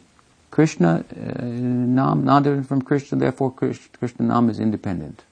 Krishna, 0.50 1.06
uh, 1.12 1.44
Nam, 1.44 2.24
not 2.24 2.44
different 2.44 2.68
from 2.68 2.82
Krishna, 2.82 3.20
therefore 3.20 3.52
Krishna 3.52 4.26
Nam 4.26 4.50
is 4.50 4.60
independent. 4.60 5.24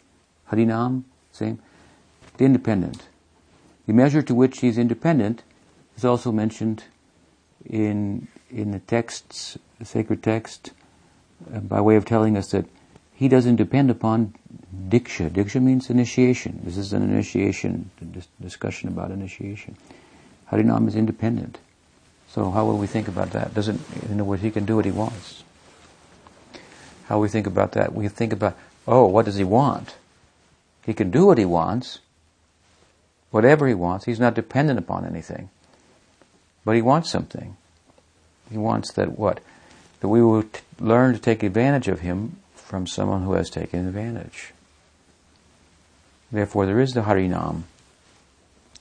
Harinam 0.52 1.04
Same. 1.32 1.60
The 2.38 2.46
independent. 2.46 3.04
The 3.86 3.94
measure 3.94 4.22
to 4.22 4.36
which 4.36 4.60
he's 4.60 4.78
independent 4.78 5.44
is 5.98 6.06
also 6.06 6.32
mentioned 6.32 6.86
in 7.66 8.28
in 8.50 8.72
the 8.72 8.80
texts, 8.80 9.58
the 9.80 9.86
sacred 9.86 10.22
text, 10.22 10.72
uh, 11.54 11.60
by 11.60 11.82
way 11.82 11.96
of 11.96 12.06
telling 12.06 12.38
us 12.38 12.52
that 12.52 12.66
he 13.14 13.28
doesn't 13.28 13.56
depend 13.56 13.90
upon 13.90 14.36
diksha. 14.90 15.30
Diksha 15.30 15.62
means 15.62 15.90
initiation. 15.90 16.62
This 16.64 16.78
is 16.78 16.94
an 16.94 17.04
initiation 17.04 17.90
discussion 18.40 18.90
about 18.90 19.12
initiation. 19.12 19.76
Harinam 20.52 20.88
is 20.88 20.96
independent. 20.96 21.58
So 22.28 22.52
how 22.52 22.66
will 22.66 22.78
we 22.78 22.88
think 22.88 23.08
about 23.08 23.32
that? 23.32 23.54
Doesn't 23.54 23.82
in 24.04 24.14
other 24.14 24.24
words 24.24 24.44
he 24.44 24.52
can 24.52 24.66
do 24.66 24.76
what 24.76 24.86
he 24.86 24.92
wants. 24.92 25.44
How 27.08 27.20
we 27.20 27.28
think 27.28 27.48
about 27.48 27.74
that? 27.74 27.94
We 27.94 28.08
think 28.08 28.34
about 28.34 28.56
oh, 28.88 29.08
what 29.08 29.26
does 29.26 29.38
he 29.38 29.44
want? 29.44 29.96
He 30.86 30.94
can 30.94 31.12
do 31.12 31.26
what 31.26 31.38
he 31.38 31.46
wants, 31.46 32.00
whatever 33.34 33.68
he 33.68 33.74
wants. 33.74 34.06
He's 34.06 34.20
not 34.20 34.36
dependent 34.36 34.78
upon 34.78 35.08
anything. 35.08 35.50
But 36.64 36.76
he 36.76 36.84
wants 36.84 37.10
something. 37.10 37.58
He 38.52 38.60
wants 38.60 38.94
that 38.94 39.18
what? 39.18 39.40
That 40.02 40.08
we 40.08 40.22
will 40.22 40.44
t- 40.44 40.60
learn 40.80 41.16
to 41.16 41.20
take 41.20 41.42
advantage 41.42 41.88
of 41.88 42.02
him 42.02 42.38
from 42.54 42.86
someone 42.86 43.24
who 43.24 43.34
has 43.34 43.50
taken 43.50 43.88
advantage. 43.88 44.54
Therefore, 46.32 46.68
there 46.68 46.80
is 46.80 46.92
the 46.92 47.02
Harinam 47.02 47.64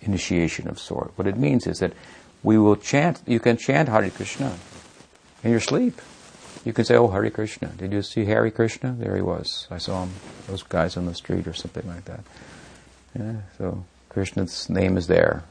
initiation 0.02 0.68
of 0.68 0.78
sort. 0.78 1.12
What 1.16 1.26
it 1.26 1.38
means 1.38 1.66
is 1.66 1.78
that 1.78 1.94
we 2.42 2.58
will 2.58 2.76
chant, 2.76 3.22
you 3.26 3.40
can 3.40 3.56
chant 3.56 3.88
Hare 3.88 4.10
Krishna 4.10 4.58
in 5.42 5.50
your 5.50 5.60
sleep. 5.60 5.98
You 6.62 6.74
can 6.74 6.84
say, 6.84 6.96
oh, 6.96 7.08
Hare 7.08 7.30
Krishna. 7.30 7.68
Did 7.68 7.92
you 7.92 8.02
see 8.02 8.26
Hare 8.26 8.50
Krishna? 8.50 8.94
There 8.98 9.16
he 9.16 9.22
was. 9.22 9.66
I 9.70 9.78
saw 9.78 10.02
him, 10.02 10.12
those 10.46 10.62
guys 10.62 10.98
on 10.98 11.06
the 11.06 11.14
street 11.14 11.46
or 11.46 11.54
something 11.54 11.88
like 11.88 12.04
that. 12.04 12.20
Yeah, 13.18 13.36
so 13.56 13.84
Krishna's 14.12 14.68
name 14.68 14.98
is 14.98 15.06
there 15.06 15.42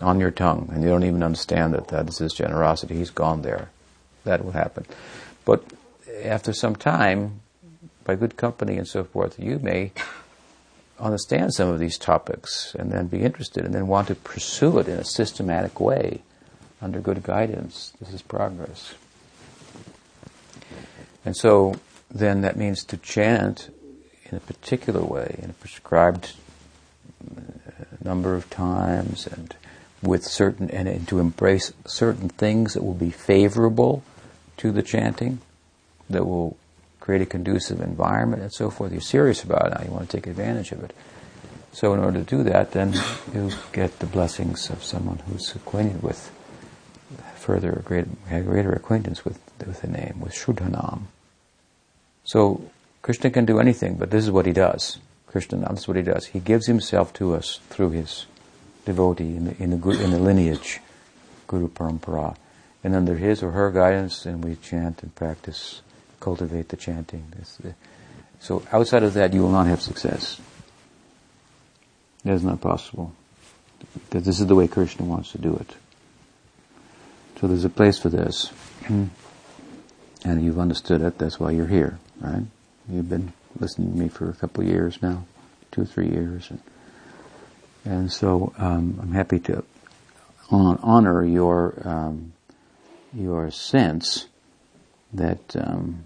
on 0.00 0.18
your 0.18 0.30
tongue, 0.30 0.70
and 0.72 0.82
you 0.82 0.88
don't 0.88 1.04
even 1.04 1.22
understand 1.22 1.74
that 1.74 1.88
that 1.88 2.08
is 2.08 2.16
his 2.16 2.32
generosity. 2.32 2.96
He's 2.96 3.10
gone 3.10 3.42
there. 3.42 3.68
That 4.24 4.42
will 4.42 4.52
happen. 4.52 4.86
But 5.44 5.62
after 6.24 6.54
some 6.54 6.74
time, 6.74 7.40
by 8.02 8.14
good 8.14 8.38
company 8.38 8.78
and 8.78 8.88
so 8.88 9.04
forth, 9.04 9.38
you 9.38 9.58
may 9.58 9.92
understand 10.98 11.52
some 11.52 11.68
of 11.68 11.78
these 11.78 11.98
topics 11.98 12.74
and 12.78 12.90
then 12.90 13.08
be 13.08 13.20
interested 13.22 13.66
and 13.66 13.74
then 13.74 13.88
want 13.88 14.08
to 14.08 14.14
pursue 14.14 14.78
it 14.78 14.88
in 14.88 14.98
a 14.98 15.04
systematic 15.04 15.78
way 15.78 16.22
under 16.80 16.98
good 16.98 17.22
guidance. 17.22 17.92
This 18.00 18.14
is 18.14 18.22
progress. 18.22 18.94
And 21.26 21.36
so 21.36 21.74
then 22.10 22.40
that 22.40 22.56
means 22.56 22.84
to 22.84 22.96
chant 22.96 23.68
in 24.24 24.38
a 24.38 24.40
particular 24.40 25.02
way, 25.02 25.38
in 25.42 25.50
a 25.50 25.54
prescribed 25.54 26.32
number 28.06 28.34
of 28.34 28.48
times 28.48 29.26
and 29.26 29.54
with 30.02 30.24
certain, 30.24 30.70
and, 30.70 30.88
and 30.88 31.08
to 31.08 31.18
embrace 31.18 31.72
certain 31.86 32.28
things 32.28 32.74
that 32.74 32.82
will 32.82 32.94
be 32.94 33.10
favorable 33.10 34.02
to 34.58 34.72
the 34.72 34.82
chanting, 34.82 35.40
that 36.08 36.24
will 36.24 36.56
create 37.00 37.22
a 37.22 37.26
conducive 37.26 37.80
environment 37.80 38.42
and 38.42 38.52
so 38.52 38.70
forth. 38.70 38.92
You're 38.92 39.00
serious 39.00 39.42
about 39.42 39.66
it 39.66 39.70
now. 39.74 39.84
You 39.84 39.90
want 39.90 40.08
to 40.10 40.16
take 40.16 40.26
advantage 40.26 40.72
of 40.72 40.82
it. 40.82 40.94
So 41.72 41.92
in 41.92 42.00
order 42.00 42.20
to 42.20 42.24
do 42.24 42.42
that, 42.44 42.72
then 42.72 42.94
you 43.34 43.50
get 43.72 43.98
the 43.98 44.06
blessings 44.06 44.70
of 44.70 44.82
someone 44.82 45.18
who's 45.28 45.54
acquainted 45.54 46.02
with 46.02 46.32
further, 47.36 47.82
greater, 47.84 48.08
greater 48.28 48.72
acquaintance 48.72 49.24
with, 49.24 49.38
with 49.64 49.82
the 49.82 49.88
name, 49.88 50.18
with 50.20 50.32
Shuddhanam. 50.32 51.02
So 52.24 52.70
Krishna 53.02 53.30
can 53.30 53.44
do 53.44 53.60
anything, 53.60 53.96
but 53.96 54.10
this 54.10 54.24
is 54.24 54.30
what 54.30 54.46
he 54.46 54.52
does. 54.52 54.98
Krishna, 55.36 55.68
this 55.68 55.80
is 55.80 55.88
what 55.88 55.98
he 55.98 56.02
does. 56.02 56.24
He 56.24 56.40
gives 56.40 56.66
himself 56.66 57.12
to 57.12 57.34
us 57.34 57.60
through 57.68 57.90
his 57.90 58.24
devotee 58.86 59.36
in 59.36 59.44
the, 59.44 59.62
in 59.62 59.68
the, 59.68 59.90
in 60.02 60.10
the 60.10 60.18
lineage, 60.18 60.80
Guru 61.46 61.68
Parampara. 61.68 62.38
And 62.82 62.94
under 62.94 63.16
his 63.16 63.42
or 63.42 63.50
her 63.50 63.70
guidance, 63.70 64.24
and 64.24 64.42
we 64.42 64.56
chant 64.56 65.02
and 65.02 65.14
practice 65.14 65.82
cultivate 66.20 66.70
the 66.70 66.78
chanting. 66.78 67.30
So 68.40 68.62
outside 68.72 69.02
of 69.02 69.12
that, 69.12 69.34
you 69.34 69.42
will 69.42 69.50
not 69.50 69.66
have 69.66 69.82
success. 69.82 70.40
That 72.24 72.32
is 72.32 72.42
not 72.42 72.62
possible. 72.62 73.12
Because 73.92 74.24
this 74.24 74.40
is 74.40 74.46
the 74.46 74.54
way 74.54 74.68
Krishna 74.68 75.04
wants 75.04 75.32
to 75.32 75.38
do 75.38 75.54
it. 75.54 75.76
So 77.42 77.46
there's 77.46 77.66
a 77.66 77.68
place 77.68 77.98
for 77.98 78.08
this. 78.08 78.48
Hmm. 78.86 79.08
and 80.24 80.42
you've 80.42 80.58
understood 80.58 81.02
it, 81.02 81.18
that's 81.18 81.38
why 81.38 81.50
you're 81.50 81.66
here, 81.66 81.98
right? 82.22 82.44
You've 82.88 83.10
been 83.10 83.34
listening 83.60 83.92
to 83.92 83.98
me 83.98 84.08
for 84.08 84.30
a 84.30 84.34
couple 84.34 84.62
of 84.64 84.68
years 84.70 85.00
now, 85.02 85.24
two 85.70 85.82
or 85.82 85.86
three 85.86 86.08
years. 86.08 86.50
And, 86.50 86.60
and 87.84 88.12
so 88.12 88.52
um, 88.58 88.98
I'm 89.02 89.12
happy 89.12 89.38
to 89.40 89.64
honor 90.50 91.24
your 91.24 91.74
um, 91.84 92.32
your 93.12 93.50
sense 93.50 94.26
that 95.12 95.56
um, 95.56 96.04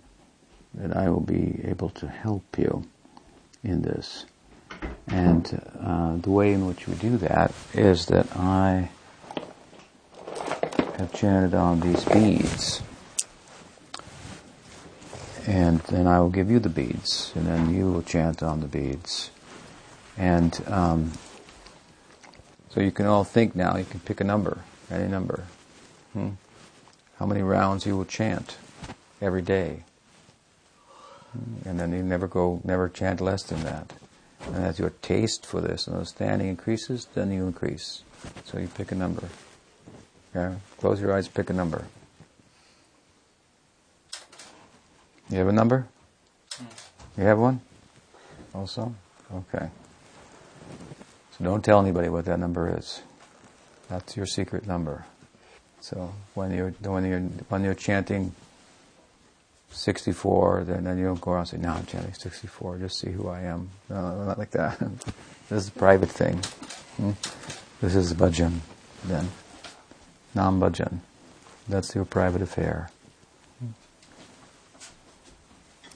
that 0.75 0.97
I 0.97 1.09
will 1.11 1.21
be 1.21 1.61
able 1.65 1.91
to 1.91 2.09
help 2.09 2.59
you 2.59 2.85
in 3.63 3.83
this. 3.83 4.27
And 5.09 5.61
uh, 5.81 6.17
the 6.17 6.31
way 6.31 6.53
in 6.53 6.67
which 6.67 6.87
we 6.87 6.95
do 6.95 7.17
that 7.19 7.53
is 7.75 8.07
that 8.07 8.35
I 8.37 8.91
have 10.97 11.13
chanted 11.13 11.55
on 11.55 11.81
these 11.81 12.05
beads. 12.05 12.83
And 15.51 15.81
then 15.81 16.07
I 16.07 16.21
will 16.21 16.31
give 16.31 16.51
you 16.51 16.61
the 16.61 16.69
beads, 16.69 17.33
and 17.35 17.47
then 17.47 17.75
you 17.75 17.91
will 17.91 18.03
chant 18.03 18.43
on 18.43 18.61
the 18.61 18.69
beads. 18.69 19.31
And 20.17 20.61
um, 20.69 21.13
so 22.69 22.81
you 22.81 22.93
can 22.93 23.07
all 23.07 23.25
think 23.25 23.57
now, 23.57 23.77
you 23.77 23.85
can 23.85 24.01
pick 24.01 24.21
a 24.21 24.25
number, 24.25 24.63
any 24.91 25.09
number. 25.09 25.45
Hmm? 26.13 26.31
How 27.19 27.27
many 27.27 27.43
rounds 27.43 27.85
you 27.85 27.97
will 27.97 28.05
chant 28.05 28.59
every 29.21 29.43
day 29.43 29.85
and 31.65 31.79
then 31.79 31.93
you 31.93 32.03
never 32.03 32.27
go, 32.27 32.61
never 32.65 32.89
chant 32.89 33.21
less 33.21 33.43
than 33.43 33.63
that. 33.65 33.93
And 34.47 34.65
as 34.65 34.79
your 34.79 34.91
taste 35.03 35.47
for 35.47 35.61
this 35.61 35.87
and 35.87 35.95
understanding 35.95 36.49
increases, 36.49 37.07
then 37.15 37.31
you 37.31 37.47
increase. 37.47 38.03
So 38.45 38.59
you 38.59 38.69
pick 38.69 38.91
a 38.93 38.95
number. 38.95 39.29
Yeah, 40.35 40.57
close 40.79 41.01
your 41.01 41.15
eyes, 41.15 41.29
pick 41.29 41.51
a 41.51 41.53
number. 41.53 41.87
You 45.31 45.39
have 45.39 45.49
a 45.49 45.53
number? 45.53 45.87
You 47.17 47.25
have 47.25 47.39
one? 47.39 47.61
Also? 48.53 48.95
Okay. 49.33 49.69
So 51.39 51.45
don't 51.45 51.65
tell 51.65 51.81
anybody 51.81 52.09
what 52.09 52.25
that 52.25 52.39
number 52.39 52.77
is. 52.77 53.03
That's 53.89 54.17
your 54.17 54.27
secret 54.27 54.67
number. 54.67 55.05
So 55.81 56.13
when 56.35 56.51
you're 56.53 56.71
when 56.83 57.05
you're 57.05 57.21
when 57.49 57.65
you're 57.65 57.75
chanting 57.75 58.35
64, 59.73 60.65
then, 60.65 60.85
then 60.85 60.99
you 60.99 61.05
don't 61.05 61.21
go 61.21 61.33
around 61.33 61.41
and 61.41 61.49
say, 61.49 61.57
no, 61.59 61.71
I'm 61.71 61.87
chanting 61.87 62.13
64, 62.13 62.79
just 62.79 62.99
see 62.99 63.11
who 63.11 63.29
I 63.29 63.43
am. 63.43 63.71
No, 63.89 64.25
not 64.25 64.39
like 64.39 64.51
that. 64.51 64.79
this 65.49 65.65
is 65.65 65.69
a 65.69 65.73
private 65.73 66.11
thing. 66.11 66.39
Hmm? 66.97 67.13
This 67.81 67.95
is 67.95 68.13
bhajan, 68.13 68.59
then. 69.05 69.31
Nam 70.35 70.61
bhajan. 70.61 70.99
That's 71.69 71.95
your 71.95 72.05
private 72.05 72.43
affair. 72.43 72.91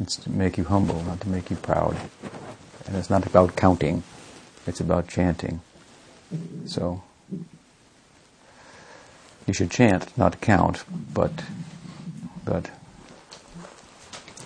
It's 0.00 0.16
to 0.16 0.30
make 0.30 0.58
you 0.58 0.64
humble, 0.64 1.02
not 1.02 1.20
to 1.22 1.28
make 1.28 1.50
you 1.50 1.56
proud. 1.56 1.96
And 2.86 2.96
it's 2.96 3.10
not 3.10 3.26
about 3.26 3.56
counting, 3.56 4.02
it's 4.66 4.80
about 4.80 5.08
chanting. 5.08 5.60
So, 6.66 7.02
you 9.46 9.52
should 9.52 9.70
chant, 9.70 10.16
not 10.16 10.40
count, 10.40 10.84
but, 11.12 11.32
but 12.44 12.70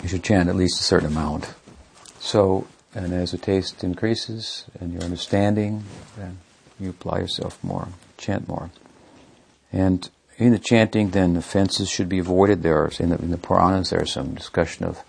you 0.02 0.08
should 0.08 0.22
chant 0.22 0.48
at 0.48 0.56
least 0.56 0.80
a 0.80 0.82
certain 0.82 1.08
amount. 1.08 1.54
So, 2.20 2.66
and 2.94 3.12
as 3.12 3.32
the 3.32 3.38
taste 3.38 3.84
increases 3.84 4.64
and 4.80 4.92
your 4.92 5.02
understanding, 5.02 5.84
then 6.16 6.38
you 6.78 6.90
apply 6.90 7.20
yourself 7.20 7.62
more, 7.62 7.88
chant 8.16 8.48
more. 8.48 8.70
And 9.72 10.08
in 10.36 10.52
the 10.52 10.58
chanting, 10.58 11.10
then 11.10 11.36
offenses 11.36 11.88
should 11.88 12.08
be 12.08 12.18
avoided. 12.18 12.62
There 12.62 12.82
are 12.82 12.90
in 12.98 13.10
the, 13.10 13.18
in 13.18 13.30
the 13.30 13.38
Puranas 13.38 13.90
there 13.90 14.02
is 14.02 14.12
some 14.12 14.34
discussion 14.34 14.84
of 14.84 15.02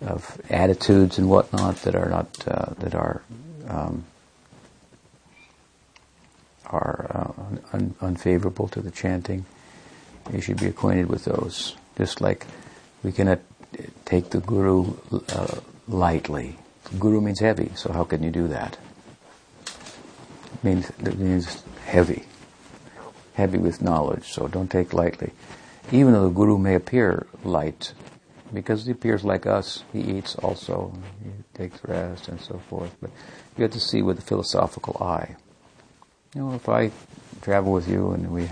of 0.00 0.40
attitudes 0.50 1.18
and 1.18 1.28
whatnot 1.28 1.76
that 1.82 1.94
are 1.94 2.08
not 2.08 2.48
uh, 2.48 2.74
that 2.78 2.94
are 2.94 3.22
um, 3.68 4.04
are 6.66 7.06
uh, 7.10 7.52
un- 7.72 7.94
unfavorable 8.00 8.68
to 8.68 8.80
the 8.80 8.90
chanting. 8.90 9.44
You 10.32 10.40
should 10.40 10.58
be 10.58 10.66
acquainted 10.66 11.08
with 11.08 11.24
those. 11.24 11.76
Just 11.96 12.20
like 12.20 12.46
we 13.02 13.12
cannot 13.12 13.40
take 14.04 14.30
the 14.30 14.40
guru 14.40 14.94
uh, 15.28 15.60
lightly. 15.88 16.56
Guru 16.98 17.20
means 17.20 17.40
heavy, 17.40 17.70
so 17.74 17.92
how 17.92 18.04
can 18.04 18.22
you 18.22 18.30
do 18.30 18.48
that? 18.48 18.76
It 19.66 20.64
means 20.64 20.90
it 20.90 21.18
means 21.18 21.62
heavy, 21.86 22.24
heavy 23.34 23.58
with 23.58 23.82
knowledge. 23.82 24.32
So 24.32 24.48
don't 24.48 24.70
take 24.70 24.92
lightly. 24.92 25.32
Even 25.92 26.12
though 26.12 26.24
the 26.24 26.34
guru 26.34 26.58
may 26.58 26.74
appear 26.74 27.26
light, 27.42 27.92
because 28.52 28.84
he 28.84 28.92
appears 28.92 29.24
like 29.24 29.46
us. 29.46 29.84
He 29.92 30.00
eats 30.00 30.36
also, 30.36 30.92
he 31.22 31.30
takes 31.54 31.82
rest 31.84 32.28
and 32.28 32.40
so 32.40 32.60
forth. 32.68 32.94
But 33.00 33.10
you 33.56 33.62
have 33.62 33.72
to 33.72 33.80
see 33.80 34.02
with 34.02 34.18
a 34.18 34.22
philosophical 34.22 35.02
eye. 35.02 35.36
You 36.34 36.42
know, 36.42 36.54
if 36.54 36.68
I 36.68 36.90
travel 37.42 37.72
with 37.72 37.88
you 37.88 38.10
and 38.10 38.30
we 38.30 38.50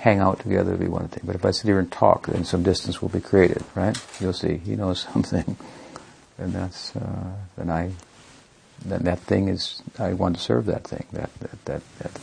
hang 0.00 0.20
out 0.20 0.40
together, 0.40 0.74
it'll 0.74 0.84
be 0.84 0.88
one 0.88 1.08
thing. 1.08 1.22
But 1.24 1.34
if 1.34 1.44
I 1.44 1.50
sit 1.50 1.66
here 1.66 1.78
and 1.78 1.90
talk, 1.90 2.26
then 2.26 2.44
some 2.44 2.62
distance 2.62 3.02
will 3.02 3.08
be 3.08 3.20
created, 3.20 3.64
right? 3.74 3.96
You'll 4.20 4.32
see, 4.32 4.58
he 4.58 4.76
knows 4.76 5.00
something, 5.12 5.56
and 6.38 6.52
that's 6.52 6.94
uh, 6.94 7.32
then 7.56 7.70
I 7.70 7.90
then 8.84 9.04
that 9.04 9.20
thing 9.20 9.48
is 9.48 9.82
I 9.98 10.12
want 10.12 10.36
to 10.36 10.42
serve 10.42 10.66
that 10.66 10.84
thing, 10.84 11.06
that 11.12 11.32
that 11.40 11.64
that 11.64 11.82
that 11.98 12.20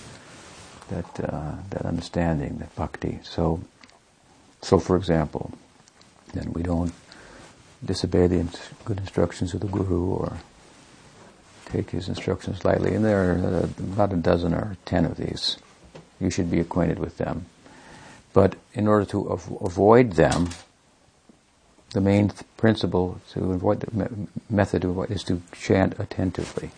that, 0.89 1.34
uh, 1.34 1.55
that 1.70 1.86
understanding, 1.86 2.57
that 2.59 2.76
bhakti. 2.76 3.20
So, 3.24 3.61
so 4.61 4.80
for 4.80 4.95
example, 4.95 5.51
then 6.34 6.53
we 6.53 6.64
don't 6.64 6.93
disobey 7.86 8.27
the 8.27 8.59
good 8.86 8.99
instructions 8.99 9.53
of 9.53 9.61
the 9.61 9.67
guru 9.67 10.05
or 10.05 10.38
take 11.65 11.91
his 11.91 12.07
instructions 12.07 12.63
lightly. 12.63 12.93
And 12.93 13.03
there 13.03 13.31
are 13.31 13.69
about 13.79 14.13
a 14.13 14.17
dozen 14.17 14.53
or 14.53 14.77
ten 14.86 15.05
of 15.05 15.17
these. 15.17 15.57
You 16.19 16.29
should 16.29 16.49
be 16.49 16.59
acquainted 16.59 16.99
with 16.99 17.17
them. 17.17 17.45
But 18.31 18.55
in 18.73 18.88
order 18.88 19.05
to 19.05 19.31
av- 19.31 19.57
avoid 19.61 20.13
them, 20.13 20.49
the 21.91 22.01
main 22.01 22.29
th- 22.29 22.41
principle 22.57 23.21
to 23.34 23.51
avoid 23.51 23.81
the 23.81 23.95
me- 23.95 24.27
method 24.49 24.81
to 24.81 24.89
avoid 24.89 25.11
is 25.11 25.23
to 25.25 25.41
chant 25.51 25.99
attentively. 25.99 26.71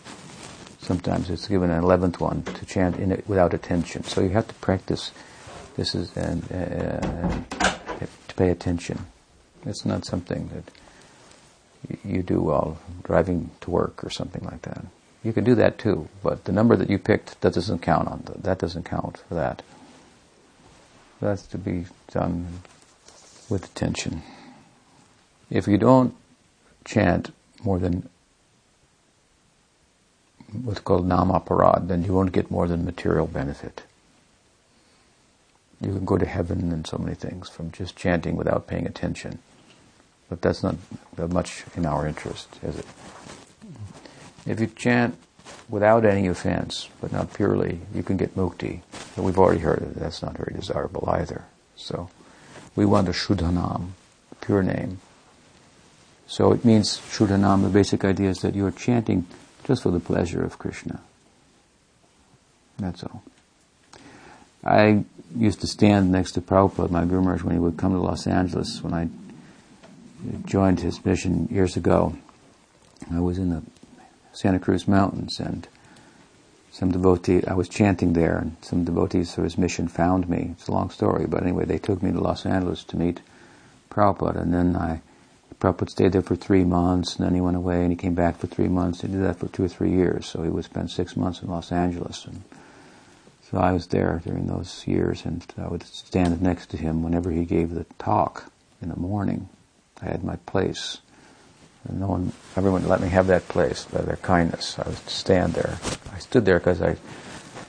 Sometimes 0.80 1.30
it's 1.30 1.48
given 1.48 1.70
an 1.70 1.82
eleventh 1.82 2.20
one 2.20 2.42
to 2.42 2.66
chant 2.66 2.96
in 2.96 3.10
it 3.10 3.26
without 3.26 3.54
attention. 3.54 4.04
So 4.04 4.20
you 4.20 4.30
have 4.30 4.48
to 4.48 4.54
practice. 4.54 5.12
This 5.76 5.94
is 5.94 6.16
and 6.16 6.44
uh, 6.52 7.00
to 8.28 8.34
pay 8.36 8.50
attention. 8.50 9.06
It's 9.64 9.84
not 9.84 10.04
something 10.04 10.48
that 10.54 10.70
you 12.04 12.22
do 12.22 12.40
while 12.40 12.78
driving 13.02 13.50
to 13.60 13.70
work 13.70 14.04
or 14.04 14.10
something 14.10 14.44
like 14.44 14.62
that. 14.62 14.84
You 15.22 15.32
can 15.32 15.44
do 15.44 15.54
that 15.56 15.78
too, 15.78 16.08
but 16.22 16.44
the 16.44 16.52
number 16.52 16.76
that 16.76 16.90
you 16.90 16.98
picked 16.98 17.40
that 17.40 17.54
doesn't 17.54 17.80
count 17.80 18.08
on 18.08 18.22
that 18.42 18.58
doesn't 18.58 18.84
count 18.84 19.22
for 19.28 19.34
that. 19.34 19.62
That's 21.20 21.46
to 21.48 21.58
be 21.58 21.86
done 22.12 22.60
with 23.48 23.64
attention. 23.64 24.22
If 25.50 25.66
you 25.66 25.78
don't 25.78 26.14
chant 26.84 27.32
more 27.64 27.78
than 27.78 28.08
what's 30.52 30.80
called 30.80 31.08
namaparad, 31.08 31.88
then 31.88 32.04
you 32.04 32.12
won't 32.12 32.32
get 32.32 32.50
more 32.50 32.68
than 32.68 32.84
material 32.84 33.26
benefit. 33.26 33.82
You 35.80 35.92
can 35.92 36.04
go 36.04 36.16
to 36.16 36.26
heaven 36.26 36.72
and 36.72 36.86
so 36.86 36.98
many 36.98 37.14
things 37.14 37.48
from 37.48 37.70
just 37.70 37.96
chanting 37.96 38.36
without 38.36 38.66
paying 38.66 38.86
attention. 38.86 39.40
But 40.28 40.42
that's 40.42 40.62
not 40.62 40.76
much 41.16 41.64
in 41.76 41.86
our 41.86 42.06
interest, 42.06 42.48
is 42.62 42.78
it? 42.78 42.86
If 44.46 44.60
you 44.60 44.66
chant 44.66 45.16
without 45.68 46.04
any 46.04 46.26
offense, 46.26 46.88
but 47.00 47.12
not 47.12 47.32
purely, 47.32 47.80
you 47.94 48.02
can 48.02 48.16
get 48.16 48.36
mukti. 48.36 48.80
We've 49.16 49.38
already 49.38 49.60
heard 49.60 49.80
that 49.80 49.94
that's 49.94 50.22
not 50.22 50.36
very 50.36 50.52
desirable 50.54 51.08
either. 51.10 51.44
So 51.76 52.10
we 52.74 52.84
want 52.84 53.08
a 53.08 53.12
Shuddhanam, 53.12 53.90
pure 54.40 54.62
name. 54.62 55.00
So 56.26 56.52
it 56.52 56.64
means 56.64 56.98
Shuddhanam, 56.98 57.62
the 57.62 57.68
basic 57.68 58.04
idea 58.04 58.30
is 58.30 58.40
that 58.40 58.54
you're 58.54 58.72
chanting 58.72 59.26
just 59.64 59.82
for 59.82 59.90
the 59.90 60.00
pleasure 60.00 60.44
of 60.44 60.58
Krishna. 60.58 61.00
That's 62.78 63.02
all. 63.04 63.22
I 64.64 65.04
used 65.36 65.60
to 65.60 65.66
stand 65.66 66.10
next 66.10 66.32
to 66.32 66.40
Prabhupada, 66.40 66.90
my 66.90 67.04
Guru 67.04 67.38
when 67.38 67.54
he 67.54 67.60
would 67.60 67.76
come 67.76 67.92
to 67.92 68.00
Los 68.00 68.26
Angeles 68.26 68.82
when 68.82 68.92
I 68.92 69.08
joined 70.44 70.80
his 70.80 71.04
mission 71.04 71.48
years 71.50 71.76
ago. 71.76 72.16
I 73.12 73.20
was 73.20 73.38
in 73.38 73.50
the 73.50 73.62
Santa 74.32 74.58
Cruz 74.58 74.86
Mountains 74.86 75.40
and 75.40 75.66
some 76.70 76.90
devotee, 76.90 77.42
I 77.46 77.54
was 77.54 77.68
chanting 77.70 78.12
there 78.12 78.36
and 78.36 78.56
some 78.60 78.84
devotees 78.84 79.38
of 79.38 79.44
his 79.44 79.56
mission 79.56 79.88
found 79.88 80.28
me. 80.28 80.50
It's 80.52 80.68
a 80.68 80.72
long 80.72 80.90
story, 80.90 81.26
but 81.26 81.42
anyway, 81.42 81.64
they 81.64 81.78
took 81.78 82.02
me 82.02 82.12
to 82.12 82.20
Los 82.20 82.44
Angeles 82.44 82.84
to 82.84 82.98
meet 82.98 83.20
Prabhupada 83.90 84.42
and 84.42 84.52
then 84.52 84.76
I, 84.76 85.00
Prabhupada 85.58 85.88
stayed 85.88 86.12
there 86.12 86.22
for 86.22 86.36
three 86.36 86.64
months 86.64 87.16
and 87.16 87.26
then 87.26 87.34
he 87.34 87.40
went 87.40 87.56
away 87.56 87.80
and 87.80 87.90
he 87.90 87.96
came 87.96 88.14
back 88.14 88.36
for 88.36 88.46
three 88.46 88.68
months. 88.68 89.00
He 89.00 89.08
did 89.08 89.22
that 89.22 89.38
for 89.38 89.48
two 89.48 89.64
or 89.64 89.68
three 89.68 89.92
years, 89.92 90.26
so 90.26 90.42
he 90.42 90.50
would 90.50 90.64
spend 90.64 90.90
six 90.90 91.16
months 91.16 91.40
in 91.40 91.48
Los 91.48 91.72
Angeles 91.72 92.26
and 92.26 92.42
so 93.50 93.58
I 93.58 93.72
was 93.72 93.86
there 93.86 94.20
during 94.24 94.46
those 94.48 94.86
years 94.86 95.24
and 95.24 95.46
I 95.56 95.68
would 95.68 95.84
stand 95.84 96.42
next 96.42 96.66
to 96.70 96.76
him 96.76 97.02
whenever 97.02 97.30
he 97.30 97.44
gave 97.44 97.70
the 97.70 97.86
talk 97.98 98.50
in 98.82 98.88
the 98.88 98.96
morning. 98.96 99.48
I 100.02 100.06
had 100.06 100.24
my 100.24 100.36
place. 100.36 100.98
And 101.88 102.00
no 102.00 102.08
one, 102.08 102.32
everyone 102.56 102.86
let 102.88 103.00
me 103.00 103.08
have 103.08 103.28
that 103.28 103.48
place 103.48 103.84
by 103.84 104.02
their 104.02 104.16
kindness. 104.16 104.78
I 104.78 104.88
would 104.88 105.08
stand 105.08 105.54
there. 105.54 105.78
I 106.12 106.18
stood 106.18 106.44
there 106.44 106.58
because 106.58 106.82
I, 106.82 106.96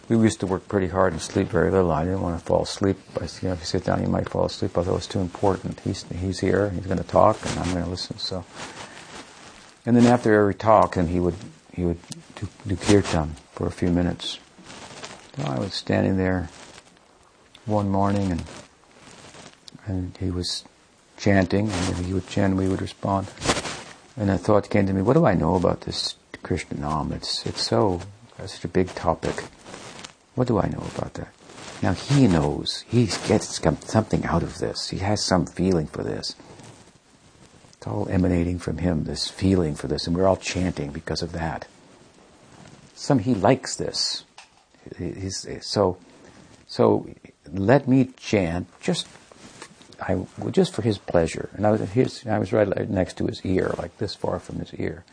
we 0.09 0.17
used 0.17 0.39
to 0.39 0.47
work 0.47 0.67
pretty 0.67 0.87
hard 0.87 1.13
and 1.13 1.21
sleep 1.21 1.47
very 1.49 1.69
little. 1.69 1.91
I 1.91 2.03
didn't 2.03 2.21
want 2.21 2.39
to 2.39 2.45
fall 2.45 2.63
asleep. 2.63 2.97
I, 3.19 3.25
you 3.41 3.49
know, 3.49 3.53
if 3.53 3.59
you 3.59 3.65
sit 3.65 3.83
down, 3.83 4.01
you 4.01 4.07
might 4.07 4.29
fall 4.29 4.45
asleep. 4.45 4.77
Although 4.77 4.95
it's 4.95 5.07
too 5.07 5.19
important. 5.19 5.79
He's 5.81 6.03
he's 6.03 6.39
here. 6.39 6.69
He's 6.69 6.85
going 6.85 6.97
to 6.97 7.03
talk, 7.03 7.37
and 7.45 7.59
I'm 7.59 7.71
going 7.71 7.83
to 7.83 7.89
listen. 7.89 8.17
So, 8.17 8.45
and 9.85 9.95
then 9.95 10.05
after 10.05 10.33
every 10.33 10.55
talk, 10.55 10.95
and 10.95 11.09
he 11.09 11.19
would 11.19 11.35
he 11.73 11.83
would 11.85 11.99
do, 12.35 12.47
do 12.65 12.75
kirtan 12.75 13.35
for 13.51 13.67
a 13.67 13.71
few 13.71 13.89
minutes. 13.89 14.39
So 15.35 15.43
I 15.43 15.59
was 15.59 15.73
standing 15.73 16.17
there 16.17 16.49
one 17.65 17.89
morning, 17.89 18.31
and 18.31 18.43
and 19.85 20.17
he 20.17 20.31
was 20.31 20.63
chanting, 21.17 21.69
and 21.69 22.05
he 22.05 22.13
would 22.13 22.27
chant, 22.27 22.55
we 22.55 22.67
would 22.67 22.81
respond. 22.81 23.27
And 24.15 24.29
a 24.29 24.37
thought 24.37 24.69
came 24.69 24.87
to 24.87 24.93
me, 24.93 25.01
what 25.01 25.13
do 25.13 25.25
I 25.25 25.33
know 25.33 25.55
about 25.55 25.81
this 25.81 26.15
Krishna 26.43 26.79
Nam? 26.79 27.11
It's, 27.11 27.45
it's 27.45 27.61
so, 27.61 28.01
it's 28.39 28.53
such 28.53 28.65
a 28.65 28.69
big 28.69 28.87
topic. 28.95 29.43
What 30.35 30.47
do 30.47 30.59
I 30.59 30.67
know 30.67 30.83
about 30.95 31.15
that? 31.15 31.33
Now 31.81 31.93
he 31.93 32.27
knows, 32.27 32.83
he 32.87 33.05
gets 33.27 33.61
something 33.85 34.25
out 34.25 34.41
of 34.41 34.57
this. 34.57 34.89
He 34.89 34.97
has 34.99 35.23
some 35.23 35.45
feeling 35.45 35.87
for 35.87 36.03
this. 36.03 36.35
It's 37.73 37.85
all 37.85 38.07
emanating 38.09 38.57
from 38.57 38.79
him, 38.79 39.03
this 39.03 39.27
feeling 39.27 39.75
for 39.75 39.87
this, 39.87 40.07
and 40.07 40.15
we're 40.15 40.27
all 40.27 40.37
chanting 40.37 40.91
because 40.91 41.21
of 41.21 41.33
that. 41.33 41.67
Some, 42.95 43.19
he 43.19 43.35
likes 43.35 43.75
this. 43.75 44.23
He's, 44.97 45.45
so, 45.61 45.97
so 46.65 47.07
let 47.51 47.87
me 47.87 48.05
chant 48.17 48.67
just 48.81 49.07
I 50.01 50.25
just 50.51 50.73
for 50.73 50.81
his 50.81 50.97
pleasure, 50.97 51.49
and 51.53 51.65
I 51.65 51.71
was 51.71 51.81
his, 51.81 52.25
I 52.27 52.39
was 52.39 52.53
right 52.53 52.89
next 52.89 53.17
to 53.17 53.25
his 53.25 53.43
ear, 53.43 53.73
like 53.77 53.97
this 53.97 54.13
far 54.13 54.39
from 54.39 54.59
his 54.59 54.73
ear. 54.75 55.03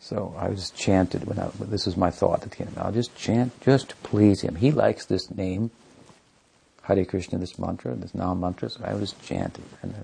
So 0.00 0.34
I 0.36 0.48
was 0.48 0.70
chanted 0.70 1.26
when 1.26 1.38
I, 1.38 1.48
this 1.60 1.86
was 1.86 1.96
my 1.96 2.10
thought. 2.10 2.44
I'll 2.76 2.92
just 2.92 3.14
chant 3.16 3.58
just 3.60 3.90
to 3.90 3.96
please 3.96 4.40
him. 4.40 4.56
He 4.56 4.72
likes 4.72 5.06
this 5.06 5.30
name, 5.30 5.70
Hare 6.82 7.04
Krishna, 7.04 7.38
this 7.38 7.58
mantra, 7.58 7.94
this 7.94 8.14
Nam 8.14 8.40
mantra. 8.40 8.70
So 8.70 8.80
I 8.84 8.94
was 8.94 9.12
chanting, 9.22 9.66
and 9.82 9.94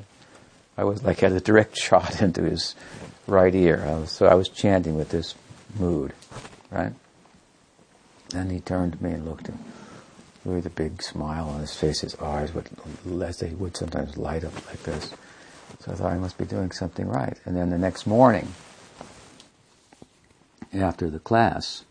I 0.77 0.85
was 0.85 1.03
like 1.03 1.21
had 1.21 1.33
a 1.33 1.41
direct 1.41 1.77
shot 1.81 2.23
into 2.23 2.43
his 2.43 2.77
right 3.27 3.55
ear. 3.55 3.85
I 3.85 3.95
was, 3.99 4.13
so 4.13 4.27
I 4.27 4.35
was 4.35 4.49
chanting 4.49 4.97
with 4.97 5.09
this 5.09 5.35
mood, 5.79 6.13
right? 6.71 6.93
Then 8.31 8.51
he 8.51 8.61
turned 8.61 8.93
to 8.93 9.03
me 9.03 9.13
and 9.13 9.25
looked 9.25 9.49
at 9.49 9.55
me 9.55 9.61
with 10.45 10.67
a 10.67 10.71
big 10.71 11.03
smile 11.03 11.49
on 11.49 11.61
his 11.61 11.75
face. 11.75 12.01
His 12.01 12.15
eyes 12.17 12.53
would, 12.55 12.69
as 13.23 13.39
they 13.39 13.51
would 13.51 13.77
sometimes 13.77 14.17
light 14.17 14.45
up 14.45 14.55
like 14.67 14.83
this. 14.83 15.13
So 15.81 15.93
I 15.93 15.95
thought 15.95 16.13
I 16.13 16.19
must 16.19 16.39
be 16.39 16.45
doing 16.45 16.71
something 16.71 17.07
right. 17.07 17.39
And 17.45 17.57
then 17.57 17.71
the 17.71 17.79
next 17.79 18.07
morning, 18.07 18.53
after 20.73 21.11
the 21.11 21.19
class, 21.19 21.85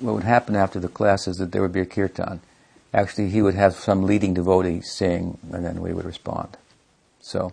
what 0.00 0.14
would 0.14 0.24
happen 0.24 0.56
after 0.56 0.80
the 0.80 0.88
class 0.88 1.28
is 1.28 1.38
that 1.38 1.52
there 1.52 1.62
would 1.62 1.72
be 1.72 1.80
a 1.80 1.86
kirtan. 1.86 2.40
Actually, 2.92 3.30
he 3.30 3.42
would 3.42 3.54
have 3.54 3.74
some 3.74 4.02
leading 4.02 4.34
devotee 4.34 4.80
sing, 4.80 5.38
and 5.52 5.64
then 5.64 5.80
we 5.80 5.92
would 5.92 6.04
respond. 6.04 6.56
So, 7.20 7.52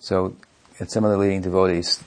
so 0.00 0.34
at 0.80 0.90
some 0.90 1.04
of 1.04 1.10
the 1.10 1.18
leading 1.18 1.42
devotees, 1.42 2.02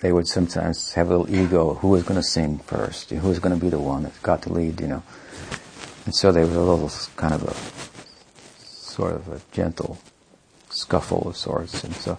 they 0.00 0.12
would 0.12 0.26
sometimes 0.26 0.94
have 0.94 1.10
a 1.10 1.16
little 1.16 1.34
ego. 1.34 1.74
Who 1.74 1.90
was 1.90 2.02
going 2.02 2.20
to 2.20 2.26
sing 2.26 2.58
first? 2.58 3.10
Who 3.10 3.28
was 3.28 3.38
going 3.38 3.54
to 3.54 3.60
be 3.60 3.70
the 3.70 3.78
one 3.78 4.02
that 4.02 4.20
got 4.22 4.42
to 4.42 4.52
lead? 4.52 4.80
You 4.80 4.88
know. 4.88 5.02
And 6.04 6.14
so 6.14 6.32
there 6.32 6.46
was 6.46 6.56
a 6.56 6.60
little 6.60 6.90
kind 7.16 7.34
of 7.34 7.42
a 7.44 8.64
sort 8.64 9.14
of 9.14 9.28
a 9.28 9.40
gentle 9.52 9.98
scuffle 10.70 11.28
of 11.28 11.36
sorts. 11.36 11.84
And 11.84 11.94
so, 11.94 12.18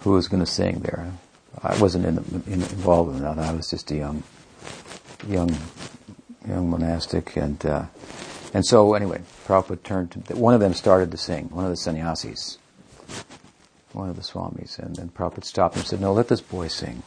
who 0.00 0.12
was 0.12 0.28
going 0.28 0.44
to 0.44 0.50
sing 0.50 0.80
there? 0.80 1.12
I 1.62 1.78
wasn't 1.78 2.06
in 2.06 2.18
in, 2.46 2.54
involved 2.54 3.14
in 3.14 3.22
that. 3.22 3.38
I 3.38 3.52
was 3.52 3.70
just 3.70 3.90
a 3.90 3.96
young, 3.96 4.22
young, 5.28 5.56
young 6.46 6.70
monastic, 6.70 7.36
and 7.36 7.64
uh, 7.64 7.84
and 8.54 8.66
so 8.66 8.94
anyway, 8.94 9.22
Prabhupada 9.46 9.82
turned. 9.82 10.26
To, 10.26 10.36
one 10.36 10.54
of 10.54 10.60
them 10.60 10.74
started 10.74 11.10
to 11.10 11.16
sing. 11.16 11.48
One 11.50 11.64
of 11.64 11.70
the 11.70 11.76
sannyasis, 11.76 12.58
one 13.92 14.10
of 14.10 14.16
the 14.16 14.22
swamis, 14.22 14.78
and 14.78 14.96
then 14.96 15.10
Prabhupada 15.10 15.44
stopped 15.44 15.76
and 15.76 15.86
said, 15.86 16.00
"No, 16.00 16.12
let 16.12 16.28
this 16.28 16.40
boy 16.40 16.68
sing." 16.68 17.02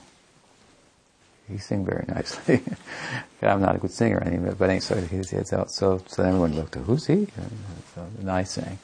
He 1.48 1.58
sang 1.58 1.86
very 1.86 2.06
nicely. 2.08 2.64
I'm 3.42 3.62
not 3.62 3.76
a 3.76 3.78
good 3.78 3.92
singer 3.92 4.22
anyway, 4.26 4.54
but 4.58 4.70
anyway, 4.70 4.80
so 4.80 4.96
he 4.96 5.22
said 5.24 5.48
so. 5.48 5.66
So, 5.68 6.02
so 6.08 6.24
everyone 6.24 6.56
looked, 6.56 6.76
at 6.76 6.84
who's 6.84 7.06
he? 7.06 7.14
And 7.14 7.58
so, 7.94 8.08
and 8.20 8.32
I 8.32 8.44
sang. 8.44 8.80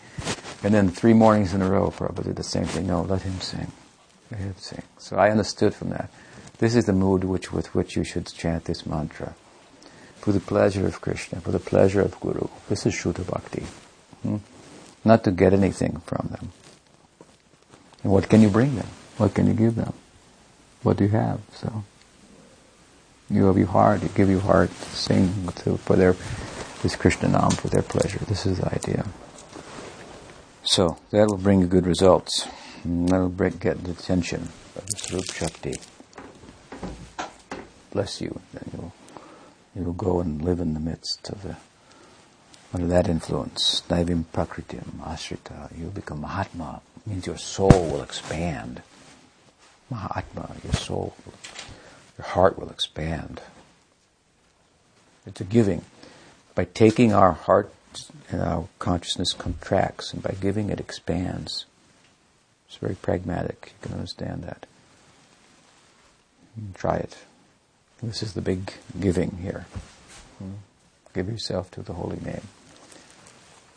And 0.63 0.73
then 0.73 0.89
three 0.89 1.13
mornings 1.13 1.53
in 1.53 1.61
a 1.61 1.69
row, 1.69 1.89
Prabhupada 1.89 2.25
did 2.25 2.35
the 2.35 2.43
same 2.43 2.65
thing. 2.65 2.87
No, 2.87 3.01
let 3.01 3.23
him 3.23 3.39
sing. 3.41 3.71
Let 4.29 4.39
him 4.39 4.55
sing. 4.57 4.83
So 4.99 5.17
I 5.17 5.31
understood 5.31 5.73
from 5.73 5.89
that. 5.89 6.11
This 6.59 6.75
is 6.75 6.85
the 6.85 6.93
mood 6.93 7.23
which, 7.23 7.51
with 7.51 7.73
which 7.73 7.95
you 7.95 8.03
should 8.03 8.27
chant 8.27 8.65
this 8.65 8.85
mantra. 8.85 9.33
For 10.17 10.31
the 10.31 10.39
pleasure 10.39 10.85
of 10.85 11.01
Krishna, 11.01 11.41
for 11.41 11.51
the 11.51 11.59
pleasure 11.59 12.01
of 12.01 12.19
Guru. 12.19 12.47
This 12.69 12.85
is 12.85 12.93
Shuddha 12.93 13.25
Bhakti. 13.25 13.65
Hmm? 14.21 14.37
Not 15.03 15.23
to 15.23 15.31
get 15.31 15.53
anything 15.53 16.01
from 16.05 16.27
them. 16.29 16.51
And 18.03 18.11
what 18.11 18.29
can 18.29 18.41
you 18.41 18.49
bring 18.49 18.75
them? 18.75 18.87
What 19.17 19.33
can 19.33 19.47
you 19.47 19.53
give 19.53 19.75
them? 19.75 19.93
What 20.83 20.97
do 20.97 21.05
you 21.05 21.09
have? 21.09 21.41
So, 21.53 21.83
you 23.31 23.45
have 23.45 23.57
your 23.57 23.67
heart, 23.67 24.03
you 24.03 24.09
give 24.09 24.29
your 24.29 24.41
heart, 24.41 24.69
to 24.69 24.89
sing 24.89 25.47
to, 25.63 25.77
for 25.77 25.95
their, 25.95 26.15
this 26.83 26.95
Krishna 26.95 27.29
Nam 27.29 27.51
for 27.51 27.69
their 27.69 27.81
pleasure. 27.81 28.19
This 28.19 28.45
is 28.45 28.59
the 28.59 28.73
idea. 28.73 29.05
So, 30.63 30.97
that 31.11 31.27
will 31.27 31.37
bring 31.37 31.61
you 31.61 31.67
good 31.67 31.87
results. 31.87 32.47
that 32.83 33.17
will 33.17 33.29
get 33.29 33.83
the 33.83 33.91
attention 33.91 34.49
of 34.75 34.85
the 34.87 34.97
Swarup 34.97 35.31
Shakti. 35.31 35.75
Bless 37.91 38.21
you. 38.21 38.39
Then 38.53 38.71
you'll, 38.73 38.93
you'll 39.75 39.93
go 39.93 40.19
and 40.19 40.41
live 40.41 40.59
in 40.59 40.73
the 40.73 40.79
midst 40.79 41.29
of 41.29 41.43
the, 41.43 41.57
under 42.73 42.87
that 42.87 43.07
influence. 43.07 43.81
Daivim 43.89 44.25
Prakritim, 44.33 44.99
Ashrita. 45.01 45.77
You'll 45.77 45.91
become 45.91 46.21
Mahatma. 46.21 46.81
means 47.05 47.27
your 47.27 47.37
soul 47.37 47.69
will 47.69 48.01
expand. 48.01 48.81
Mahatma, 49.89 50.55
your 50.63 50.73
soul, 50.73 51.15
your 52.21 52.27
heart 52.27 52.59
will 52.59 52.69
expand. 52.69 53.41
It's 55.25 55.41
a 55.41 55.43
giving. 55.43 55.83
By 56.53 56.65
taking 56.65 57.13
our 57.13 57.31
heart 57.31 57.71
and 58.29 58.41
our 58.41 58.67
consciousness 58.77 59.33
contracts, 59.33 60.13
and 60.13 60.21
by 60.21 60.35
giving 60.39 60.69
it 60.69 60.79
expands. 60.79 61.65
It's 62.67 62.77
very 62.77 62.95
pragmatic. 62.95 63.73
You 63.73 63.87
can 63.87 63.97
understand 63.97 64.43
that. 64.43 64.67
Try 66.75 66.97
it. 66.97 67.17
This 68.03 68.21
is 68.21 68.33
the 68.33 68.41
big 68.41 68.71
giving 68.99 69.37
here. 69.41 69.65
Hmm? 70.37 70.51
Give 71.13 71.27
yourself 71.27 71.71
to 71.71 71.81
the 71.81 71.93
holy 71.93 72.19
name. 72.19 72.47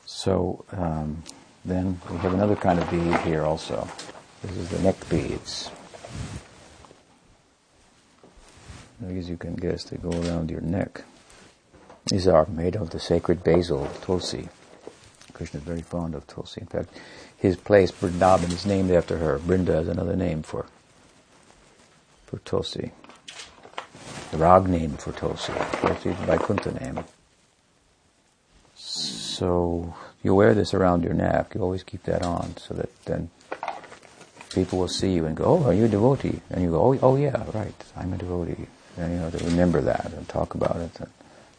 So 0.07 0.64
um, 0.70 1.22
then 1.64 2.01
we 2.11 2.18
have 2.18 2.34
another 2.34 2.57
kind 2.57 2.78
of 2.78 2.90
bead 2.90 3.20
here 3.22 3.42
also. 3.42 3.88
This 4.42 4.57
is 4.57 4.68
the 4.68 4.80
neck 4.80 5.09
beads. 5.09 5.70
As 9.07 9.28
you 9.28 9.36
can 9.36 9.55
guess, 9.55 9.84
they 9.84 9.96
go 9.98 10.11
around 10.11 10.50
your 10.50 10.62
neck. 10.62 11.02
These 12.07 12.26
are 12.26 12.46
made 12.46 12.74
of 12.74 12.90
the 12.90 12.98
sacred 12.98 13.44
basil, 13.44 13.88
tulsi. 14.00 14.48
Krishna 15.34 15.59
is 15.59 15.64
very 15.64 15.82
fond 15.82 16.14
of 16.14 16.26
tulsi. 16.26 16.61
In 16.62 16.66
fact, 16.66 16.88
his 17.36 17.57
place, 17.57 17.90
Vrindavan, 17.90 18.50
is 18.52 18.64
named 18.64 18.90
after 18.90 19.18
her. 19.18 19.38
Brinda 19.38 19.80
is 19.82 19.88
another 19.88 20.16
name 20.16 20.42
for 20.42 20.66
for 22.26 22.38
tulsi. 22.38 22.92
The 24.30 24.38
Rag 24.38 24.68
name 24.68 24.96
for 24.96 25.12
tulsi. 25.12 25.52
Tulsi 25.52 26.11
Vaikuntha 26.26 26.72
name. 26.72 27.05
So 28.74 29.94
you 30.22 30.34
wear 30.34 30.55
this 30.55 30.72
around 30.72 31.05
your 31.05 31.14
neck. 31.14 31.55
You 31.55 31.61
always 31.61 31.82
keep 31.82 32.05
that 32.05 32.22
on, 32.22 32.57
so 32.57 32.74
that 32.74 32.90
then 33.05 33.30
people 34.50 34.78
will 34.78 34.88
see 34.88 35.12
you 35.12 35.26
and 35.26 35.36
go, 35.36 35.44
"Oh, 35.44 35.64
are 35.64 35.74
you 35.74 35.84
a 35.84 35.88
devotee?" 35.88 36.40
And 36.50 36.62
you 36.62 36.70
go, 36.70 36.80
"Oh, 36.80 36.98
oh 37.02 37.16
yeah, 37.16 37.44
right. 37.52 37.74
I'm 37.96 38.12
a 38.12 38.18
devotee." 38.18 38.66
And 38.97 39.12
you 39.12 39.18
know, 39.18 39.30
to 39.30 39.45
remember 39.45 39.80
that 39.82 40.12
and 40.12 40.28
talk 40.28 40.55
about 40.55 40.76
it. 40.76 41.01
And, 41.01 41.11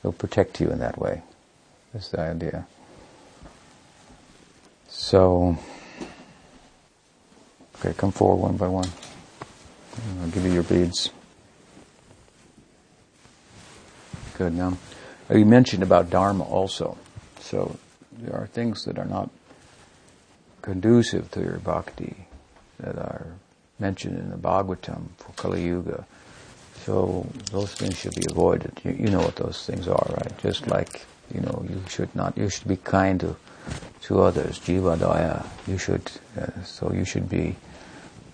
He'll 0.06 0.12
protect 0.12 0.62
you 0.62 0.70
in 0.70 0.78
that 0.82 1.00
way. 1.00 1.24
That's 1.92 2.10
the 2.10 2.20
idea. 2.20 2.68
So, 4.88 5.58
okay, 7.80 7.92
come 7.98 8.12
forward 8.12 8.44
one 8.44 8.56
by 8.56 8.68
one. 8.68 8.88
I'll 10.22 10.28
give 10.28 10.46
you 10.46 10.54
your 10.54 10.62
beads. 10.62 11.10
Good. 14.38 14.54
Now, 14.54 14.78
you 15.32 15.48
mentioned 15.48 15.82
about 15.82 16.12
Dharma 16.12 16.44
also. 16.44 17.00
So, 17.40 17.76
there 18.12 18.36
are 18.36 18.46
things 18.46 18.86
that 18.86 19.00
are 19.00 19.06
not 19.06 19.32
conducive 20.62 21.32
to 21.32 21.40
your 21.40 21.58
bhakti 21.58 22.28
that 22.80 22.96
are 22.96 23.26
mentioned 23.80 24.20
in 24.20 24.30
the 24.30 24.38
Bhagavatam 24.38 25.08
for 25.18 25.32
Kali 25.32 25.66
Yuga 25.66 26.06
so 26.86 27.26
those 27.52 27.74
things 27.74 27.98
should 27.98 28.14
be 28.14 28.26
avoided. 28.30 28.80
You, 28.84 28.92
you, 28.92 29.08
know 29.08 29.20
what 29.20 29.36
those 29.38 29.66
things 29.66 29.88
are, 29.88 30.06
right? 30.08 30.38
Just 30.38 30.68
like 30.68 31.02
you 31.34 31.42
know, 31.42 31.66
you 31.68 31.82
should 31.90 32.14
not. 32.16 32.38
You 32.38 32.48
should 32.50 32.68
be 32.68 32.78
kind 32.78 33.20
to 33.22 33.36
to 34.04 34.22
others. 34.22 34.60
Jiva 34.60 34.96
daya. 34.96 35.46
You 35.68 35.80
should. 35.80 36.12
Uh, 36.40 36.62
so 36.64 36.94
you 36.94 37.04
should 37.04 37.28
be. 37.28 37.56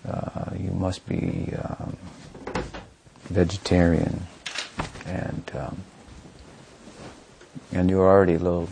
Uh, 0.06 0.50
you 0.58 0.70
must 0.72 1.06
be 1.06 1.54
um, 1.56 1.96
vegetarian, 3.30 4.26
and 5.06 5.50
um, 5.54 5.76
and 7.72 7.88
you're 7.88 8.06
already 8.06 8.34
a 8.34 8.38
little 8.38 8.68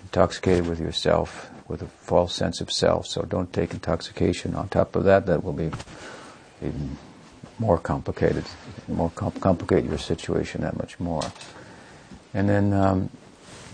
intoxicated 0.00 0.66
with 0.66 0.80
yourself, 0.80 1.50
with 1.68 1.82
a 1.82 1.86
false 1.86 2.34
sense 2.34 2.62
of 2.62 2.72
self. 2.72 3.06
So 3.06 3.22
don't 3.22 3.52
take 3.52 3.74
intoxication 3.74 4.54
on 4.54 4.68
top 4.68 4.96
of 4.96 5.04
that. 5.04 5.26
That 5.26 5.44
will 5.44 5.52
be 5.52 5.70
even 6.62 6.96
more 7.58 7.78
complicated, 7.78 8.44
more 8.88 9.10
complicate 9.10 9.84
your 9.84 9.98
situation 9.98 10.62
that 10.62 10.76
much 10.76 10.98
more. 10.98 11.22
And 12.32 12.48
then, 12.48 12.72
um, 12.72 13.10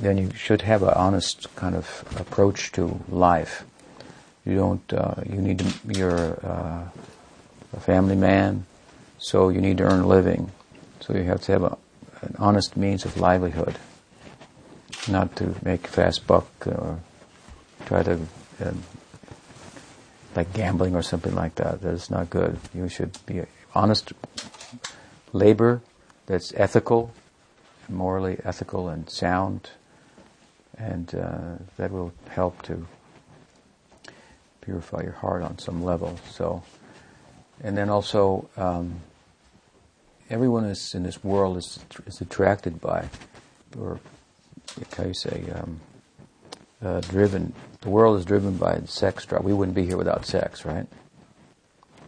then 0.00 0.18
you 0.18 0.32
should 0.34 0.62
have 0.62 0.82
an 0.82 0.94
honest 0.94 1.54
kind 1.56 1.74
of 1.74 2.04
approach 2.18 2.72
to 2.72 3.00
life. 3.08 3.64
You 4.44 4.56
don't. 4.56 4.92
Uh, 4.92 5.14
you 5.28 5.36
need 5.36 5.58
to. 5.58 5.72
You're 5.86 6.38
uh, 6.44 6.88
a 7.72 7.80
family 7.80 8.16
man, 8.16 8.66
so 9.18 9.50
you 9.50 9.60
need 9.60 9.78
to 9.78 9.84
earn 9.84 10.00
a 10.00 10.06
living. 10.06 10.50
So 11.00 11.14
you 11.14 11.24
have 11.24 11.42
to 11.42 11.52
have 11.52 11.62
a, 11.62 11.78
an 12.22 12.36
honest 12.38 12.76
means 12.76 13.04
of 13.04 13.18
livelihood, 13.18 13.76
not 15.08 15.36
to 15.36 15.54
make 15.62 15.86
fast 15.86 16.26
buck 16.26 16.46
or 16.66 17.00
try 17.86 18.02
to. 18.02 18.18
Uh, 18.64 18.72
like 20.36 20.52
gambling 20.52 20.94
or 20.94 21.02
something 21.02 21.34
like 21.34 21.56
that. 21.56 21.82
That 21.82 21.94
is 21.94 22.10
not 22.10 22.30
good. 22.30 22.58
You 22.74 22.88
should 22.88 23.18
be 23.26 23.40
honest 23.74 24.12
labor 25.32 25.80
that's 26.26 26.52
ethical, 26.54 27.12
morally 27.88 28.38
ethical 28.44 28.88
and 28.88 29.08
sound, 29.08 29.70
and 30.78 31.14
uh, 31.14 31.56
that 31.76 31.90
will 31.90 32.12
help 32.28 32.62
to 32.62 32.86
purify 34.60 35.02
your 35.02 35.12
heart 35.12 35.42
on 35.42 35.58
some 35.58 35.82
level. 35.82 36.18
So, 36.30 36.62
and 37.62 37.76
then 37.76 37.88
also, 37.88 38.48
um, 38.56 39.00
everyone 40.28 40.64
is 40.64 40.94
in 40.94 41.02
this 41.02 41.22
world 41.24 41.56
is 41.56 41.80
is 42.06 42.20
attracted 42.20 42.80
by, 42.80 43.08
or 43.78 44.00
how 44.96 45.04
you 45.04 45.14
say, 45.14 45.44
um, 45.54 45.80
uh, 46.82 47.00
driven. 47.00 47.52
The 47.80 47.90
world 47.90 48.18
is 48.18 48.24
driven 48.24 48.56
by 48.56 48.80
sex 48.84 49.24
drive. 49.26 49.44
We 49.44 49.52
wouldn't 49.52 49.74
be 49.74 49.86
here 49.86 49.96
without 49.96 50.26
sex, 50.26 50.64
right? 50.64 50.86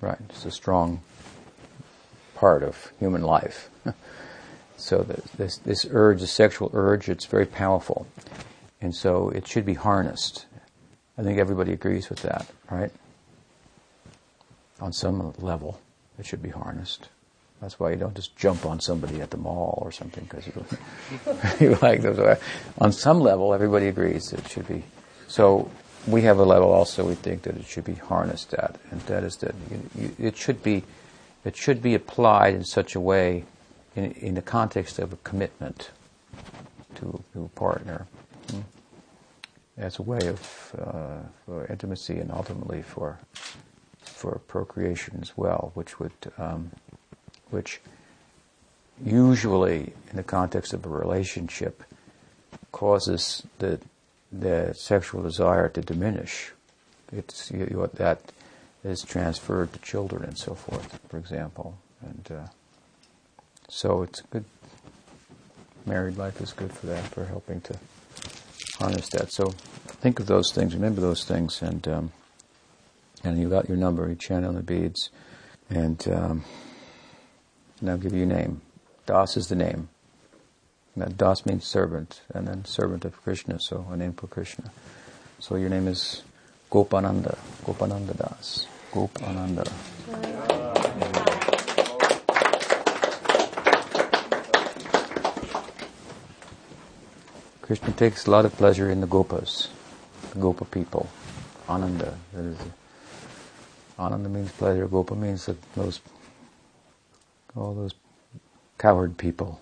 Right. 0.01 0.19
It's 0.29 0.45
a 0.45 0.51
strong 0.51 1.01
part 2.43 2.64
of 2.64 2.90
human 2.99 3.22
life. 3.22 3.70
so 4.76 5.05
this, 5.36 5.59
this 5.59 5.86
urge, 5.93 6.20
the 6.20 6.26
sexual 6.26 6.72
urge, 6.74 7.09
it's 7.09 7.24
very 7.26 7.47
powerful. 7.47 8.05
And 8.80 8.93
so 8.93 9.28
it 9.28 9.47
should 9.47 9.64
be 9.64 9.74
harnessed. 9.74 10.47
I 11.16 11.22
think 11.22 11.38
everybody 11.38 11.72
agrees 11.72 12.11
with 12.11 12.22
that, 12.22 12.49
right? 12.68 12.90
On 14.80 14.93
some 14.93 15.32
level, 15.38 15.80
it 16.18 16.26
should 16.26 16.43
be 16.43 16.49
harnessed. 16.49 17.11
That's 17.61 17.78
why 17.78 17.90
you 17.93 17.97
don't 17.97 18.16
just 18.16 18.34
jump 18.34 18.66
on 18.66 18.80
somebody 18.80 19.20
at 19.20 19.30
the 19.30 19.36
mall 19.36 19.78
or 19.80 19.93
something 19.93 20.24
because 20.24 20.45
you, 20.49 20.64
you 21.61 21.78
like 21.80 22.03
those. 22.03 22.18
Uh, 22.18 22.34
on 22.78 22.90
some 22.90 23.20
level, 23.20 23.55
everybody 23.55 23.86
agrees 23.86 24.32
it 24.32 24.49
should 24.49 24.66
be. 24.66 24.82
So 25.28 25.70
we 26.09 26.22
have 26.22 26.40
a 26.40 26.45
level 26.45 26.72
also 26.72 27.07
we 27.07 27.14
think 27.14 27.43
that 27.43 27.57
it 27.57 27.66
should 27.66 27.84
be 27.84 27.95
harnessed 27.95 28.53
at, 28.55 28.80
and 28.90 29.01
that 29.03 29.22
is 29.22 29.36
that 29.36 29.55
you, 29.70 29.90
you, 29.95 30.16
it 30.18 30.36
should 30.36 30.61
be 30.64 30.82
it 31.45 31.57
should 31.57 31.82
be 31.82 31.95
applied 31.95 32.55
in 32.55 32.64
such 32.64 32.95
a 32.95 33.01
way 33.01 33.45
in, 33.97 34.12
in 34.12 34.34
the 34.34 34.43
context 34.43 34.99
of 34.99 35.12
a 35.12 35.16
commitment 35.16 35.90
to, 36.97 37.22
to 37.32 37.45
a 37.45 37.49
partner. 37.49 38.07
Hmm? 38.51 38.61
As 39.76 39.99
a 39.99 40.03
way 40.03 40.20
of 40.28 40.74
uh, 40.78 41.26
for 41.47 41.66
intimacy 41.66 42.18
and 42.18 42.30
ultimately 42.30 42.82
for 42.82 43.18
for 44.01 44.38
procreation 44.47 45.18
as 45.20 45.36
well, 45.36 45.72
which 45.74 45.99
would 45.99 46.12
um, 46.38 46.70
which 47.51 47.80
usually 49.03 49.93
in 50.11 50.16
the 50.16 50.22
context 50.22 50.72
of 50.74 50.84
a 50.84 50.88
relationship 50.88 51.82
causes 52.70 53.43
the 53.59 53.80
the 54.30 54.72
sexual 54.74 55.22
desire 55.22 55.68
to 55.68 55.80
diminish. 55.80 56.53
It's 57.11 57.51
you, 57.51 57.66
you, 57.70 57.90
that 57.95 58.20
is 58.85 59.03
transferred 59.03 59.72
to 59.72 59.78
children 59.80 60.24
and 60.24 60.37
so 60.37 60.55
forth, 60.55 61.01
for 61.09 61.18
example. 61.18 61.78
And 62.01 62.28
uh, 62.30 62.47
so 63.68 64.03
it's 64.03 64.20
good. 64.22 64.45
Married 65.87 66.16
life 66.16 66.41
is 66.41 66.53
good 66.53 66.72
for 66.72 66.87
that, 66.87 67.05
for 67.05 67.24
helping 67.24 67.61
to 67.62 67.76
harness 68.78 69.09
that. 69.11 69.33
So 69.33 69.47
think 70.03 70.20
of 70.20 70.26
those 70.26 70.53
things, 70.53 70.74
remember 70.74 71.01
those 71.01 71.24
things, 71.24 71.62
and 71.62 71.87
um, 71.89 72.12
and 73.24 73.41
you 73.41 73.49
got 73.49 73.68
your 73.68 73.76
number. 73.76 74.09
You 74.09 74.14
chant 74.14 74.45
on 74.45 74.55
the 74.55 74.62
beads, 74.62 75.11
and 75.70 76.07
um, 76.09 76.45
I'll 77.87 77.99
give 77.99 78.12
you 78.12 78.22
a 78.22 78.26
name. 78.26 78.61
Das 79.07 79.37
is 79.37 79.49
the 79.49 79.57
name. 79.57 79.89
Now, 80.95 81.07
das 81.07 81.47
means 81.47 81.66
servant, 81.66 82.20
and 82.35 82.47
then 82.47 82.64
servant 82.64 83.05
of 83.05 83.20
Krishna, 83.22 83.59
so 83.59 83.87
a 83.91 83.97
name 83.97 84.12
for 84.12 84.26
Krishna. 84.26 84.70
So 85.39 85.57
your 85.57 85.70
name 85.70 85.89
is 85.89 86.22
Gopananda, 86.70 87.39
Gopananda 87.64 88.16
Das, 88.16 88.66
Gopananda. 88.93 89.66
Krishna 97.62 97.93
takes 97.93 98.26
a 98.26 98.30
lot 98.30 98.45
of 98.45 98.53
pleasure 98.59 98.90
in 98.90 99.01
the 99.01 99.07
Gopas, 99.07 99.68
the 100.34 100.38
Gopa 100.38 100.66
people. 100.66 101.09
Ananda, 101.70 102.18
that 102.34 102.45
is, 102.45 102.59
Ananda 103.99 104.28
means 104.28 104.53
pleasure. 104.53 104.86
Gopa 104.86 105.14
means 105.14 105.47
that 105.47 105.57
those, 105.72 106.03
all 107.57 107.72
those 107.72 107.95
cowherd 108.76 109.16
people 109.16 109.59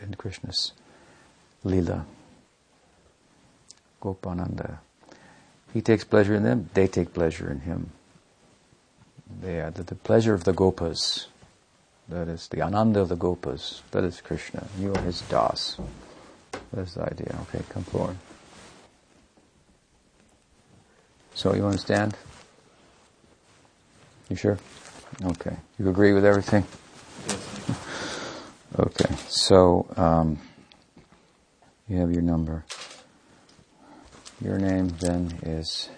in 0.00 0.14
Krishna's 0.14 0.72
lila. 1.62 2.04
Gopananda. 4.02 4.78
He 5.72 5.80
takes 5.80 6.02
pleasure 6.02 6.34
in 6.34 6.42
them, 6.42 6.68
they 6.74 6.88
take 6.88 7.14
pleasure 7.14 7.48
in 7.48 7.60
him. 7.60 7.92
Are 9.42 9.70
the, 9.70 9.82
the 9.82 9.94
pleasure 9.94 10.34
of 10.34 10.44
the 10.44 10.52
gopas. 10.52 11.26
That 12.08 12.28
is 12.28 12.48
the 12.48 12.62
ananda 12.62 13.00
of 13.00 13.08
the 13.08 13.16
gopas. 13.16 13.82
That 13.92 14.04
is 14.04 14.20
Krishna. 14.20 14.66
You 14.78 14.92
are 14.94 15.00
his 15.02 15.22
das. 15.22 15.78
That's 16.72 16.94
the 16.94 17.02
idea. 17.02 17.38
Okay, 17.42 17.64
come 17.68 17.84
forward. 17.84 18.16
So 21.34 21.54
you 21.54 21.64
understand? 21.64 22.16
You 24.28 24.36
sure? 24.36 24.58
Okay. 25.24 25.56
You 25.78 25.88
agree 25.88 26.12
with 26.12 26.24
everything? 26.24 26.64
okay. 28.78 29.14
So 29.28 29.86
um, 29.96 30.38
you 31.88 31.98
have 31.98 32.12
your 32.12 32.22
number. 32.22 32.64
Your 34.42 34.58
name 34.58 34.88
then 35.00 35.38
is 35.42 35.88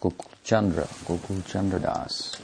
Gokul 0.00 0.30
Chandra, 0.44 0.84
Gokul 1.06 1.46
Chandra 1.46 1.78
Das. 1.78 2.36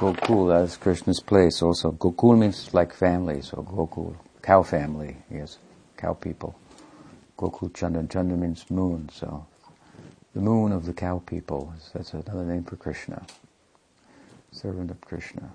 Gokul 0.00 0.54
as 0.54 0.76
Krishna's 0.76 1.20
place 1.20 1.62
also. 1.62 1.92
Gokul 1.92 2.38
means 2.38 2.74
like 2.74 2.92
family, 2.92 3.40
so 3.40 3.56
Gokul, 3.62 4.14
cow 4.42 4.62
family, 4.62 5.16
yes, 5.30 5.56
cow 5.96 6.12
people. 6.12 6.54
Gokul 7.38 7.74
Chandra, 7.74 8.06
Chandra 8.06 8.36
means 8.36 8.70
moon, 8.70 9.08
so 9.10 9.46
the 10.34 10.40
moon 10.40 10.70
of 10.72 10.84
the 10.84 10.92
cow 10.92 11.22
people, 11.24 11.72
that's 11.94 12.12
another 12.12 12.44
name 12.44 12.64
for 12.64 12.76
Krishna. 12.76 13.24
Servant 14.52 14.90
of 14.90 15.00
Krishna. 15.00 15.50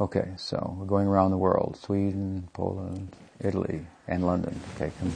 Okay, 0.00 0.28
so 0.36 0.76
we're 0.78 0.86
going 0.86 1.08
around 1.08 1.32
the 1.32 1.38
world. 1.38 1.76
Sweden, 1.76 2.48
Poland, 2.52 3.16
Italy, 3.40 3.86
and 4.06 4.26
London. 4.26 4.60
Okay, 4.74 4.90
come, 4.98 5.12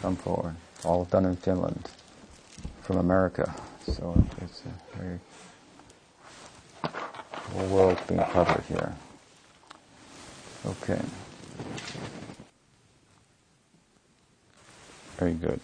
come 0.00 0.16
forward. 0.16 0.56
All 0.84 1.04
done 1.04 1.24
in 1.24 1.36
Finland. 1.36 1.88
From 2.82 2.96
America. 2.98 3.54
So 3.86 4.24
it's 4.40 4.62
a 4.64 4.98
very 4.98 5.20
whole 7.52 7.66
world's 7.68 8.00
being 8.08 8.20
covered 8.20 8.64
here. 8.64 8.94
Okay. 10.66 11.00
Very 15.18 15.34
good. 15.34 15.60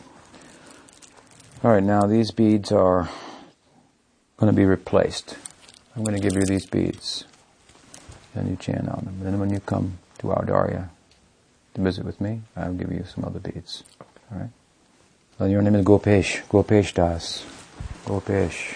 All 1.64 1.72
right, 1.72 1.82
now 1.82 2.06
these 2.06 2.30
beads 2.30 2.70
are 2.70 3.08
going 4.36 4.52
to 4.52 4.56
be 4.56 4.64
replaced. 4.64 5.36
I'm 5.96 6.04
going 6.04 6.20
to 6.20 6.22
give 6.22 6.36
you 6.36 6.46
these 6.46 6.66
beads. 6.66 7.24
Then 8.34 8.48
you 8.48 8.56
chant 8.56 8.88
on 8.88 9.04
them. 9.04 9.20
Then 9.22 9.40
when 9.40 9.50
you 9.50 9.58
come 9.58 9.98
to 10.18 10.28
Audarya 10.28 10.90
to 11.78 11.84
visit 11.84 12.04
with 12.04 12.20
me, 12.20 12.42
I'll 12.56 12.72
give 12.72 12.90
you 12.90 13.04
some 13.04 13.24
other 13.24 13.38
beads. 13.38 13.84
All 14.32 14.38
right? 14.38 14.50
Well, 15.38 15.48
your 15.48 15.62
name 15.62 15.76
is 15.76 15.84
Gopesh. 15.84 16.42
Gopesh 16.48 16.92
Das. 16.92 17.46
Gopesh. 18.04 18.74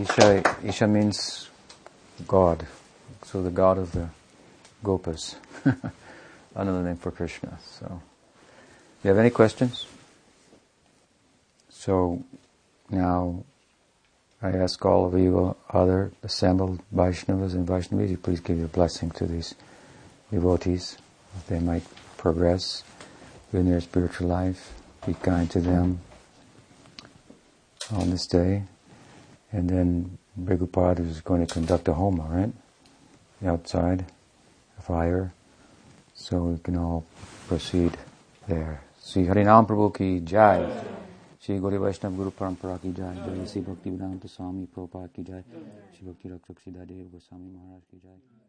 Isha, 0.00 0.56
Isha 0.64 0.88
means 0.88 1.50
God. 2.26 2.66
So 3.24 3.42
the 3.42 3.50
God 3.50 3.76
of 3.76 3.92
the 3.92 4.08
Gopas. 4.82 5.36
Another 6.54 6.82
name 6.82 6.96
for 6.96 7.10
Krishna. 7.10 7.58
So, 7.64 8.00
you 9.04 9.08
have 9.08 9.18
any 9.18 9.30
questions? 9.30 9.86
So, 11.68 12.24
now 12.90 13.44
I 14.44 14.50
ask 14.50 14.84
all 14.84 15.06
of 15.06 15.16
you 15.16 15.54
other 15.70 16.10
assembled 16.24 16.80
Vaishnavas 16.92 17.54
and 17.54 17.64
Vaishnavis, 17.66 18.20
please 18.20 18.40
give 18.40 18.58
your 18.58 18.66
blessing 18.66 19.12
to 19.12 19.24
these 19.24 19.54
devotees. 20.32 20.98
That 21.34 21.46
they 21.46 21.60
might 21.60 21.84
progress 22.16 22.82
in 23.52 23.70
their 23.70 23.80
spiritual 23.80 24.28
life. 24.28 24.72
Be 25.06 25.14
kind 25.14 25.48
to 25.52 25.60
them 25.60 26.00
on 27.92 28.10
this 28.10 28.26
day. 28.26 28.64
And 29.52 29.70
then 29.70 30.18
Bhigupada 30.40 31.08
is 31.08 31.20
going 31.20 31.46
to 31.46 31.52
conduct 31.52 31.86
a 31.86 31.94
homa, 31.94 32.24
right? 32.24 32.52
Outside, 33.48 34.06
a 34.78 34.82
fire. 34.82 35.32
So 36.14 36.38
we 36.38 36.58
can 36.58 36.76
all 36.76 37.04
proceed 37.46 37.96
there. 38.48 38.82
Sri 39.00 39.24
Harinam 39.24 39.66
Prabhu 39.68 39.96
ki 39.96 40.20
jai. 40.20 40.68
Shri 41.42 41.58
Gaudiya 41.58 41.80
Vaishnav 41.80 42.14
Guru 42.14 42.30
Parampara 42.30 42.78
ki 42.80 42.92
jai. 42.92 43.16
Jai 43.16 43.46
Sri 43.46 43.62
Bhakti 43.62 43.90
Vedanta 43.90 44.28
Swami 44.28 44.68
Prabhupada 44.72 45.12
ki 45.12 45.22
jai. 45.24 45.42
Shri 45.90 46.06
Bhakti 46.06 46.28
Rakshak 46.28 46.62
Sridhar 46.62 46.86
Dev 46.86 47.10
Goswami 47.10 47.50
Maharaj 47.50 47.82
ki 47.90 47.98
jai. 47.98 48.41